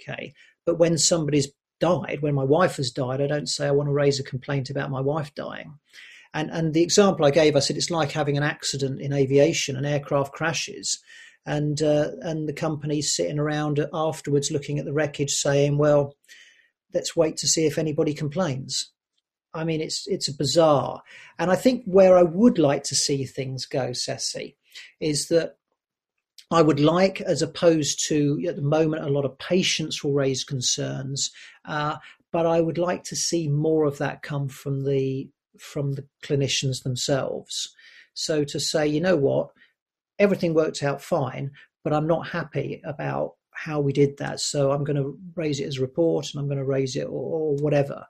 Okay. 0.00 0.32
But 0.64 0.78
when 0.78 0.96
somebody's 0.96 1.48
died, 1.78 2.18
when 2.20 2.34
my 2.34 2.44
wife 2.44 2.76
has 2.76 2.90
died, 2.90 3.20
I 3.20 3.26
don't 3.26 3.48
say 3.48 3.66
I 3.66 3.72
want 3.72 3.88
to 3.88 3.92
raise 3.92 4.18
a 4.18 4.24
complaint 4.24 4.70
about 4.70 4.90
my 4.90 5.00
wife 5.00 5.34
dying. 5.34 5.78
And 6.32 6.50
and 6.50 6.74
the 6.74 6.82
example 6.82 7.24
I 7.24 7.30
gave, 7.30 7.56
I 7.56 7.60
said 7.60 7.76
it's 7.76 7.90
like 7.90 8.12
having 8.12 8.36
an 8.36 8.42
accident 8.42 9.00
in 9.00 9.12
aviation, 9.12 9.76
an 9.76 9.84
aircraft 9.84 10.32
crashes, 10.32 11.00
and 11.44 11.82
uh, 11.82 12.10
and 12.20 12.48
the 12.48 12.52
company's 12.52 13.14
sitting 13.14 13.38
around 13.38 13.84
afterwards 13.92 14.50
looking 14.50 14.78
at 14.78 14.84
the 14.84 14.92
wreckage, 14.92 15.32
saying, 15.32 15.78
"Well, 15.78 16.14
let's 16.94 17.16
wait 17.16 17.36
to 17.38 17.48
see 17.48 17.66
if 17.66 17.78
anybody 17.78 18.14
complains." 18.14 18.90
I 19.52 19.64
mean, 19.64 19.80
it's 19.80 20.06
it's 20.06 20.28
a 20.28 20.36
bizarre. 20.36 21.02
And 21.38 21.50
I 21.50 21.56
think 21.56 21.82
where 21.84 22.16
I 22.16 22.22
would 22.22 22.58
like 22.58 22.84
to 22.84 22.94
see 22.94 23.24
things 23.24 23.66
go, 23.66 23.90
Sesi, 23.90 24.54
is 25.00 25.28
that 25.28 25.56
I 26.50 26.62
would 26.62 26.80
like, 26.80 27.20
as 27.20 27.42
opposed 27.42 28.06
to 28.08 28.40
at 28.48 28.56
the 28.56 28.62
moment, 28.62 29.04
a 29.04 29.10
lot 29.10 29.24
of 29.24 29.38
patients 29.38 30.02
will 30.02 30.12
raise 30.12 30.44
concerns, 30.44 31.30
uh, 31.64 31.96
but 32.32 32.46
I 32.46 32.60
would 32.60 32.78
like 32.78 33.04
to 33.04 33.16
see 33.16 33.48
more 33.48 33.84
of 33.84 33.98
that 33.98 34.22
come 34.22 34.48
from 34.48 34.84
the 34.84 35.28
from 35.58 35.92
the 35.92 36.06
clinicians 36.22 36.82
themselves. 36.82 37.74
So 38.14 38.44
to 38.44 38.60
say, 38.60 38.86
you 38.86 39.00
know 39.00 39.16
what, 39.16 39.50
everything 40.18 40.54
worked 40.54 40.82
out 40.82 41.02
fine, 41.02 41.50
but 41.82 41.92
I'm 41.92 42.06
not 42.06 42.28
happy 42.28 42.80
about 42.84 43.34
how 43.52 43.80
we 43.80 43.92
did 43.92 44.18
that. 44.18 44.40
So 44.40 44.70
I'm 44.70 44.84
going 44.84 44.96
to 44.96 45.18
raise 45.34 45.60
it 45.60 45.66
as 45.66 45.78
a 45.78 45.82
report 45.82 46.28
and 46.32 46.40
I'm 46.40 46.46
going 46.46 46.58
to 46.58 46.64
raise 46.64 46.96
it 46.96 47.06
or, 47.06 47.10
or 47.10 47.56
whatever 47.56 48.06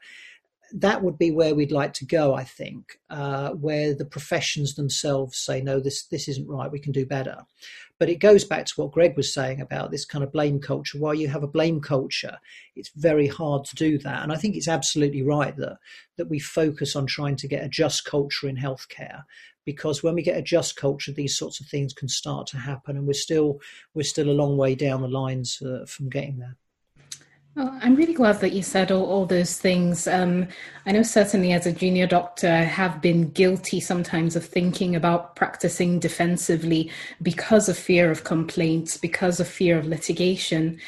that 0.73 1.03
would 1.03 1.19
be 1.19 1.31
where 1.31 1.55
we'd 1.55 1.73
like 1.73 1.93
to 1.95 2.07
go, 2.07 2.35
I 2.35 2.45
think, 2.45 2.99
uh, 3.11 3.51
where 3.51 3.95
the 3.95 4.05
professions 4.05 4.75
themselves 4.75 5.39
say, 5.39 5.61
no, 5.61 5.81
this, 5.81 6.05
this 6.05 6.29
isn't 6.29 6.49
right, 6.49 6.71
we 6.71 6.79
can 6.79 6.93
do 6.93 7.07
better. 7.07 7.39
But 7.99 8.09
it 8.09 8.17
goes 8.17 8.45
back 8.45 8.65
to 8.67 8.75
what 8.77 8.93
Greg 8.93 9.17
was 9.17 9.35
saying 9.35 9.61
about 9.61 9.91
this 9.91 10.07
kind 10.07 10.25
of 10.25 10.33
blame 10.33 10.59
culture. 10.59 10.99
While 10.99 11.15
you 11.15 11.29
have 11.29 11.43
a 11.43 11.49
blame 11.49 11.81
culture, 11.81 12.39
it's 12.75 12.91
very 12.97 13.27
hard 13.27 13.65
to 13.67 13.77
do 13.77 13.99
that. 13.99 14.23
And 14.23 14.33
I 14.33 14.37
think 14.37 14.57
it's 14.57 14.69
absolutely 14.69 15.23
right 15.23 15.55
that, 15.57 15.79
that 16.17 16.31
we 16.31 16.39
focus 16.39 16.97
on 16.97 17.07
trying 17.07 17.37
to 17.37 17.49
get 17.49 17.65
a 17.65 17.69
just 17.69 18.05
culture 18.07 18.49
in 18.49 18.57
healthcare 18.57 19.25
because 19.67 20.03
when 20.03 20.15
we 20.15 20.23
get 20.23 20.39
a 20.39 20.43
just 20.43 20.77
culture, 20.77 21.13
these 21.13 21.37
sorts 21.37 21.61
of 21.61 21.67
things 21.67 21.93
can 21.93 22.09
start 22.09 22.47
to 22.49 22.57
happen, 22.57 22.97
and 22.97 23.07
we're 23.07 23.13
still 23.13 23.61
we're 23.95 24.03
still 24.03 24.31
a 24.31 24.33
long 24.33 24.57
way 24.57 24.75
down 24.75 25.03
the 25.03 25.09
lines 25.09 25.61
uh, 25.63 25.85
from 25.87 26.09
getting 26.09 26.39
there. 26.39 26.57
Well, 27.57 27.77
I'm 27.83 27.97
really 27.97 28.15
glad 28.15 28.41
that 28.41 28.53
you 28.53 28.63
said 28.63 28.93
all, 28.93 29.05
all 29.05 29.27
those 29.27 29.59
things. 29.59 30.07
Um, 30.07 30.47
I 30.87 30.93
know 30.93 31.03
certainly 31.03 31.53
as 31.53 31.67
a 31.67 31.73
junior 31.73 32.07
doctor, 32.07 32.49
I 32.49 32.63
have 32.63 33.03
been 33.03 33.31
guilty 33.31 33.81
sometimes 33.81 34.37
of 34.37 34.45
thinking 34.45 34.95
about 34.95 35.35
practicing 35.35 35.99
defensively 35.99 36.91
because 37.23 37.69
of 37.69 37.77
fear 37.77 38.11
of 38.11 38.23
complaints, 38.23 38.97
because 38.97 39.41
of 39.41 39.49
fear 39.49 39.79
of 39.79 39.87
litigation. 39.87 40.79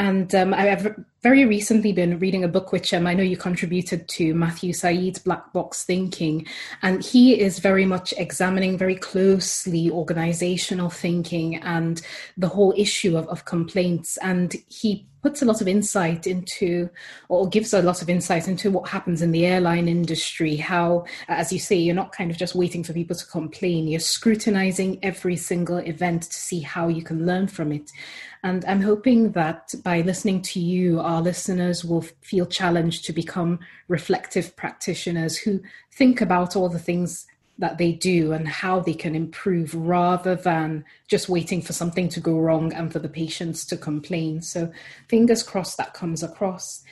And 0.00 0.34
um, 0.34 0.54
I've 0.54 0.96
very 1.28 1.44
recently 1.44 1.92
been 1.92 2.18
reading 2.20 2.42
a 2.42 2.48
book 2.48 2.72
which 2.72 2.94
um, 2.94 3.06
I 3.06 3.12
know 3.12 3.22
you 3.22 3.36
contributed 3.36 4.08
to, 4.08 4.32
Matthew 4.32 4.72
Syed's 4.72 5.18
Black 5.18 5.52
Box 5.52 5.84
Thinking. 5.84 6.46
And 6.80 7.04
he 7.04 7.38
is 7.38 7.58
very 7.58 7.84
much 7.84 8.14
examining 8.16 8.78
very 8.78 8.94
closely 8.94 9.90
organizational 9.90 10.88
thinking 10.88 11.56
and 11.56 12.00
the 12.38 12.48
whole 12.48 12.72
issue 12.78 13.18
of, 13.18 13.28
of 13.28 13.44
complaints. 13.44 14.16
And 14.22 14.56
he 14.68 15.06
puts 15.22 15.42
a 15.42 15.44
lot 15.44 15.60
of 15.60 15.68
insight 15.68 16.26
into, 16.26 16.88
or 17.28 17.46
gives 17.48 17.74
a 17.74 17.82
lot 17.82 18.00
of 18.00 18.08
insight 18.08 18.48
into 18.48 18.70
what 18.70 18.88
happens 18.88 19.20
in 19.20 19.32
the 19.32 19.44
airline 19.44 19.86
industry. 19.86 20.56
How, 20.56 21.04
as 21.28 21.52
you 21.52 21.58
say, 21.58 21.76
you're 21.76 21.94
not 21.94 22.12
kind 22.12 22.30
of 22.30 22.38
just 22.38 22.54
waiting 22.54 22.82
for 22.84 22.94
people 22.94 23.16
to 23.16 23.26
complain, 23.26 23.88
you're 23.88 24.00
scrutinizing 24.00 24.98
every 25.02 25.36
single 25.36 25.78
event 25.78 26.22
to 26.22 26.40
see 26.40 26.60
how 26.60 26.88
you 26.88 27.02
can 27.02 27.26
learn 27.26 27.48
from 27.48 27.72
it. 27.72 27.90
And 28.44 28.64
I'm 28.66 28.80
hoping 28.80 29.32
that 29.32 29.74
by 29.82 30.02
listening 30.02 30.42
to 30.42 30.60
you, 30.60 31.00
our 31.00 31.17
listeners 31.22 31.84
will 31.84 32.02
feel 32.20 32.46
challenged 32.46 33.04
to 33.04 33.12
become 33.12 33.60
reflective 33.88 34.56
practitioners 34.56 35.36
who 35.36 35.60
think 35.92 36.20
about 36.20 36.56
all 36.56 36.68
the 36.68 36.78
things 36.78 37.26
that 37.58 37.76
they 37.76 37.92
do 37.92 38.32
and 38.32 38.46
how 38.46 38.78
they 38.78 38.94
can 38.94 39.16
improve 39.16 39.74
rather 39.74 40.36
than 40.36 40.84
just 41.08 41.28
waiting 41.28 41.60
for 41.60 41.72
something 41.72 42.08
to 42.08 42.20
go 42.20 42.38
wrong 42.38 42.72
and 42.72 42.92
for 42.92 43.00
the 43.00 43.08
patients 43.08 43.66
to 43.66 43.76
complain. 43.76 44.40
So, 44.40 44.72
fingers 45.08 45.42
crossed 45.42 45.76
that 45.78 45.92
comes 45.92 46.22
across. 46.22 46.84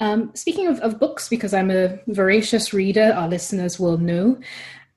Um, 0.00 0.30
speaking 0.34 0.66
of, 0.66 0.80
of 0.80 0.98
books, 0.98 1.28
because 1.28 1.54
I'm 1.54 1.70
a 1.70 1.98
voracious 2.08 2.72
reader, 2.72 3.12
our 3.14 3.28
listeners 3.28 3.78
will 3.78 3.98
know. 3.98 4.38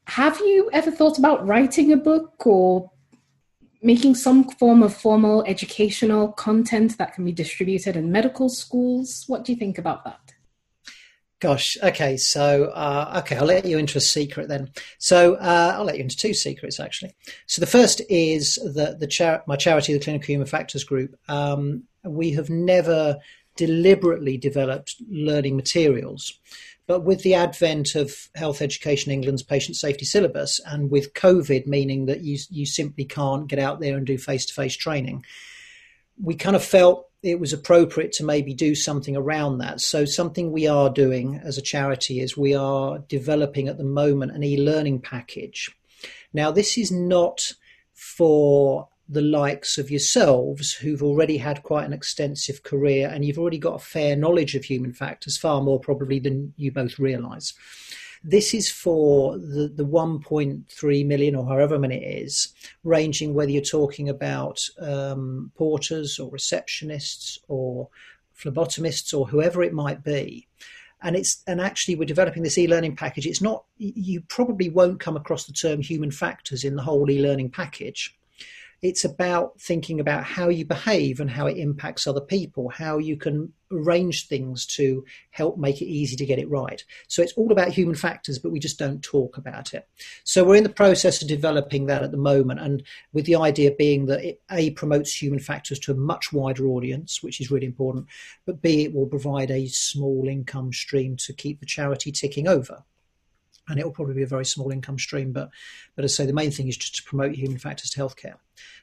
Have 0.06 0.40
you 0.40 0.70
ever 0.72 0.90
thought 0.90 1.18
about 1.18 1.46
writing 1.46 1.92
a 1.92 1.98
book 1.98 2.48
or 2.48 2.90
making 3.82 4.16
some 4.16 4.44
form 4.44 4.84
of 4.84 4.96
formal 4.96 5.44
educational 5.46 6.32
content 6.32 6.98
that 6.98 7.14
can 7.14 7.26
be 7.26 7.32
distributed 7.32 7.96
in 7.96 8.12
medical 8.12 8.50
schools. 8.50 9.24
What 9.28 9.44
do 9.44 9.52
you 9.52 9.58
think 9.58 9.78
about 9.78 10.04
that? 10.06 10.34
Gosh, 11.40 11.78
okay, 11.84 12.18
so 12.18 12.72
uh, 12.74 13.22
okay, 13.24 13.38
I'll 13.38 13.46
let 13.46 13.66
you 13.66 13.78
into 13.78 14.00
a 14.00 14.02
secret 14.02 14.48
then. 14.48 14.72
So 14.98 15.36
uh, 15.36 15.76
I'll 15.76 15.84
let 15.84 15.98
you 15.98 16.02
into 16.02 16.18
two 16.18 16.34
secrets 16.34 16.80
actually. 16.80 17.16
So 17.46 17.60
the 17.60 17.68
first 17.68 18.02
is 18.10 18.56
that 18.74 19.00
the 19.00 19.06
char- 19.06 19.44
my 19.46 19.56
charity, 19.56 19.94
the 19.94 20.00
Clinical 20.00 20.26
Human 20.26 20.48
Factors 20.48 20.84
Group, 20.84 21.16
um, 21.28 21.84
we 22.04 22.32
have 22.32 22.50
never 22.50 23.18
deliberately 23.56 24.38
developed 24.38 24.96
learning 25.10 25.56
materials. 25.56 26.40
But 26.88 27.04
with 27.04 27.22
the 27.22 27.36
advent 27.36 27.96
of 27.96 28.30
Health 28.34 28.62
Education 28.62 29.12
England's 29.12 29.44
patient 29.44 29.76
safety 29.76 30.06
syllabus, 30.06 30.60
and 30.66 30.90
with 30.90 31.14
COVID 31.14 31.68
meaning 31.68 32.06
that 32.06 32.22
you 32.22 32.38
you 32.50 32.66
simply 32.66 33.04
can't 33.04 33.48
get 33.48 33.60
out 33.60 33.80
there 33.80 33.98
and 33.98 34.08
do 34.08 34.18
face 34.18 34.46
to 34.46 34.54
face 34.54 34.76
training, 34.76 35.26
we 36.22 36.36
kind 36.36 36.56
of 36.56 36.64
felt 36.64 37.10
it 37.22 37.40
was 37.40 37.52
appropriate 37.52 38.14
to 38.14 38.24
maybe 38.24 38.54
do 38.54 38.74
something 38.74 39.18
around 39.18 39.58
that. 39.58 39.82
So 39.82 40.06
something 40.06 40.52
we 40.52 40.68
are 40.68 40.90
doing 40.90 41.42
as 41.44 41.58
a 41.58 41.62
charity 41.62 42.22
is 42.22 42.38
we 42.38 42.56
are 42.56 43.00
developing 43.00 43.68
at 43.68 43.78
the 43.78 43.84
moment 43.84 44.32
an 44.32 44.44
e-learning 44.44 45.02
package. 45.02 45.70
Now 46.32 46.52
this 46.52 46.78
is 46.78 46.92
not 46.92 47.54
for 47.94 48.88
the 49.10 49.22
likes 49.22 49.78
of 49.78 49.90
yourselves 49.90 50.74
who've 50.74 51.04
already 51.04 51.38
had 51.38 51.64
quite 51.64 51.86
an 51.86 51.94
extensive 51.94 52.64
career 52.64 53.10
and 53.10 53.24
you've 53.24 53.40
already 53.40 53.58
got 53.58 53.76
a 53.76 53.86
fair 53.86 54.16
knowledge 54.16 54.56
of 54.56 54.66
human 54.66 54.94
factors, 54.94 55.38
far 55.38 55.62
more 55.62 55.80
probably 55.80 56.20
than 56.20 56.54
you 56.58 56.72
both 56.72 57.00
realize. 57.00 57.54
This 58.24 58.54
is 58.54 58.70
for 58.70 59.38
the, 59.38 59.72
the 59.74 59.86
1.3 59.86 61.06
million 61.06 61.36
or 61.36 61.48
however 61.48 61.80
many 61.80 62.04
it 62.04 62.24
is, 62.24 62.54
ranging 62.84 63.34
whether 63.34 63.52
you're 63.52 63.62
talking 63.62 64.10
about 64.10 64.60
um, 64.80 65.52
porters 65.56 66.20
or 66.20 66.32
receptionists 66.32 67.38
or 67.48 67.90
phlebotomists 68.38 69.18
or 69.18 69.28
whoever 69.28 69.64
it 69.64 69.74
might 69.74 70.04
be 70.04 70.48
and 71.02 71.16
it's 71.16 71.44
and 71.48 71.62
actually 71.62 71.96
we're 71.96 72.06
developing 72.06 72.44
this 72.44 72.58
e-learning 72.58 72.96
package 72.96 73.26
it's 73.26 73.42
not 73.42 73.64
you 73.78 74.22
probably 74.30 74.70
won't 74.70 75.00
come 75.00 75.16
across 75.16 75.46
the 75.46 75.54
term 75.54 75.82
human 75.82 76.12
factors 76.12 76.64
in 76.64 76.76
the 76.76 76.82
whole 76.82 77.10
e-learning 77.10 77.50
package 77.50 78.16
it's 78.82 79.04
about 79.04 79.60
thinking 79.60 80.00
about 80.00 80.24
how 80.24 80.50
you 80.50 80.64
behave 80.64 81.20
and 81.20 81.32
how 81.32 81.48
it 81.48 81.58
impacts 81.58 82.06
other 82.06 82.22
people, 82.22 82.70
how 82.70 83.00
you 83.00 83.18
can 83.18 83.52
arrange 83.72 84.28
things 84.28 84.66
to 84.66 85.04
help 85.32 85.58
make 85.58 85.82
it 85.82 85.88
easy 85.88 86.16
to 86.16 86.26
get 86.26 86.40
it 86.40 86.50
right. 86.50 86.84
So 87.08 87.22
it's 87.22 87.34
all 87.34 87.52
about 87.52 87.70
human 87.70 87.96
factors, 87.96 88.38
but 88.40 88.52
we 88.52 88.60
just 88.60 88.78
don't 88.78 89.02
talk 89.02 89.38
about 89.38 89.74
it. 89.74 89.88
So 90.24 90.44
we're 90.44 90.56
in 90.56 90.64
the 90.64 90.70
process 90.70 91.22
of 91.22 91.28
developing 91.28 91.88
that 91.88 92.04
at 92.04 92.12
the 92.12 92.18
moment, 92.18 92.60
and 92.60 92.84
with 93.14 93.26
the 93.26 93.36
idea 93.36 93.72
being 93.72 94.06
that 94.06 94.24
it 94.24 94.42
A 94.52 94.70
promotes 94.72 95.22
human 95.22 95.40
factors 95.40 95.80
to 95.80 95.92
a 95.92 95.96
much 95.96 96.32
wider 96.32 96.68
audience, 96.68 97.24
which 97.24 97.42
is 97.42 97.52
really 97.52 97.66
important, 97.66 98.06
but 98.46 98.62
B 98.62 98.84
it 98.84 98.94
will 98.94 99.08
provide 99.08 99.52
a 99.52 99.68
small 99.68 100.28
income 100.28 100.72
stream 100.72 101.18
to 101.18 101.34
keep 101.34 101.60
the 101.60 101.66
charity 101.66 102.12
ticking 102.12 102.48
over 102.48 102.84
and 103.68 103.80
it 103.80 103.86
will 103.86 103.92
probably 103.92 104.16
be 104.16 104.24
a 104.24 104.28
very 104.28 104.46
small 104.46 104.72
income 104.72 104.98
stream. 104.98 105.32
But, 105.32 105.50
but 105.96 106.06
as 106.06 106.14
I 106.14 106.24
say, 106.24 106.26
the 106.26 106.34
main 106.34 106.52
thing 106.52 106.68
is 106.68 106.78
just 106.78 106.96
to 106.98 107.04
promote 107.04 107.36
human 107.36 107.58
factors 107.58 107.90
to 107.92 108.00
healthcare. 108.00 108.36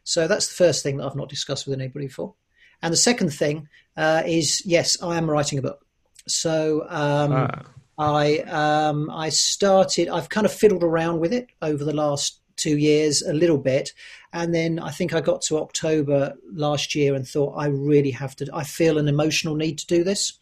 So 0.05 0.29
that's 0.29 0.49
the 0.49 0.55
first 0.55 0.83
thing 0.83 0.99
that 0.99 1.07
I've 1.07 1.17
not 1.17 1.29
discussed 1.29 1.67
with 1.67 1.79
anybody 1.79 2.07
before. 2.07 2.35
And 2.83 2.93
the 2.93 2.99
second 2.99 3.31
thing 3.31 3.69
uh, 3.97 4.23
is 4.27 4.63
yes, 4.67 5.01
I 5.03 5.17
am 5.17 5.31
writing 5.31 5.59
a 5.59 5.63
book. 5.63 5.87
So 6.27 6.83
um, 6.89 7.33
ah. 7.33 7.63
I 7.99 8.39
um, 8.41 9.11
I 9.11 9.29
started. 9.29 10.09
I've 10.09 10.29
kind 10.29 10.45
of 10.45 10.53
fiddled 10.53 10.83
around 10.83 11.21
with 11.21 11.33
it 11.33 11.49
over 11.63 11.85
the 11.85 11.95
last 11.95 12.41
two 12.57 12.77
years 12.77 13.23
a 13.23 13.33
little 13.33 13.59
bit, 13.59 13.93
and 14.33 14.55
then 14.55 14.79
I 14.79 14.91
think 14.91 15.15
I 15.15 15.21
got 15.21 15.43
to 15.43 15.59
October 15.59 16.35
last 16.53 16.95
year 16.95 17.15
and 17.15 17.27
thought 17.27 17.55
I 17.57 17.67
really 17.67 18.11
have 18.11 18.37
to. 18.37 18.49
I 18.53 18.65
feel 18.65 18.99
an 18.99 19.09
emotional 19.09 19.55
need 19.55 19.79
to 19.79 19.87
do 19.87 20.05
this. 20.05 20.33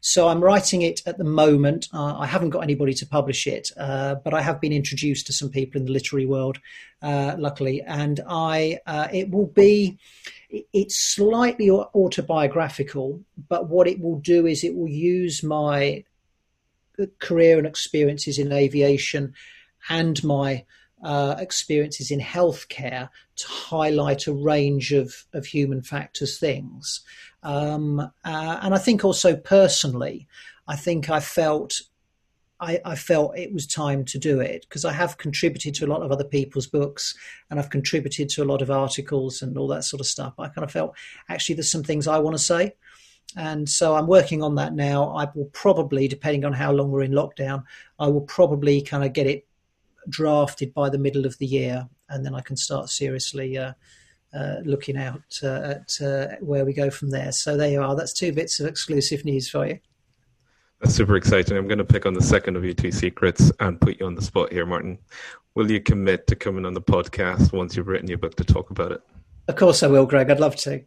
So 0.00 0.28
I'm 0.28 0.42
writing 0.42 0.82
it 0.82 1.02
at 1.06 1.18
the 1.18 1.24
moment. 1.24 1.88
Uh, 1.92 2.16
I 2.18 2.26
haven't 2.26 2.50
got 2.50 2.62
anybody 2.62 2.94
to 2.94 3.06
publish 3.06 3.46
it, 3.46 3.70
uh, 3.76 4.14
but 4.16 4.32
I 4.32 4.40
have 4.40 4.60
been 4.60 4.72
introduced 4.72 5.26
to 5.26 5.32
some 5.32 5.50
people 5.50 5.78
in 5.78 5.86
the 5.86 5.92
literary 5.92 6.24
world, 6.24 6.58
uh, 7.02 7.36
luckily, 7.38 7.82
and 7.82 8.20
I 8.26 8.78
uh, 8.86 9.08
it 9.12 9.30
will 9.30 9.46
be. 9.46 9.98
It's 10.72 10.98
slightly 10.98 11.70
autobiographical, 11.70 13.20
but 13.48 13.68
what 13.68 13.86
it 13.86 14.00
will 14.00 14.18
do 14.18 14.46
is 14.46 14.64
it 14.64 14.74
will 14.74 14.88
use 14.88 15.44
my 15.44 16.04
career 17.20 17.58
and 17.58 17.66
experiences 17.66 18.38
in 18.38 18.52
aviation 18.52 19.34
and 19.88 20.22
my 20.24 20.64
uh, 21.02 21.36
experiences 21.38 22.10
in 22.10 22.20
healthcare 22.20 23.08
to 23.36 23.48
highlight 23.48 24.26
a 24.26 24.32
range 24.32 24.92
of, 24.92 25.26
of 25.32 25.46
human 25.46 25.82
factors 25.82 26.38
things. 26.38 27.00
Um, 27.42 28.00
uh, 28.00 28.58
and 28.62 28.74
I 28.74 28.78
think 28.78 29.04
also 29.04 29.36
personally, 29.36 30.28
I 30.68 30.76
think 30.76 31.10
I 31.10 31.20
felt 31.20 31.80
I, 32.62 32.78
I, 32.84 32.94
felt 32.94 33.38
it 33.38 33.54
was 33.54 33.66
time 33.66 34.04
to 34.04 34.18
do 34.18 34.38
it 34.38 34.66
because 34.68 34.84
I 34.84 34.92
have 34.92 35.16
contributed 35.16 35.74
to 35.76 35.86
a 35.86 35.88
lot 35.88 36.02
of 36.02 36.12
other 36.12 36.24
people's 36.24 36.66
books 36.66 37.16
and 37.48 37.58
I've 37.58 37.70
contributed 37.70 38.28
to 38.30 38.42
a 38.42 38.44
lot 38.44 38.60
of 38.60 38.70
articles 38.70 39.40
and 39.40 39.56
all 39.56 39.68
that 39.68 39.84
sort 39.84 40.00
of 40.00 40.06
stuff. 40.06 40.34
I 40.38 40.48
kind 40.48 40.64
of 40.64 40.70
felt 40.70 40.94
actually 41.30 41.54
there's 41.54 41.72
some 41.72 41.82
things 41.82 42.06
I 42.06 42.18
want 42.18 42.36
to 42.36 42.42
say. 42.42 42.74
And 43.34 43.68
so 43.68 43.94
I'm 43.94 44.06
working 44.06 44.42
on 44.42 44.56
that 44.56 44.74
now. 44.74 45.16
I 45.16 45.26
will 45.34 45.48
probably, 45.52 46.06
depending 46.08 46.44
on 46.44 46.52
how 46.52 46.72
long 46.72 46.90
we're 46.90 47.02
in 47.02 47.12
lockdown, 47.12 47.64
I 47.98 48.08
will 48.08 48.22
probably 48.22 48.82
kind 48.82 49.04
of 49.04 49.12
get 49.12 49.26
it 49.26 49.46
drafted 50.08 50.72
by 50.74 50.88
the 50.88 50.98
middle 50.98 51.26
of 51.26 51.36
the 51.38 51.46
year, 51.46 51.88
and 52.08 52.24
then 52.24 52.34
I 52.34 52.40
can 52.40 52.56
start 52.56 52.88
seriously 52.88 53.58
uh, 53.58 53.72
uh, 54.34 54.56
looking 54.64 54.96
out 54.96 55.22
uh, 55.42 55.74
at 55.74 56.00
uh, 56.00 56.36
where 56.40 56.64
we 56.64 56.72
go 56.72 56.90
from 56.90 57.10
there. 57.10 57.32
So 57.32 57.56
there 57.56 57.70
you 57.70 57.82
are. 57.82 57.96
That's 57.96 58.12
two 58.12 58.32
bits 58.32 58.60
of 58.60 58.66
exclusive 58.66 59.24
news 59.24 59.48
for 59.48 59.66
you. 59.66 59.78
That's 60.80 60.94
super 60.94 61.16
exciting. 61.16 61.56
I'm 61.56 61.68
going 61.68 61.78
to 61.78 61.84
pick 61.84 62.06
on 62.06 62.14
the 62.14 62.22
second 62.22 62.56
of 62.56 62.64
your 62.64 62.72
two 62.72 62.90
secrets 62.90 63.52
and 63.60 63.80
put 63.80 64.00
you 64.00 64.06
on 64.06 64.14
the 64.14 64.22
spot 64.22 64.52
here, 64.52 64.64
Martin. 64.64 64.98
Will 65.54 65.70
you 65.70 65.80
commit 65.80 66.26
to 66.28 66.36
coming 66.36 66.64
on 66.64 66.74
the 66.74 66.80
podcast 66.80 67.52
once 67.52 67.76
you've 67.76 67.88
written 67.88 68.08
your 68.08 68.18
book 68.18 68.36
to 68.36 68.44
talk 68.44 68.70
about 68.70 68.92
it? 68.92 69.00
Of 69.48 69.56
course 69.56 69.82
I 69.82 69.88
will, 69.88 70.06
Greg. 70.06 70.30
I'd 70.30 70.40
love 70.40 70.56
to. 70.56 70.82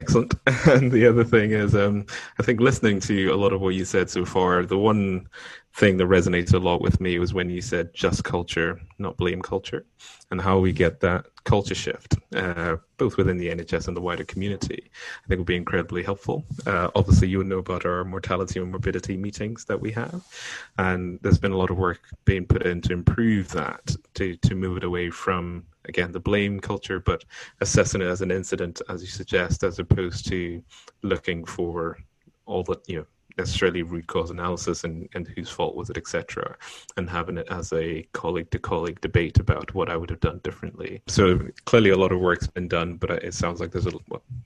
Excellent. 0.00 0.34
And 0.66 0.92
the 0.92 1.06
other 1.06 1.24
thing 1.24 1.50
is, 1.50 1.74
um, 1.74 2.06
I 2.38 2.42
think 2.42 2.60
listening 2.60 3.00
to 3.00 3.28
a 3.28 3.36
lot 3.36 3.52
of 3.52 3.60
what 3.60 3.74
you 3.74 3.84
said 3.84 4.08
so 4.08 4.24
far, 4.24 4.64
the 4.64 4.78
one 4.78 5.28
thing 5.74 5.96
that 5.96 6.04
resonates 6.04 6.54
a 6.54 6.58
lot 6.58 6.80
with 6.80 7.00
me 7.00 7.18
was 7.18 7.34
when 7.34 7.50
you 7.50 7.60
said 7.60 7.92
just 7.92 8.22
culture, 8.22 8.80
not 8.98 9.16
blame 9.16 9.42
culture, 9.42 9.84
and 10.30 10.40
how 10.40 10.58
we 10.60 10.72
get 10.72 11.00
that 11.00 11.26
culture 11.42 11.74
shift, 11.74 12.14
uh, 12.36 12.76
both 12.96 13.16
within 13.16 13.38
the 13.38 13.48
NHS 13.48 13.88
and 13.88 13.96
the 13.96 14.00
wider 14.00 14.24
community. 14.24 14.88
I 15.24 15.26
think 15.26 15.38
would 15.38 15.46
be 15.46 15.56
incredibly 15.56 16.04
helpful. 16.04 16.44
Uh, 16.64 16.90
obviously, 16.94 17.26
you 17.26 17.42
know 17.42 17.58
about 17.58 17.84
our 17.84 18.04
mortality 18.04 18.60
and 18.60 18.70
morbidity 18.70 19.16
meetings 19.16 19.64
that 19.64 19.80
we 19.80 19.90
have, 19.92 20.24
and 20.78 21.18
there's 21.22 21.38
been 21.38 21.52
a 21.52 21.56
lot 21.56 21.70
of 21.70 21.76
work 21.76 22.00
being 22.24 22.46
put 22.46 22.64
in 22.64 22.80
to 22.82 22.92
improve 22.92 23.48
that, 23.50 23.96
to 24.14 24.36
to 24.36 24.54
move 24.54 24.76
it 24.76 24.84
away 24.84 25.10
from 25.10 25.64
again 25.86 26.12
the 26.12 26.20
blame 26.20 26.60
culture, 26.60 27.00
but 27.00 27.24
assessing 27.60 28.00
it 28.00 28.06
as 28.06 28.22
an 28.22 28.30
incident, 28.30 28.80
as 28.88 29.02
you 29.02 29.08
suggest, 29.08 29.64
as 29.64 29.80
opposed 29.80 30.28
to 30.28 30.62
looking 31.02 31.44
for 31.44 31.98
all 32.46 32.62
the 32.62 32.76
you 32.86 32.98
know 32.98 33.06
necessarily 33.36 33.82
root 33.82 34.06
cause 34.06 34.30
analysis 34.30 34.84
and, 34.84 35.08
and 35.14 35.28
whose 35.28 35.50
fault 35.50 35.74
was 35.74 35.90
it, 35.90 35.96
etc., 35.96 36.56
and 36.96 37.08
having 37.08 37.38
it 37.38 37.48
as 37.50 37.72
a 37.72 38.06
colleague 38.12 38.50
to 38.50 38.58
colleague 38.58 39.00
debate 39.00 39.38
about 39.38 39.74
what 39.74 39.90
I 39.90 39.96
would 39.96 40.10
have 40.10 40.20
done 40.20 40.40
differently. 40.42 41.02
So 41.06 41.40
clearly, 41.64 41.90
a 41.90 41.96
lot 41.96 42.12
of 42.12 42.20
work's 42.20 42.46
been 42.46 42.68
done, 42.68 42.96
but 42.96 43.10
it 43.10 43.34
sounds 43.34 43.60
like 43.60 43.72
there's 43.72 43.86
a 43.86 43.92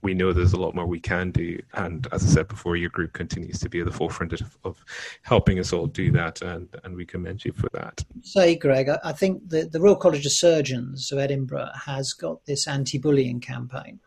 we 0.02 0.14
know 0.14 0.32
there's 0.32 0.52
a 0.52 0.60
lot 0.60 0.74
more 0.74 0.86
we 0.86 1.00
can 1.00 1.30
do. 1.30 1.58
And 1.74 2.06
as 2.12 2.24
I 2.24 2.28
said 2.28 2.48
before, 2.48 2.76
your 2.76 2.90
group 2.90 3.12
continues 3.12 3.58
to 3.60 3.68
be 3.68 3.80
at 3.80 3.86
the 3.86 3.92
forefront 3.92 4.32
of, 4.32 4.56
of 4.64 4.84
helping 5.22 5.58
us 5.58 5.72
all 5.72 5.86
do 5.86 6.10
that, 6.12 6.42
and 6.42 6.68
and 6.84 6.94
we 6.94 7.04
commend 7.04 7.44
you 7.44 7.52
for 7.52 7.68
that. 7.72 8.04
Say, 8.22 8.56
Greg, 8.56 8.88
I 9.04 9.12
think 9.12 9.48
the 9.48 9.64
the 9.64 9.80
Royal 9.80 9.96
College 9.96 10.26
of 10.26 10.32
Surgeons 10.32 11.12
of 11.12 11.18
Edinburgh 11.18 11.70
has 11.86 12.12
got 12.12 12.44
this 12.46 12.66
anti-bullying 12.66 13.40
campaign 13.40 14.00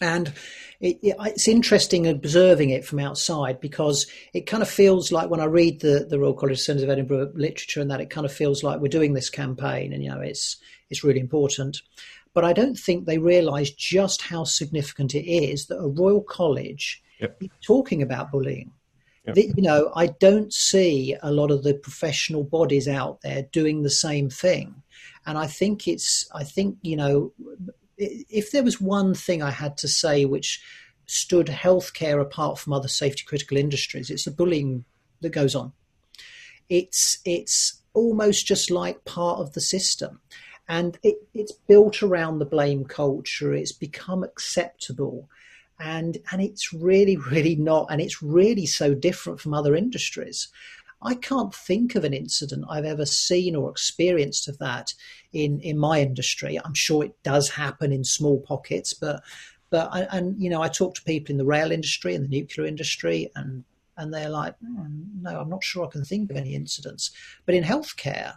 and 0.00 0.32
it, 0.80 0.98
it, 1.02 1.16
it's 1.20 1.48
interesting 1.48 2.06
observing 2.06 2.70
it 2.70 2.84
from 2.84 3.00
outside 3.00 3.60
because 3.60 4.06
it 4.32 4.46
kind 4.46 4.62
of 4.62 4.68
feels 4.68 5.10
like 5.10 5.28
when 5.28 5.40
I 5.40 5.46
read 5.46 5.80
the, 5.80 6.06
the 6.08 6.18
Royal 6.18 6.34
College 6.34 6.58
of 6.58 6.60
Surgeons 6.60 6.84
of 6.84 6.90
Edinburgh 6.90 7.32
literature 7.34 7.80
and 7.80 7.90
that 7.90 8.00
it 8.00 8.10
kind 8.10 8.24
of 8.24 8.32
feels 8.32 8.62
like 8.62 8.80
we're 8.80 8.88
doing 8.88 9.14
this 9.14 9.30
campaign 9.30 9.92
and 9.92 10.02
you 10.02 10.10
know 10.10 10.20
it's 10.20 10.56
it's 10.90 11.04
really 11.04 11.20
important. 11.20 11.82
But 12.34 12.44
I 12.44 12.52
don't 12.52 12.76
think 12.76 13.04
they 13.04 13.18
realise 13.18 13.70
just 13.70 14.22
how 14.22 14.44
significant 14.44 15.14
it 15.14 15.28
is 15.28 15.66
that 15.66 15.78
a 15.78 15.88
Royal 15.88 16.22
College 16.22 17.02
yep. 17.20 17.36
is 17.40 17.48
talking 17.60 18.02
about 18.02 18.30
bullying. 18.30 18.70
Yep. 19.26 19.34
The, 19.34 19.52
you 19.56 19.62
know, 19.62 19.90
I 19.96 20.06
don't 20.06 20.52
see 20.52 21.16
a 21.22 21.32
lot 21.32 21.50
of 21.50 21.64
the 21.64 21.74
professional 21.74 22.44
bodies 22.44 22.86
out 22.86 23.20
there 23.22 23.42
doing 23.50 23.82
the 23.82 23.90
same 23.90 24.30
thing, 24.30 24.82
and 25.26 25.36
I 25.36 25.46
think 25.46 25.88
it's 25.88 26.28
I 26.34 26.44
think 26.44 26.78
you 26.82 26.96
know 26.96 27.32
if 27.98 28.50
there 28.52 28.62
was 28.62 28.80
one 28.80 29.14
thing 29.14 29.42
I 29.42 29.50
had 29.50 29.76
to 29.78 29.88
say 29.88 30.24
which 30.24 30.62
stood 31.06 31.46
healthcare 31.46 32.20
apart 32.20 32.58
from 32.58 32.72
other 32.72 32.88
safety 32.88 33.24
critical 33.26 33.56
industries, 33.56 34.10
it's 34.10 34.24
the 34.24 34.30
bullying 34.30 34.84
that 35.20 35.30
goes 35.30 35.54
on. 35.54 35.72
It's 36.68 37.18
it's 37.24 37.80
almost 37.94 38.46
just 38.46 38.70
like 38.70 39.04
part 39.04 39.40
of 39.40 39.54
the 39.54 39.60
system. 39.60 40.20
And 40.68 40.98
it, 41.02 41.16
it's 41.32 41.52
built 41.52 42.02
around 42.02 42.38
the 42.38 42.44
blame 42.44 42.84
culture. 42.84 43.54
It's 43.54 43.72
become 43.72 44.22
acceptable. 44.22 45.28
And 45.80 46.18
and 46.30 46.42
it's 46.42 46.72
really, 46.72 47.16
really 47.16 47.56
not. 47.56 47.86
And 47.90 48.00
it's 48.00 48.22
really 48.22 48.66
so 48.66 48.94
different 48.94 49.40
from 49.40 49.54
other 49.54 49.74
industries. 49.74 50.48
I 51.00 51.14
can't 51.14 51.54
think 51.54 51.94
of 51.94 52.04
an 52.04 52.12
incident 52.12 52.64
I've 52.68 52.84
ever 52.84 53.06
seen 53.06 53.54
or 53.54 53.70
experienced 53.70 54.48
of 54.48 54.58
that 54.58 54.92
in, 55.32 55.60
in 55.60 55.78
my 55.78 56.00
industry. 56.00 56.58
I'm 56.62 56.74
sure 56.74 57.04
it 57.04 57.22
does 57.22 57.50
happen 57.50 57.92
in 57.92 58.04
small 58.04 58.40
pockets, 58.40 58.94
but 58.94 59.22
but 59.70 59.90
I, 59.92 60.02
and 60.10 60.40
you 60.42 60.48
know 60.48 60.62
I 60.62 60.68
talk 60.68 60.94
to 60.94 61.02
people 61.02 61.32
in 61.32 61.38
the 61.38 61.44
rail 61.44 61.72
industry 61.72 62.14
and 62.14 62.24
the 62.24 62.28
nuclear 62.28 62.66
industry, 62.66 63.30
and 63.36 63.64
and 63.96 64.14
they're 64.14 64.30
like, 64.30 64.54
mm, 64.60 65.06
no, 65.20 65.40
I'm 65.40 65.50
not 65.50 65.64
sure 65.64 65.84
I 65.84 65.90
can 65.90 66.04
think 66.04 66.30
of 66.30 66.36
any 66.36 66.54
incidents. 66.54 67.10
But 67.44 67.54
in 67.54 67.64
healthcare, 67.64 68.34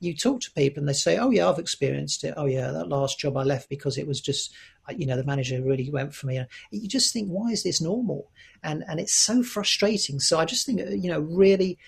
you 0.00 0.14
talk 0.14 0.40
to 0.42 0.50
people 0.52 0.80
and 0.80 0.88
they 0.88 0.94
say, 0.94 1.18
oh 1.18 1.30
yeah, 1.30 1.48
I've 1.48 1.58
experienced 1.58 2.24
it. 2.24 2.34
Oh 2.36 2.46
yeah, 2.46 2.70
that 2.70 2.88
last 2.88 3.18
job 3.18 3.36
I 3.36 3.42
left 3.42 3.68
because 3.68 3.96
it 3.96 4.06
was 4.06 4.20
just 4.20 4.52
uh, 4.88 4.94
you 4.96 5.06
know 5.06 5.16
the 5.16 5.24
manager 5.24 5.60
really 5.62 5.90
went 5.90 6.14
for 6.14 6.26
me. 6.26 6.36
And 6.36 6.48
you 6.70 6.88
just 6.88 7.12
think, 7.12 7.28
why 7.28 7.50
is 7.50 7.62
this 7.62 7.80
normal? 7.80 8.30
And 8.62 8.84
and 8.88 9.00
it's 9.00 9.14
so 9.14 9.42
frustrating. 9.42 10.20
So 10.20 10.38
I 10.38 10.44
just 10.44 10.66
think 10.66 10.80
uh, 10.80 10.90
you 10.90 11.10
know 11.10 11.20
really 11.20 11.78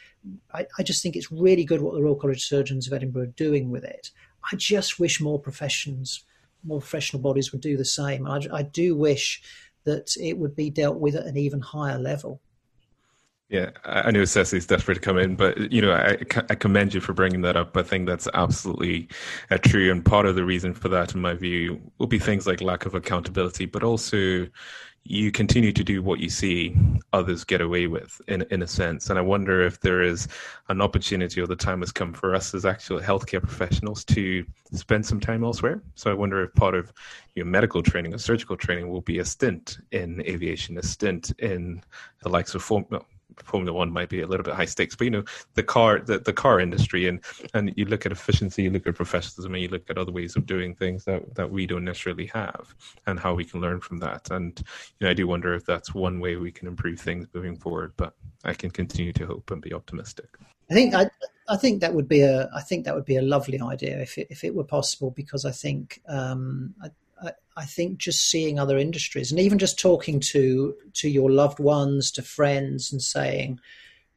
I, 0.53 0.67
I, 0.79 0.83
just 0.83 1.03
think 1.03 1.17
it's 1.17 1.31
really 1.31 1.65
good 1.65 1.81
what 1.81 1.95
the 1.95 2.03
Royal 2.03 2.17
College 2.17 2.39
of 2.39 2.43
Surgeons 2.43 2.87
of 2.87 2.93
Edinburgh 2.93 3.23
are 3.23 3.27
doing 3.27 3.71
with 3.71 3.85
it. 3.85 4.11
I 4.53 4.57
just 4.57 4.99
wish 4.99 5.21
more 5.21 5.41
professions, 5.41 6.25
more 6.65 6.81
professional 6.81 7.23
bodies 7.23 7.53
would 7.53 7.61
do 7.61 7.77
the 7.77 7.85
same. 7.85 8.27
I, 8.27 8.41
I 8.53 8.63
do 8.63 8.97
wish 8.97 9.43
that 9.85 10.17
it 10.21 10.39
would 10.39 10.57
be 10.57 10.71
dealt 10.71 10.99
with 10.99 11.15
at 11.15 11.27
an 11.27 11.37
even 11.37 11.61
higher 11.61 11.99
level. 11.99 12.41
Yeah, 13.49 13.71
I 13.85 14.11
know 14.11 14.25
Cecily's 14.25 14.67
desperate 14.67 14.97
to 14.97 15.01
come 15.01 15.19
in, 15.19 15.37
but 15.37 15.71
you 15.71 15.81
know, 15.81 15.93
I, 15.93 16.19
I 16.51 16.55
commend 16.57 16.93
you 16.95 17.01
for 17.01 17.13
bringing 17.13 17.43
that 17.43 17.57
up. 17.57 17.77
I 17.77 17.83
think 17.85 18.09
that's 18.09 18.27
absolutely 18.35 19.09
uh, 19.53 19.59
true, 19.59 19.93
and 19.93 20.05
part 20.05 20.27
of 20.27 20.35
the 20.35 20.45
reason 20.45 20.75
for 20.75 20.89
that, 20.89 21.15
in 21.15 21.21
my 21.21 21.35
view, 21.35 21.81
will 21.99 22.09
be 22.09 22.19
things 22.19 22.45
like 22.49 22.61
lack 22.61 22.87
of 22.87 22.95
accountability, 22.97 23.67
but 23.67 23.85
also 23.85 24.49
you 25.05 25.31
continue 25.31 25.71
to 25.73 25.85
do 25.85 26.03
what 26.03 26.19
you 26.19 26.29
see 26.29 26.75
others 27.13 27.45
get 27.45 27.61
away 27.61 27.87
with 27.87 28.21
in 28.27 28.43
in 28.51 28.63
a 28.63 28.67
sense. 28.67 29.09
And 29.11 29.17
i 29.19 29.23
wonder 29.23 29.63
if 29.65 29.79
there 29.81 30.03
is 30.03 30.27
an 30.69 30.81
opportunity 30.81 31.41
or 31.41 31.47
the 31.47 31.55
time 31.55 31.79
has 31.81 31.93
come 31.93 32.13
for 32.13 32.35
us 32.35 32.53
as 32.55 32.65
actual 32.65 32.99
healthcare 32.99 33.41
professionals 33.41 34.05
to 34.07 34.45
spend 34.73 35.07
some 35.07 35.21
time 35.21 35.45
elsewhere. 35.45 35.81
So 35.95 36.11
i 36.11 36.15
wonder 36.15 36.43
if 36.43 36.53
part 36.55 36.75
of 36.75 36.93
your 37.37 37.47
medical 37.47 37.83
training 37.85 38.15
or 38.15 38.19
surgical 38.19 38.57
training 38.57 38.89
will 38.89 39.03
be 39.03 39.21
a 39.21 39.25
stint 39.25 39.79
in 39.93 40.21
aviation 40.23 40.77
a 40.79 40.83
stint 40.83 41.31
in 41.39 41.83
the 42.23 42.29
likes 42.29 42.57
of 42.57 42.63
form, 42.63 42.87
Formula 43.45 43.73
One 43.73 43.93
might 43.93 44.09
be 44.09 44.21
a 44.21 44.27
little 44.27 44.45
bit 44.45 44.55
high 44.55 44.65
stakes, 44.65 44.97
but 44.97 45.05
you 45.05 45.11
know 45.11 45.25
the 45.55 45.63
car 45.63 46.01
the, 46.01 46.19
the 46.19 46.33
car 46.33 46.61
industry 46.61 47.09
and 47.09 47.21
and 47.55 47.73
you 47.77 47.85
look 47.85 48.07
at 48.07 48.13
efficiency, 48.13 48.65
you 48.65 48.71
look 48.71 48.87
at 48.87 48.95
professionalism, 48.95 49.55
and 49.55 49.63
you 49.63 49.69
look 49.69 49.89
at 49.91 49.99
other 49.99 50.13
ways 50.13 50.37
of 50.37 50.47
doing 50.47 50.75
things 50.75 51.05
that 51.05 51.35
that 51.35 51.51
we 51.51 51.67
don't 51.67 51.85
necessarily 51.85 52.27
have, 52.27 52.75
and 53.07 53.19
how 53.19 53.35
we 53.35 53.45
can 53.45 53.61
learn 53.61 53.81
from 53.81 53.99
that. 53.99 54.31
And 54.31 54.59
you 54.99 55.05
know 55.05 55.11
I 55.11 55.15
do 55.15 55.27
wonder 55.27 55.55
if 55.55 55.65
that's 55.65 55.95
one 55.95 56.21
way 56.21 56.37
we 56.37 56.53
can 56.53 56.69
improve 56.69 57.01
things 57.01 57.27
moving 57.35 57.57
forward. 57.57 57.93
But 57.97 58.15
I 58.45 58.55
can 58.55 58.71
continue 58.71 59.13
to 59.15 59.27
hope 59.27 59.51
and 59.51 59.61
be 59.61 59.73
optimistic. 59.73 60.29
I 60.71 60.75
think 60.75 60.95
I, 60.95 61.09
I 61.49 61.57
think 61.57 61.81
that 61.81 61.95
would 61.95 62.09
be 62.09 62.23
a 62.23 62.49
I 62.55 62.63
think 62.63 62.85
that 62.85 62.95
would 62.95 63.05
be 63.05 63.17
a 63.17 63.23
lovely 63.23 63.61
idea 63.61 64.01
if 64.01 64.19
it, 64.19 64.29
if 64.31 64.45
it 64.45 64.55
were 64.55 64.65
possible 64.65 65.11
because 65.11 65.45
I 65.45 65.53
think 65.53 66.01
um, 66.09 66.75
I 67.57 67.65
think 67.65 67.99
just 67.99 68.31
seeing 68.31 68.59
other 68.59 68.77
industries 68.77 69.31
and 69.31 69.41
even 69.41 69.59
just 69.59 69.79
talking 69.79 70.21
to 70.33 70.75
to 70.95 71.09
your 71.09 71.31
loved 71.31 71.59
ones, 71.59 72.11
to 72.13 72.23
friends, 72.23 72.93
and 72.93 73.03
saying, 73.03 73.61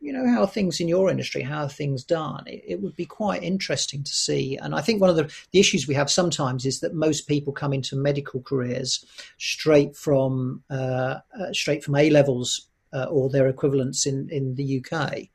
you 0.02 0.14
know, 0.14 0.28
how 0.28 0.42
are 0.42 0.48
things 0.48 0.80
in 0.80 0.88
your 0.88 1.10
industry? 1.10 1.42
How 1.42 1.64
are 1.64 1.70
things 1.70 2.04
done? 2.04 2.44
It, 2.48 2.64
it, 2.66 2.82
would 2.82 2.96
be 2.96 3.06
quite 3.06 3.44
interesting 3.44 4.04
to 4.04 4.12
see. 4.12 4.58
And 4.58 4.74
I 4.74 4.82
think 4.82 5.02
one 5.02 5.10
of 5.10 5.18
the, 5.18 5.32
the 5.52 5.60
issues 5.60 5.88
we 5.88 5.96
have 5.96 6.10
sometimes 6.10 6.66
is 6.66 6.80
that 6.80 6.94
most 6.94 7.28
people 7.28 7.52
come 7.52 7.74
into 7.74 7.96
medical 7.96 8.42
careers 8.42 9.06
straight 9.38 9.96
from 9.96 10.64
uh, 10.70 11.20
uh, 11.40 11.54
straight 11.54 11.84
from 11.84 11.96
A 11.96 12.10
levels 12.10 12.68
uh, 12.94 13.06
or 13.06 13.30
their 13.30 13.48
equivalents 13.48 14.06
in 14.06 14.30
in 14.30 14.56
the 14.56 14.84
UK. 14.84 15.28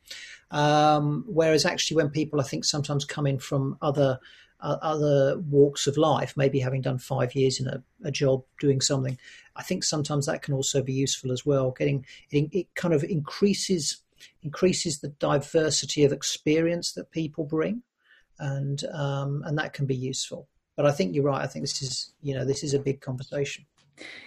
Um, 0.51 1.25
whereas 1.27 1.67
actually, 1.67 1.97
when 1.97 2.11
people 2.11 2.41
I 2.41 2.45
think 2.45 2.65
sometimes 2.65 3.05
come 3.05 3.27
in 3.27 3.39
from 3.39 3.77
other 3.83 4.19
other 4.65 5.39
walks 5.39 5.87
of 5.87 5.97
life, 5.97 6.35
maybe 6.37 6.59
having 6.59 6.81
done 6.81 6.99
five 6.99 7.35
years 7.35 7.61
in 7.61 7.67
a, 7.67 7.83
a, 8.05 8.11
job 8.11 8.43
doing 8.59 8.81
something, 8.81 9.19
I 9.57 9.62
think 9.62 9.85
sometimes 9.85 10.27
that 10.27 10.43
can 10.43 10.55
also 10.55 10.83
be 10.83 10.93
useful 10.93 11.33
as 11.33 11.45
well. 11.45 11.73
Getting 11.73 12.07
it, 12.31 12.49
it, 12.53 12.75
kind 12.75 12.95
of 12.95 13.05
increases 13.05 13.99
increases 14.43 15.01
the 15.01 15.09
diversity 15.09 16.05
of 16.05 16.12
experience 16.12 16.93
that 16.93 17.11
people 17.11 17.45
bring, 17.45 17.83
and 18.39 18.85
um, 18.93 19.43
and 19.45 19.59
that 19.59 19.75
can 19.75 19.87
be 19.87 19.97
useful. 19.97 20.49
But 20.77 20.87
I 20.87 20.93
think 20.93 21.15
you're 21.15 21.25
right. 21.25 21.43
I 21.43 21.47
think 21.47 21.65
this 21.65 21.83
is 21.83 22.15
you 22.23 22.35
know 22.35 22.45
this 22.45 22.65
is 22.65 22.75
a 22.75 22.79
big 22.79 23.01
conversation. 23.01 23.67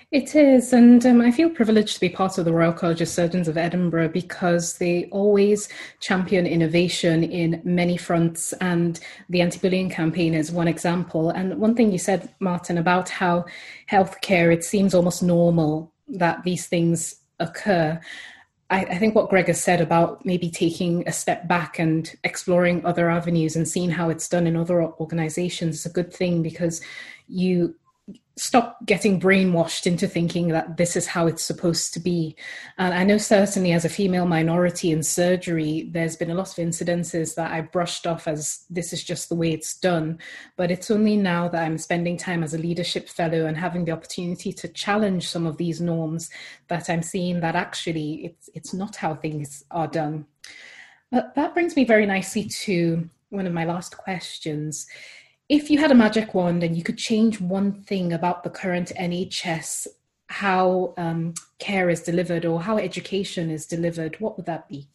It 0.09 0.35
is, 0.35 0.71
and 0.71 1.05
um, 1.05 1.19
I 1.19 1.31
feel 1.31 1.49
privileged 1.49 1.95
to 1.95 1.99
be 1.99 2.07
part 2.07 2.37
of 2.37 2.45
the 2.45 2.53
Royal 2.53 2.71
College 2.71 3.01
of 3.01 3.09
Surgeons 3.09 3.49
of 3.49 3.57
Edinburgh 3.57 4.09
because 4.09 4.77
they 4.77 5.09
always 5.11 5.67
champion 5.99 6.47
innovation 6.47 7.25
in 7.25 7.61
many 7.65 7.97
fronts, 7.97 8.53
and 8.61 9.01
the 9.27 9.41
anti 9.41 9.59
bullying 9.59 9.89
campaign 9.89 10.33
is 10.33 10.49
one 10.49 10.69
example. 10.69 11.31
And 11.31 11.59
one 11.59 11.75
thing 11.75 11.91
you 11.91 11.97
said, 11.97 12.33
Martin, 12.39 12.77
about 12.77 13.09
how 13.09 13.47
healthcare, 13.91 14.53
it 14.53 14.63
seems 14.63 14.93
almost 14.93 15.21
normal 15.21 15.91
that 16.07 16.41
these 16.43 16.67
things 16.67 17.15
occur. 17.41 17.99
I, 18.69 18.85
I 18.85 18.97
think 18.97 19.13
what 19.13 19.29
Greg 19.29 19.47
has 19.47 19.61
said 19.61 19.81
about 19.81 20.25
maybe 20.25 20.49
taking 20.49 21.05
a 21.05 21.11
step 21.11 21.49
back 21.49 21.79
and 21.79 22.09
exploring 22.23 22.85
other 22.85 23.09
avenues 23.09 23.57
and 23.57 23.67
seeing 23.67 23.89
how 23.89 24.09
it's 24.09 24.29
done 24.29 24.47
in 24.47 24.55
other 24.55 24.81
organizations 24.83 25.79
is 25.79 25.85
a 25.85 25.89
good 25.89 26.13
thing 26.13 26.41
because 26.41 26.81
you 27.27 27.75
stop 28.37 28.77
getting 28.85 29.19
brainwashed 29.19 29.87
into 29.87 30.07
thinking 30.07 30.49
that 30.49 30.77
this 30.77 30.95
is 30.95 31.07
how 31.07 31.25
it's 31.25 31.43
supposed 31.43 31.93
to 31.93 31.99
be. 31.99 32.35
And 32.77 32.93
I 32.93 33.03
know 33.03 33.17
certainly 33.17 33.71
as 33.71 33.83
a 33.83 33.89
female 33.89 34.27
minority 34.27 34.91
in 34.91 35.01
surgery, 35.01 35.89
there's 35.91 36.15
been 36.15 36.29
a 36.29 36.35
lot 36.35 36.49
of 36.49 36.63
incidences 36.63 37.33
that 37.35 37.51
I 37.51 37.61
brushed 37.61 38.05
off 38.05 38.27
as 38.27 38.65
this 38.69 38.93
is 38.93 39.03
just 39.03 39.29
the 39.29 39.35
way 39.35 39.51
it's 39.51 39.77
done. 39.79 40.19
But 40.55 40.69
it's 40.69 40.91
only 40.91 41.17
now 41.17 41.47
that 41.47 41.63
I'm 41.63 41.79
spending 41.79 42.15
time 42.15 42.43
as 42.43 42.53
a 42.53 42.59
leadership 42.59 43.09
fellow 43.09 43.47
and 43.47 43.57
having 43.57 43.85
the 43.85 43.91
opportunity 43.91 44.53
to 44.53 44.67
challenge 44.67 45.27
some 45.27 45.47
of 45.47 45.57
these 45.57 45.81
norms 45.81 46.29
that 46.67 46.89
I'm 46.89 47.01
seeing 47.01 47.39
that 47.39 47.55
actually 47.55 48.25
it's 48.25 48.49
it's 48.53 48.73
not 48.73 48.95
how 48.95 49.15
things 49.15 49.63
are 49.71 49.87
done. 49.87 50.27
Uh, 51.11 51.21
that 51.35 51.53
brings 51.53 51.75
me 51.75 51.85
very 51.85 52.05
nicely 52.05 52.43
to 52.43 53.09
one 53.29 53.47
of 53.47 53.53
my 53.53 53.65
last 53.65 53.97
questions. 53.97 54.87
If 55.49 55.69
you 55.69 55.79
had 55.79 55.91
a 55.91 55.95
magic 55.95 56.33
wand 56.33 56.63
and 56.63 56.75
you 56.75 56.83
could 56.83 56.97
change 56.97 57.39
one 57.39 57.71
thing 57.71 58.11
about 58.11 58.43
the 58.43 58.49
current 58.49 58.91
NHS, 58.99 59.87
how 60.27 60.93
um, 60.97 61.33
care 61.57 61.89
is 61.89 62.01
delivered 62.01 62.45
or 62.45 62.61
how 62.61 62.77
education 62.77 63.49
is 63.49 63.65
delivered, 63.65 64.19
what 64.19 64.35
would 64.35 64.45
that 64.45 64.67
be? 64.67 64.89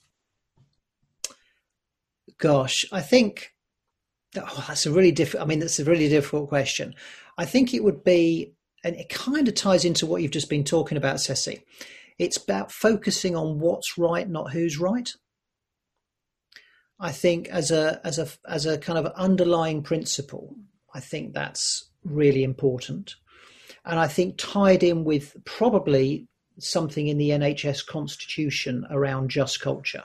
Gosh, 2.38 2.84
I 2.92 3.00
think 3.00 3.52
oh, 4.36 4.64
that's 4.68 4.86
a 4.86 4.90
really 4.90 5.12
difficult. 5.12 5.42
I 5.42 5.46
mean, 5.46 5.60
that's 5.60 5.78
a 5.78 5.84
really 5.84 6.08
difficult 6.08 6.48
question. 6.48 6.94
I 7.38 7.44
think 7.44 7.72
it 7.72 7.84
would 7.84 8.04
be, 8.04 8.52
and 8.84 8.96
it 8.96 9.08
kind 9.08 9.48
of 9.48 9.54
ties 9.54 9.84
into 9.84 10.06
what 10.06 10.22
you've 10.22 10.30
just 10.30 10.50
been 10.50 10.64
talking 10.64 10.98
about, 10.98 11.16
Sesi. 11.16 11.62
It's 12.18 12.36
about 12.36 12.72
focusing 12.72 13.36
on 13.36 13.58
what's 13.58 13.96
right, 13.96 14.28
not 14.28 14.52
who's 14.52 14.78
right. 14.78 15.10
I 17.02 17.10
think 17.10 17.48
as 17.48 17.72
a 17.72 18.00
as 18.04 18.18
a 18.20 18.28
as 18.48 18.64
a 18.64 18.78
kind 18.78 18.96
of 18.96 19.06
underlying 19.16 19.82
principle, 19.82 20.54
I 20.94 21.00
think 21.00 21.34
that's 21.34 21.90
really 22.04 22.44
important, 22.44 23.16
and 23.84 23.98
I 23.98 24.06
think 24.06 24.38
tied 24.38 24.84
in 24.84 25.02
with 25.02 25.36
probably 25.44 26.28
something 26.58 27.08
in 27.08 27.18
the 27.18 27.30
NHS 27.30 27.84
constitution 27.84 28.86
around 28.88 29.30
just 29.30 29.60
culture. 29.60 30.04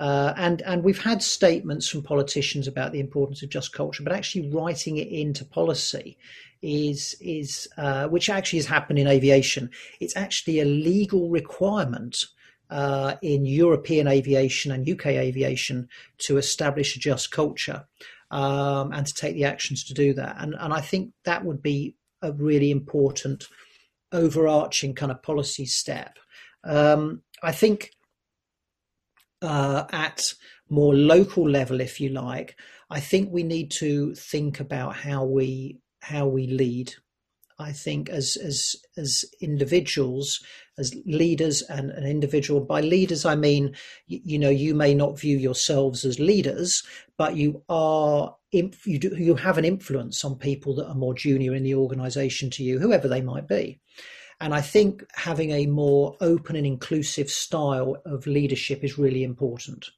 Uh, 0.00 0.34
and 0.36 0.62
and 0.62 0.82
we've 0.82 1.00
had 1.00 1.22
statements 1.22 1.88
from 1.88 2.02
politicians 2.02 2.66
about 2.66 2.90
the 2.90 2.98
importance 2.98 3.44
of 3.44 3.48
just 3.48 3.72
culture, 3.72 4.02
but 4.02 4.12
actually 4.12 4.50
writing 4.50 4.96
it 4.96 5.06
into 5.06 5.44
policy 5.44 6.18
is 6.60 7.14
is 7.20 7.68
uh, 7.76 8.08
which 8.08 8.28
actually 8.28 8.58
has 8.58 8.66
happened 8.66 8.98
in 8.98 9.06
aviation. 9.06 9.70
It's 10.00 10.16
actually 10.16 10.58
a 10.58 10.64
legal 10.64 11.28
requirement 11.28 12.24
uh, 12.70 13.14
in 13.22 13.44
European 13.44 14.08
aviation 14.08 14.72
and 14.72 14.88
UK 14.88 15.06
aviation 15.06 15.88
to 16.18 16.38
establish 16.38 16.96
a 16.96 16.98
just 16.98 17.30
culture 17.30 17.86
um, 18.30 18.92
and 18.92 19.06
to 19.06 19.14
take 19.14 19.34
the 19.34 19.44
actions 19.44 19.84
to 19.84 19.94
do 19.94 20.12
that. 20.14 20.36
And, 20.38 20.54
and 20.58 20.72
I 20.72 20.80
think 20.80 21.12
that 21.24 21.44
would 21.44 21.62
be 21.62 21.96
a 22.22 22.32
really 22.32 22.70
important 22.70 23.46
overarching 24.12 24.94
kind 24.94 25.12
of 25.12 25.22
policy 25.22 25.66
step. 25.66 26.18
Um, 26.64 27.22
I 27.42 27.52
think 27.52 27.90
uh, 29.42 29.84
at 29.92 30.32
more 30.68 30.94
local 30.94 31.48
level, 31.48 31.80
if 31.80 32.00
you 32.00 32.08
like, 32.08 32.56
I 32.90 33.00
think 33.00 33.30
we 33.30 33.42
need 33.42 33.70
to 33.72 34.14
think 34.14 34.60
about 34.60 34.96
how 34.96 35.24
we 35.24 35.78
how 36.00 36.26
we 36.26 36.46
lead 36.46 36.94
I 37.58 37.72
think 37.72 38.08
as 38.08 38.36
as 38.36 38.76
as 38.96 39.24
individuals, 39.40 40.42
as 40.76 40.94
leaders 41.06 41.62
and 41.62 41.90
an 41.90 42.04
individual. 42.04 42.60
By 42.60 42.80
leaders, 42.80 43.24
I 43.24 43.36
mean 43.36 43.76
you, 44.06 44.20
you, 44.24 44.38
know 44.38 44.50
you 44.50 44.74
may 44.74 44.94
not 44.94 45.18
view 45.18 45.36
yourselves 45.36 46.04
as 46.04 46.18
leaders, 46.18 46.82
but 47.16 47.36
you 47.36 47.62
are 47.68 48.34
you 48.50 48.98
do 48.98 49.16
you 49.16 49.36
have 49.36 49.58
an 49.58 49.64
influence 49.64 50.24
on 50.24 50.36
people 50.36 50.74
that 50.76 50.88
are 50.88 50.94
more 50.94 51.14
junior 51.14 51.54
in 51.54 51.62
the 51.62 51.74
organisation 51.74 52.50
to 52.50 52.64
you, 52.64 52.78
whoever 52.78 53.08
they 53.08 53.20
might 53.20 53.46
be. 53.46 53.78
And 54.40 54.52
I 54.52 54.60
think 54.60 55.04
having 55.14 55.50
a 55.52 55.66
more 55.66 56.16
open 56.20 56.56
and 56.56 56.66
inclusive 56.66 57.30
style 57.30 57.96
of 58.04 58.26
leadership 58.26 58.82
is 58.82 58.98
really 58.98 59.22
important. 59.22 59.90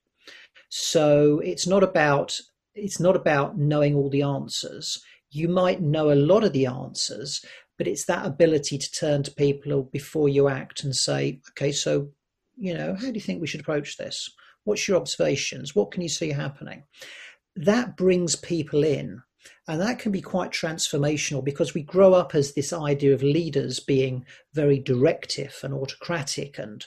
So 0.68 1.40
it's 1.40 1.66
not 1.66 1.82
about 1.82 2.38
it's 2.74 3.00
not 3.00 3.16
about 3.16 3.56
knowing 3.56 3.94
all 3.94 4.10
the 4.10 4.22
answers 4.22 5.02
you 5.36 5.48
might 5.48 5.82
know 5.82 6.10
a 6.10 6.14
lot 6.14 6.44
of 6.44 6.52
the 6.52 6.66
answers, 6.66 7.44
but 7.78 7.86
it's 7.86 8.06
that 8.06 8.24
ability 8.24 8.78
to 8.78 8.90
turn 8.90 9.22
to 9.22 9.30
people 9.30 9.84
before 9.92 10.28
you 10.28 10.48
act 10.48 10.82
and 10.82 10.96
say, 10.96 11.40
okay, 11.50 11.72
so, 11.72 12.08
you 12.56 12.74
know, 12.74 12.94
how 12.94 13.08
do 13.08 13.14
you 13.14 13.20
think 13.20 13.40
we 13.40 13.46
should 13.46 13.60
approach 13.60 13.96
this? 13.96 14.30
What's 14.64 14.88
your 14.88 14.96
observations? 14.96 15.74
What 15.74 15.90
can 15.90 16.02
you 16.02 16.08
see 16.08 16.30
happening? 16.30 16.84
That 17.54 17.96
brings 17.96 18.34
people 18.34 18.82
in. 18.82 19.22
And 19.68 19.80
that 19.80 19.98
can 19.98 20.10
be 20.10 20.22
quite 20.22 20.50
transformational 20.50 21.44
because 21.44 21.74
we 21.74 21.82
grow 21.82 22.14
up 22.14 22.34
as 22.34 22.54
this 22.54 22.72
idea 22.72 23.14
of 23.14 23.22
leaders 23.22 23.78
being 23.78 24.24
very 24.54 24.78
directive 24.78 25.56
and 25.62 25.74
autocratic 25.74 26.58
and 26.58 26.84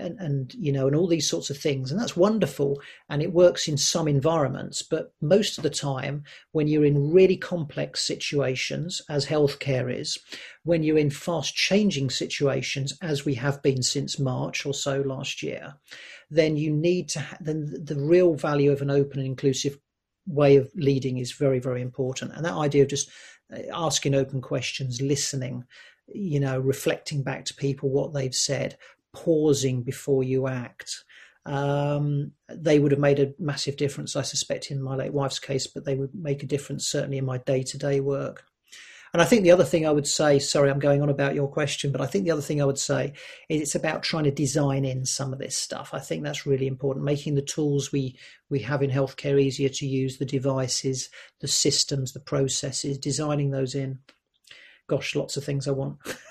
and, 0.00 0.18
and 0.18 0.54
you 0.54 0.72
know 0.72 0.86
and 0.86 0.96
all 0.96 1.06
these 1.06 1.28
sorts 1.28 1.50
of 1.50 1.58
things 1.58 1.90
and 1.90 2.00
that's 2.00 2.16
wonderful 2.16 2.80
and 3.08 3.22
it 3.22 3.32
works 3.32 3.68
in 3.68 3.76
some 3.76 4.08
environments 4.08 4.82
but 4.82 5.12
most 5.20 5.58
of 5.58 5.62
the 5.62 5.70
time 5.70 6.24
when 6.52 6.66
you're 6.66 6.84
in 6.84 7.12
really 7.12 7.36
complex 7.36 8.00
situations 8.00 9.02
as 9.08 9.26
healthcare 9.26 9.92
is 9.92 10.18
when 10.64 10.82
you're 10.82 10.98
in 10.98 11.10
fast 11.10 11.54
changing 11.54 12.10
situations 12.10 12.96
as 13.02 13.24
we 13.24 13.34
have 13.34 13.62
been 13.62 13.82
since 13.82 14.18
march 14.18 14.64
or 14.64 14.74
so 14.74 15.00
last 15.02 15.42
year 15.42 15.74
then 16.30 16.56
you 16.56 16.70
need 16.70 17.08
to 17.08 17.20
ha- 17.20 17.36
then 17.40 17.72
the 17.84 17.96
real 17.96 18.34
value 18.34 18.72
of 18.72 18.82
an 18.82 18.90
open 18.90 19.18
and 19.18 19.26
inclusive 19.26 19.78
way 20.26 20.56
of 20.56 20.70
leading 20.74 21.18
is 21.18 21.32
very 21.32 21.58
very 21.58 21.82
important 21.82 22.32
and 22.34 22.44
that 22.44 22.54
idea 22.54 22.82
of 22.82 22.88
just 22.88 23.10
uh, 23.52 23.58
asking 23.74 24.14
open 24.14 24.40
questions 24.40 25.00
listening 25.00 25.64
you 26.12 26.40
know 26.40 26.58
reflecting 26.58 27.22
back 27.22 27.44
to 27.44 27.54
people 27.54 27.88
what 27.88 28.12
they've 28.12 28.34
said 28.34 28.76
pausing 29.12 29.82
before 29.82 30.22
you 30.22 30.46
act. 30.46 31.04
Um, 31.46 32.32
they 32.48 32.78
would 32.78 32.92
have 32.92 33.00
made 33.00 33.18
a 33.18 33.32
massive 33.38 33.76
difference, 33.76 34.14
I 34.14 34.22
suspect, 34.22 34.70
in 34.70 34.82
my 34.82 34.94
late 34.94 35.12
wife's 35.12 35.38
case, 35.38 35.66
but 35.66 35.84
they 35.84 35.94
would 35.94 36.14
make 36.14 36.42
a 36.42 36.46
difference 36.46 36.86
certainly 36.86 37.18
in 37.18 37.24
my 37.24 37.38
day 37.38 37.62
to 37.62 37.78
day 37.78 38.00
work. 38.00 38.44
And 39.12 39.20
I 39.20 39.24
think 39.24 39.42
the 39.42 39.50
other 39.50 39.64
thing 39.64 39.86
I 39.86 39.90
would 39.90 40.06
say, 40.06 40.38
sorry, 40.38 40.70
I'm 40.70 40.78
going 40.78 41.02
on 41.02 41.08
about 41.08 41.34
your 41.34 41.48
question, 41.48 41.90
but 41.90 42.00
I 42.00 42.06
think 42.06 42.24
the 42.24 42.30
other 42.30 42.42
thing 42.42 42.62
I 42.62 42.64
would 42.64 42.78
say 42.78 43.14
is 43.48 43.60
it's 43.60 43.74
about 43.74 44.04
trying 44.04 44.24
to 44.24 44.30
design 44.30 44.84
in 44.84 45.04
some 45.04 45.32
of 45.32 45.40
this 45.40 45.56
stuff. 45.56 45.90
I 45.92 45.98
think 45.98 46.22
that's 46.22 46.46
really 46.46 46.68
important, 46.68 47.04
making 47.04 47.34
the 47.34 47.42
tools 47.42 47.90
we, 47.90 48.16
we 48.50 48.60
have 48.60 48.82
in 48.82 48.90
healthcare 48.90 49.40
easier 49.40 49.68
to 49.68 49.86
use, 49.86 50.18
the 50.18 50.24
devices, 50.24 51.10
the 51.40 51.48
systems, 51.48 52.12
the 52.12 52.20
processes, 52.20 52.98
designing 52.98 53.50
those 53.50 53.74
in. 53.74 53.98
Gosh, 54.88 55.16
lots 55.16 55.36
of 55.36 55.44
things 55.44 55.66
I 55.66 55.72
want. 55.72 55.98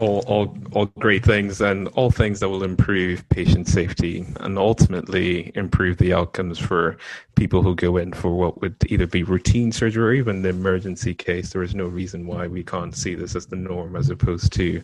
all, 0.00 0.24
all, 0.26 0.56
all 0.72 0.86
great 0.98 1.24
things 1.24 1.60
and 1.60 1.86
all 1.88 2.10
things 2.10 2.40
that 2.40 2.48
will 2.48 2.64
improve 2.64 3.26
patient 3.28 3.68
safety 3.68 4.26
and 4.40 4.58
ultimately 4.58 5.52
improve 5.54 5.98
the 5.98 6.12
outcomes 6.12 6.58
for 6.58 6.96
people 7.36 7.62
who 7.62 7.74
go 7.74 7.98
in 7.98 8.12
for 8.12 8.34
what 8.34 8.60
would 8.62 8.74
either 8.86 9.06
be 9.06 9.22
routine 9.22 9.70
surgery 9.70 10.02
or 10.02 10.12
even 10.14 10.42
the 10.42 10.48
emergency 10.48 11.14
case. 11.14 11.50
There 11.50 11.62
is 11.62 11.74
no 11.74 11.86
reason 11.86 12.26
why 12.26 12.46
we 12.46 12.64
can't 12.64 12.96
see 12.96 13.14
this 13.14 13.36
as 13.36 13.46
the 13.46 13.56
norm 13.56 13.94
as 13.94 14.08
opposed 14.08 14.52
to 14.54 14.82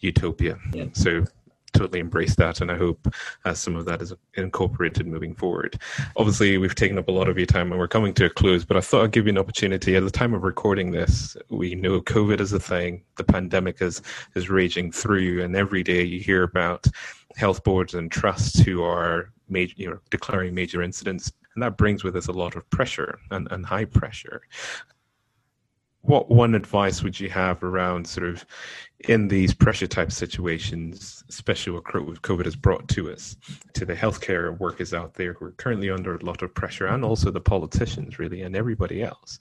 utopia. 0.00 0.58
Yeah. 0.72 0.86
So 0.92 1.24
totally 1.72 2.00
embrace 2.00 2.34
that 2.36 2.60
and 2.60 2.70
i 2.70 2.76
hope 2.76 3.06
uh, 3.44 3.54
some 3.54 3.76
of 3.76 3.84
that 3.84 4.02
is 4.02 4.12
incorporated 4.34 5.06
moving 5.06 5.34
forward. 5.34 5.80
Obviously 6.16 6.58
we've 6.58 6.74
taken 6.74 6.98
up 6.98 7.08
a 7.08 7.12
lot 7.12 7.28
of 7.28 7.36
your 7.36 7.46
time 7.46 7.70
and 7.70 7.78
we're 7.80 7.88
coming 7.88 8.14
to 8.14 8.26
a 8.26 8.30
close 8.30 8.64
but 8.64 8.76
i 8.76 8.80
thought 8.80 9.04
i'd 9.04 9.12
give 9.12 9.26
you 9.26 9.30
an 9.30 9.38
opportunity. 9.38 9.96
At 9.96 10.04
the 10.04 10.10
time 10.10 10.34
of 10.34 10.42
recording 10.42 10.90
this 10.90 11.36
we 11.48 11.74
know 11.74 12.00
covid 12.00 12.40
is 12.40 12.52
a 12.52 12.60
thing 12.60 13.02
the 13.16 13.24
pandemic 13.24 13.80
is 13.82 14.02
is 14.34 14.50
raging 14.50 14.92
through 14.92 15.42
and 15.42 15.56
every 15.56 15.82
day 15.82 16.02
you 16.02 16.20
hear 16.20 16.42
about 16.42 16.86
health 17.36 17.62
boards 17.64 17.94
and 17.94 18.10
trusts 18.10 18.58
who 18.58 18.82
are 18.82 19.32
major, 19.48 19.74
you 19.76 19.90
know, 19.90 19.98
declaring 20.10 20.54
major 20.54 20.82
incidents 20.82 21.32
and 21.54 21.62
that 21.62 21.76
brings 21.76 22.04
with 22.04 22.16
us 22.16 22.28
a 22.28 22.32
lot 22.32 22.56
of 22.56 22.68
pressure 22.70 23.18
and, 23.30 23.50
and 23.50 23.66
high 23.66 23.84
pressure 23.84 24.42
what 26.02 26.30
one 26.30 26.54
advice 26.54 27.02
would 27.02 27.20
you 27.20 27.28
have 27.28 27.62
around 27.62 28.06
sort 28.06 28.26
of 28.26 28.44
in 29.00 29.28
these 29.28 29.54
pressure 29.54 29.86
type 29.86 30.12
situations, 30.12 31.24
especially 31.28 31.72
what 31.72 31.84
COVID 31.84 32.44
has 32.44 32.56
brought 32.56 32.88
to 32.88 33.10
us, 33.10 33.36
to 33.74 33.84
the 33.84 33.94
healthcare 33.94 34.58
workers 34.58 34.92
out 34.92 35.14
there 35.14 35.34
who 35.34 35.46
are 35.46 35.52
currently 35.52 35.90
under 35.90 36.14
a 36.14 36.24
lot 36.24 36.42
of 36.42 36.54
pressure, 36.54 36.86
and 36.86 37.04
also 37.04 37.30
the 37.30 37.40
politicians, 37.40 38.18
really, 38.18 38.42
and 38.42 38.56
everybody 38.56 39.02
else? 39.02 39.38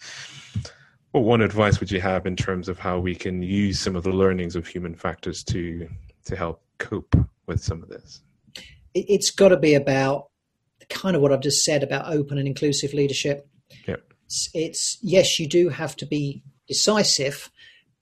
What 1.12 1.24
one 1.24 1.42
advice 1.42 1.80
would 1.80 1.92
you 1.92 2.02
have 2.02 2.26
in 2.26 2.36
terms 2.36 2.70
of 2.70 2.78
how 2.78 3.00
we 3.00 3.16
can 3.16 3.42
use 3.42 3.80
some 3.80 3.96
of 3.96 4.04
the 4.04 4.12
learnings 4.12 4.56
of 4.56 4.68
human 4.68 4.96
factors 4.96 5.44
to 5.46 5.90
to 6.26 6.36
help 6.36 6.62
cope 6.78 7.16
with 7.48 7.64
some 7.64 7.82
of 7.82 7.90
this? 7.90 8.22
It's 8.94 9.32
got 9.32 9.50
to 9.50 9.58
be 9.58 9.74
about 9.74 10.30
kind 10.90 11.16
of 11.16 11.22
what 11.22 11.32
I've 11.32 11.42
just 11.42 11.64
said 11.64 11.84
about 11.84 12.12
open 12.14 12.38
and 12.38 12.48
inclusive 12.48 12.94
leadership. 12.94 13.48
Yep. 13.88 14.04
It's, 14.26 14.50
it's 14.54 14.98
yes, 15.02 15.40
you 15.40 15.48
do 15.48 15.70
have 15.70 15.96
to 15.98 16.06
be 16.06 16.44
decisive, 16.70 17.52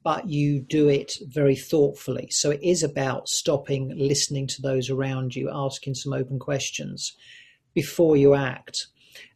but 0.03 0.29
you 0.29 0.59
do 0.59 0.87
it 0.87 1.17
very 1.27 1.55
thoughtfully. 1.55 2.27
So 2.29 2.51
it 2.51 2.61
is 2.61 2.83
about 2.83 3.27
stopping, 3.27 3.91
listening 3.97 4.45
to 4.47 4.61
those 4.61 4.91
around 4.91 5.35
you, 5.35 5.49
asking 5.51 5.95
some 5.95 6.13
open 6.13 6.37
questions 6.37 7.13
before 7.73 8.15
you 8.15 8.35
act. 8.35 8.87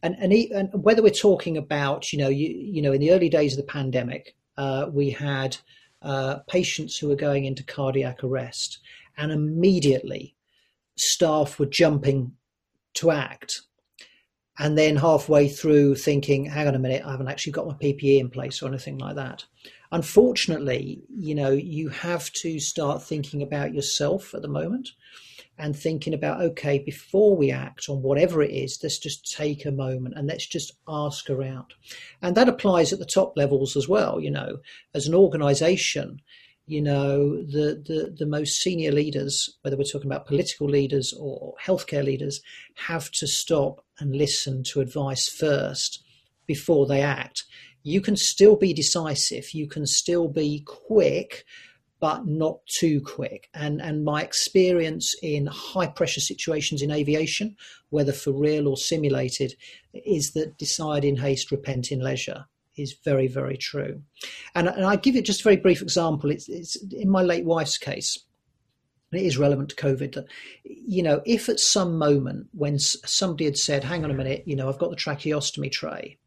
And, 0.04 0.16
and, 0.20 0.32
and 0.34 0.70
whether 0.84 1.02
we're 1.02 1.10
talking 1.10 1.58
about, 1.58 2.14
you 2.14 2.20
know, 2.20 2.30
you, 2.30 2.48
you 2.48 2.82
know, 2.84 2.92
in 2.92 3.02
the 3.02 3.12
early 3.12 3.30
days 3.30 3.54
of 3.54 3.58
the 3.58 3.72
pandemic, 3.72 4.36
uh, 4.58 4.86
we 4.92 5.10
had 5.10 5.58
uh, 6.02 6.38
patients 6.48 6.98
who 6.98 7.08
were 7.08 7.16
going 7.16 7.46
into 7.46 7.64
cardiac 7.64 8.24
arrest, 8.24 8.80
and 9.18 9.32
immediately 9.32 10.36
staff 10.98 11.60
were 11.60 11.66
jumping 11.66 12.32
to 12.94 13.12
act 13.12 13.62
and 14.62 14.78
then 14.78 14.96
halfway 14.96 15.50
through 15.50 15.96
thinking, 15.96 16.46
hang 16.46 16.68
on 16.68 16.76
a 16.76 16.80
minute, 16.80 17.02
I 17.04 17.10
haven't 17.10 17.30
actually 17.30 17.54
got 17.54 17.66
my 17.66 17.74
PPE 17.74 18.20
in 18.20 18.30
place 18.30 18.62
or 18.62 18.68
anything 18.68 19.00
like 19.00 19.16
that. 19.16 19.44
Unfortunately, 19.92 21.02
you 21.10 21.34
know, 21.34 21.50
you 21.50 21.90
have 21.90 22.32
to 22.34 22.60
start 22.60 23.02
thinking 23.02 23.42
about 23.42 23.74
yourself 23.74 24.36
at 24.36 24.44
the 24.44 24.48
moment. 24.48 24.92
and 25.58 25.76
thinking 25.76 26.14
about, 26.14 26.42
okay, 26.42 26.80
before 26.80 27.36
we 27.36 27.52
act 27.52 27.88
on 27.90 28.02
whatever 28.02 28.42
it 28.42 28.52
is, 28.52 28.80
let's 28.82 28.98
just 28.98 29.32
take 29.36 29.66
a 29.66 29.72
moment 29.72 30.16
and 30.18 30.28
let's 30.28 30.48
just 30.48 30.74
ask 30.88 31.30
around. 31.30 31.74
And 32.22 32.36
that 32.36 32.50
applies 32.50 32.92
at 32.92 33.00
the 33.00 33.06
top 33.06 33.38
levels 33.38 33.76
as 33.76 33.88
well. 33.88 34.20
You 34.20 34.32
know, 34.32 34.60
as 34.96 35.08
an 35.08 35.14
organization, 35.14 36.22
you 36.66 36.82
know, 36.82 37.44
the, 37.44 37.84
the, 37.86 38.16
the 38.18 38.26
most 38.26 38.62
senior 38.62 38.92
leaders, 38.92 39.58
whether 39.62 39.78
we're 39.78 39.84
talking 39.84 40.10
about 40.10 40.26
political 40.26 40.68
leaders 40.68 41.14
or 41.14 41.54
healthcare 41.64 42.04
leaders, 42.04 42.42
have 42.76 43.12
to 43.12 43.28
stop 43.28 43.84
and 44.02 44.16
listen 44.16 44.64
to 44.64 44.82
advice 44.82 45.30
first 45.30 46.04
before 46.46 46.86
they 46.86 47.02
act. 47.02 47.46
You 47.84 48.02
can 48.02 48.18
still 48.18 48.58
be 48.58 48.74
decisive, 48.74 49.54
you 49.54 49.68
can 49.68 49.86
still 49.86 50.28
be 50.28 50.64
quick, 50.66 51.46
but 52.00 52.26
not 52.26 52.66
too 52.66 53.00
quick. 53.00 53.48
And 53.54 53.82
and 53.82 54.04
my 54.04 54.24
experience 54.24 55.16
in 55.22 55.46
high 55.48 55.88
pressure 55.88 56.20
situations 56.20 56.82
in 56.82 56.92
aviation, 56.92 57.56
whether 57.90 58.12
for 58.12 58.32
real 58.34 58.68
or 58.68 58.76
simulated, 58.76 59.56
is 59.94 60.32
that 60.32 60.58
decide 60.58 61.06
in 61.06 61.18
haste, 61.18 61.52
repent 61.52 61.92
in 61.92 62.02
leisure 62.02 62.46
is 62.78 62.96
very 63.04 63.28
very 63.28 63.58
true. 63.58 64.02
And, 64.56 64.68
and 64.68 64.86
I 64.86 64.96
give 64.96 65.16
you 65.16 65.22
just 65.22 65.42
a 65.42 65.44
very 65.44 65.58
brief 65.58 65.82
example. 65.82 66.32
It's, 66.32 66.50
it's 66.50 66.76
in 66.92 67.10
my 67.10 67.22
late 67.22 67.46
wife's 67.46 67.78
case. 67.78 68.18
It 69.12 69.24
is 69.24 69.38
relevant 69.38 69.70
to 69.70 69.76
COVID. 69.76 70.14
That 70.16 70.26
you 70.64 71.04
know, 71.04 71.22
if 71.26 71.50
at 71.50 71.60
some 71.60 71.98
moment 71.98 72.48
when 72.54 72.80
somebody 72.80 73.46
had 73.46 73.58
said, 73.58 73.84
"Hang 73.84 74.04
on 74.04 74.12
a 74.12 74.16
minute," 74.16 74.44
you 74.46 74.56
know, 74.56 74.70
I've 74.70 74.80
got 74.80 74.90
the 74.90 74.96
tracheostomy 74.96 75.72
tray. 75.72 76.18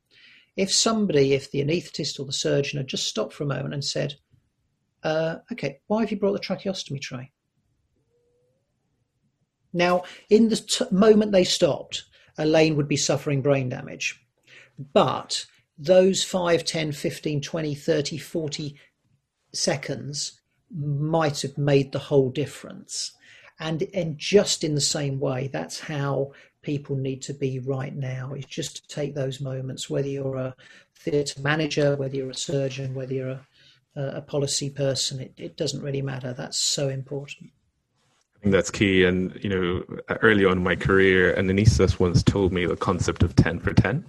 If 0.56 0.72
somebody, 0.72 1.32
if 1.32 1.50
the 1.50 1.64
anaesthetist 1.64 2.20
or 2.20 2.26
the 2.26 2.32
surgeon 2.32 2.78
had 2.78 2.86
just 2.86 3.08
stopped 3.08 3.32
for 3.32 3.42
a 3.42 3.46
moment 3.46 3.74
and 3.74 3.84
said, 3.84 4.14
uh, 5.04 5.36
okay, 5.52 5.80
why 5.86 6.00
have 6.00 6.10
you 6.10 6.16
brought 6.16 6.32
the 6.32 6.38
tracheostomy 6.38 7.00
tray? 7.00 7.30
Now, 9.72 10.04
in 10.30 10.48
the 10.48 10.56
t- 10.56 10.84
moment 10.90 11.32
they 11.32 11.44
stopped, 11.44 12.04
Elaine 12.38 12.76
would 12.76 12.88
be 12.88 12.96
suffering 12.96 13.42
brain 13.42 13.68
damage. 13.68 14.24
But 14.92 15.46
those 15.76 16.24
5, 16.24 16.64
10, 16.64 16.92
15, 16.92 17.40
20, 17.40 17.74
30, 17.74 18.18
40 18.18 18.76
seconds 19.52 20.40
might 20.76 21.42
have 21.42 21.56
made 21.56 21.92
the 21.92 21.98
whole 21.98 22.30
difference. 22.30 23.12
And, 23.60 23.84
and 23.94 24.18
just 24.18 24.64
in 24.64 24.74
the 24.74 24.80
same 24.80 25.20
way, 25.20 25.48
that's 25.52 25.80
how 25.80 26.32
people 26.62 26.96
need 26.96 27.22
to 27.22 27.34
be 27.34 27.60
right 27.60 27.94
now, 27.94 28.34
is 28.34 28.46
just 28.46 28.76
to 28.76 28.94
take 28.94 29.14
those 29.14 29.40
moments, 29.40 29.88
whether 29.88 30.08
you're 30.08 30.36
a 30.36 30.56
theatre 30.96 31.40
manager, 31.40 31.94
whether 31.96 32.16
you're 32.16 32.30
a 32.30 32.34
surgeon, 32.34 32.94
whether 32.94 33.14
you're 33.14 33.30
a 33.30 33.46
a 33.96 34.20
policy 34.20 34.70
person. 34.70 35.20
It, 35.20 35.34
it 35.36 35.56
doesn't 35.56 35.82
really 35.82 36.02
matter. 36.02 36.32
That's 36.32 36.58
so 36.58 36.88
important. 36.88 37.50
I 38.36 38.40
think 38.40 38.52
that's 38.52 38.70
key. 38.70 39.04
And, 39.04 39.38
you 39.42 39.48
know, 39.48 39.84
early 40.22 40.44
on 40.44 40.58
in 40.58 40.62
my 40.62 40.76
career, 40.76 41.32
an 41.34 41.48
anaesthetist 41.48 41.98
once 41.98 42.22
told 42.22 42.52
me 42.52 42.66
the 42.66 42.76
concept 42.76 43.22
of 43.22 43.34
10 43.36 43.60
for 43.60 43.72
10. 43.72 44.04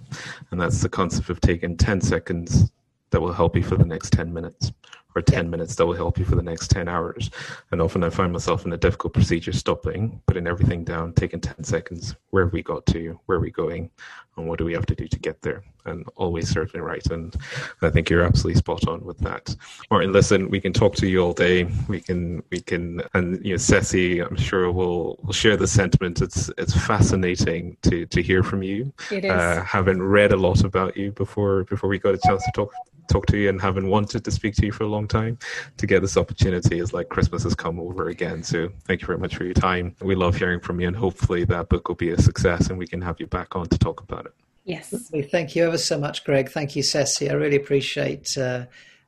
And 0.50 0.60
that's 0.60 0.82
the 0.82 0.88
concept 0.88 1.30
of 1.30 1.40
taking 1.40 1.76
10 1.76 2.00
seconds 2.00 2.70
that 3.10 3.20
will 3.20 3.32
help 3.32 3.56
you 3.56 3.62
for 3.62 3.76
the 3.76 3.84
next 3.84 4.12
10 4.12 4.32
minutes 4.32 4.72
or 5.16 5.22
10 5.22 5.48
minutes 5.48 5.74
that 5.74 5.86
will 5.86 5.94
help 5.94 6.18
you 6.18 6.24
for 6.24 6.36
the 6.36 6.42
next 6.42 6.70
10 6.70 6.88
hours. 6.88 7.30
And 7.70 7.80
often 7.80 8.04
I 8.04 8.10
find 8.10 8.32
myself 8.32 8.66
in 8.66 8.72
a 8.72 8.76
difficult 8.76 9.14
procedure 9.14 9.52
stopping, 9.52 10.20
putting 10.26 10.46
everything 10.46 10.84
down, 10.84 11.14
taking 11.14 11.40
10 11.40 11.64
seconds. 11.64 12.14
Where 12.30 12.44
have 12.44 12.52
we 12.52 12.62
got 12.62 12.84
to? 12.86 13.18
Where 13.24 13.38
are 13.38 13.40
we 13.40 13.50
going? 13.50 13.90
And 14.36 14.46
what 14.46 14.58
do 14.58 14.66
we 14.66 14.74
have 14.74 14.84
to 14.86 14.94
do 14.94 15.08
to 15.08 15.18
get 15.18 15.40
there? 15.40 15.64
And 15.86 16.06
always 16.16 16.50
certainly 16.50 16.84
right. 16.84 17.04
And 17.06 17.34
I 17.80 17.88
think 17.88 18.10
you're 18.10 18.22
absolutely 18.22 18.58
spot 18.58 18.86
on 18.86 19.02
with 19.02 19.16
that. 19.20 19.56
Martin, 19.90 20.12
listen, 20.12 20.50
we 20.50 20.60
can 20.60 20.74
talk 20.74 20.94
to 20.96 21.08
you 21.08 21.20
all 21.22 21.32
day. 21.32 21.66
We 21.88 22.02
can, 22.02 22.42
we 22.50 22.60
can, 22.60 23.00
and 23.14 23.42
you 23.42 23.52
know, 23.52 23.56
Sesi, 23.56 24.22
I'm 24.22 24.36
sure 24.36 24.70
will 24.70 25.18
will 25.22 25.32
share 25.32 25.56
the 25.56 25.66
sentiment. 25.66 26.20
It's 26.20 26.50
it's 26.58 26.76
fascinating 26.76 27.78
to 27.84 28.04
to 28.04 28.22
hear 28.22 28.42
from 28.42 28.62
you. 28.62 28.92
It 29.10 29.24
is. 29.24 29.30
Uh, 29.30 29.62
having 29.66 30.02
read 30.02 30.32
a 30.32 30.36
lot 30.36 30.64
about 30.64 30.98
you 30.98 31.12
before 31.12 31.64
before 31.64 31.88
we 31.88 31.98
got 31.98 32.14
a 32.14 32.18
chance 32.18 32.44
to 32.44 32.50
talk 32.52 32.74
talk 33.08 33.26
to 33.26 33.36
you 33.36 33.48
and 33.48 33.60
having 33.60 33.88
wanted 33.88 34.24
to 34.24 34.30
speak 34.30 34.54
to 34.56 34.66
you 34.66 34.72
for 34.72 34.84
a 34.84 34.88
long 34.88 35.06
time 35.08 35.38
to 35.76 35.86
get 35.86 36.00
this 36.00 36.16
opportunity 36.16 36.78
is 36.78 36.92
like 36.92 37.08
Christmas 37.08 37.42
has 37.44 37.54
come 37.54 37.78
over 37.80 38.08
again. 38.08 38.42
So 38.42 38.68
thank 38.84 39.00
you 39.00 39.06
very 39.06 39.18
much 39.18 39.36
for 39.36 39.44
your 39.44 39.54
time. 39.54 39.94
We 40.00 40.14
love 40.14 40.36
hearing 40.36 40.60
from 40.60 40.80
you 40.80 40.88
and 40.88 40.96
hopefully 40.96 41.44
that 41.44 41.68
book 41.68 41.88
will 41.88 41.94
be 41.94 42.10
a 42.10 42.20
success 42.20 42.68
and 42.68 42.78
we 42.78 42.86
can 42.86 43.00
have 43.02 43.20
you 43.20 43.26
back 43.26 43.56
on 43.56 43.68
to 43.68 43.78
talk 43.78 44.00
about 44.00 44.26
it. 44.26 44.34
Yes. 44.64 44.92
Thank 45.30 45.54
you 45.54 45.64
ever 45.64 45.78
so 45.78 45.98
much, 45.98 46.24
Greg. 46.24 46.50
Thank 46.50 46.74
you, 46.74 46.82
Sesi. 46.82 47.30
I 47.30 47.34
really 47.34 47.56
appreciate 47.56 48.36
uh, 48.36 48.66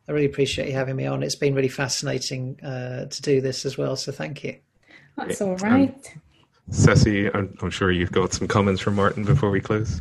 I 0.09 0.13
really 0.13 0.27
appreciate 0.27 0.69
you 0.69 0.75
having 0.75 0.97
me 0.97 1.07
on. 1.07 1.23
It's 1.23 1.35
been 1.35 1.55
really 1.55 1.69
fascinating 1.69 2.59
uh, 2.65 3.07
to 3.07 3.23
do 3.23 3.41
this 3.43 3.67
as 3.67 3.77
well. 3.77 3.95
So 3.95 4.11
thank 4.11 4.43
you. 4.43 4.57
That's 5.17 5.43
all 5.43 5.57
right. 5.57 5.91
Um, 5.91 6.23
Sesi, 6.71 7.35
I'm, 7.35 7.57
I'm, 7.63 7.71
sure 7.71 7.91
you've 7.91 8.13
got 8.13 8.33
some 8.33 8.47
comments 8.47 8.81
from 8.81 8.95
Martin 8.95 9.25
before 9.25 9.51
we 9.51 9.61
close. 9.61 10.01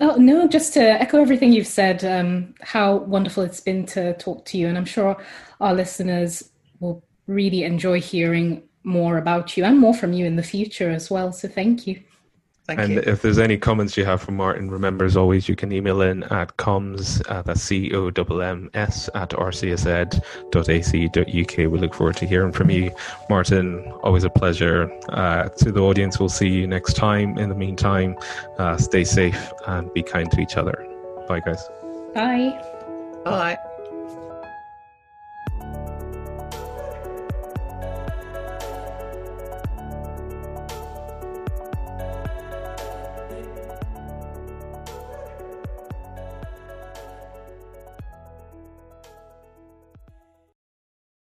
Oh, 0.00 0.16
no, 0.16 0.46
just 0.46 0.72
to 0.74 0.80
echo 0.80 1.20
everything 1.20 1.52
you've 1.52 1.66
said, 1.66 2.04
um, 2.04 2.54
how 2.60 2.96
wonderful 2.96 3.42
it's 3.42 3.60
been 3.60 3.86
to 3.86 4.14
talk 4.14 4.44
to 4.46 4.58
you. 4.58 4.68
And 4.68 4.78
I'm 4.78 4.84
sure 4.84 5.16
our 5.60 5.74
listeners 5.74 6.50
will 6.80 7.02
really 7.26 7.64
enjoy 7.64 8.00
hearing 8.00 8.62
more 8.84 9.18
about 9.18 9.56
you 9.56 9.64
and 9.64 9.78
more 9.78 9.94
from 9.94 10.12
you 10.12 10.26
in 10.26 10.36
the 10.36 10.42
future 10.42 10.90
as 10.90 11.10
well. 11.10 11.32
So 11.32 11.48
thank 11.48 11.86
you. 11.86 12.00
Thank 12.66 12.80
and 12.80 12.92
you. 12.94 13.02
if 13.06 13.22
there's 13.22 13.38
any 13.38 13.56
comments 13.56 13.96
you 13.96 14.04
have 14.04 14.20
from 14.20 14.36
Martin, 14.36 14.68
remember 14.68 15.04
as 15.04 15.16
always, 15.16 15.48
you 15.48 15.54
can 15.54 15.70
email 15.70 16.00
in 16.00 16.24
at 16.24 16.56
comms, 16.56 17.22
uh, 17.30 17.42
that's 17.42 17.62
C-O-M-M-S 17.62 19.08
at 19.14 19.30
rcsed.ac.uk. 19.30 20.16
We 21.56 21.78
look 21.78 21.94
forward 21.94 22.16
to 22.16 22.26
hearing 22.26 22.50
from 22.50 22.70
you. 22.70 22.90
Martin, 23.30 23.86
always 24.02 24.24
a 24.24 24.30
pleasure. 24.30 24.90
Uh, 25.10 25.48
to 25.48 25.70
the 25.70 25.80
audience, 25.80 26.18
we'll 26.18 26.28
see 26.28 26.48
you 26.48 26.66
next 26.66 26.94
time. 26.94 27.38
In 27.38 27.50
the 27.50 27.54
meantime, 27.54 28.16
uh, 28.58 28.76
stay 28.76 29.04
safe 29.04 29.52
and 29.68 29.92
be 29.94 30.02
kind 30.02 30.28
to 30.32 30.40
each 30.40 30.56
other. 30.56 30.84
Bye, 31.28 31.40
guys. 31.40 31.62
Bye. 32.14 32.60
Bye. 33.24 33.58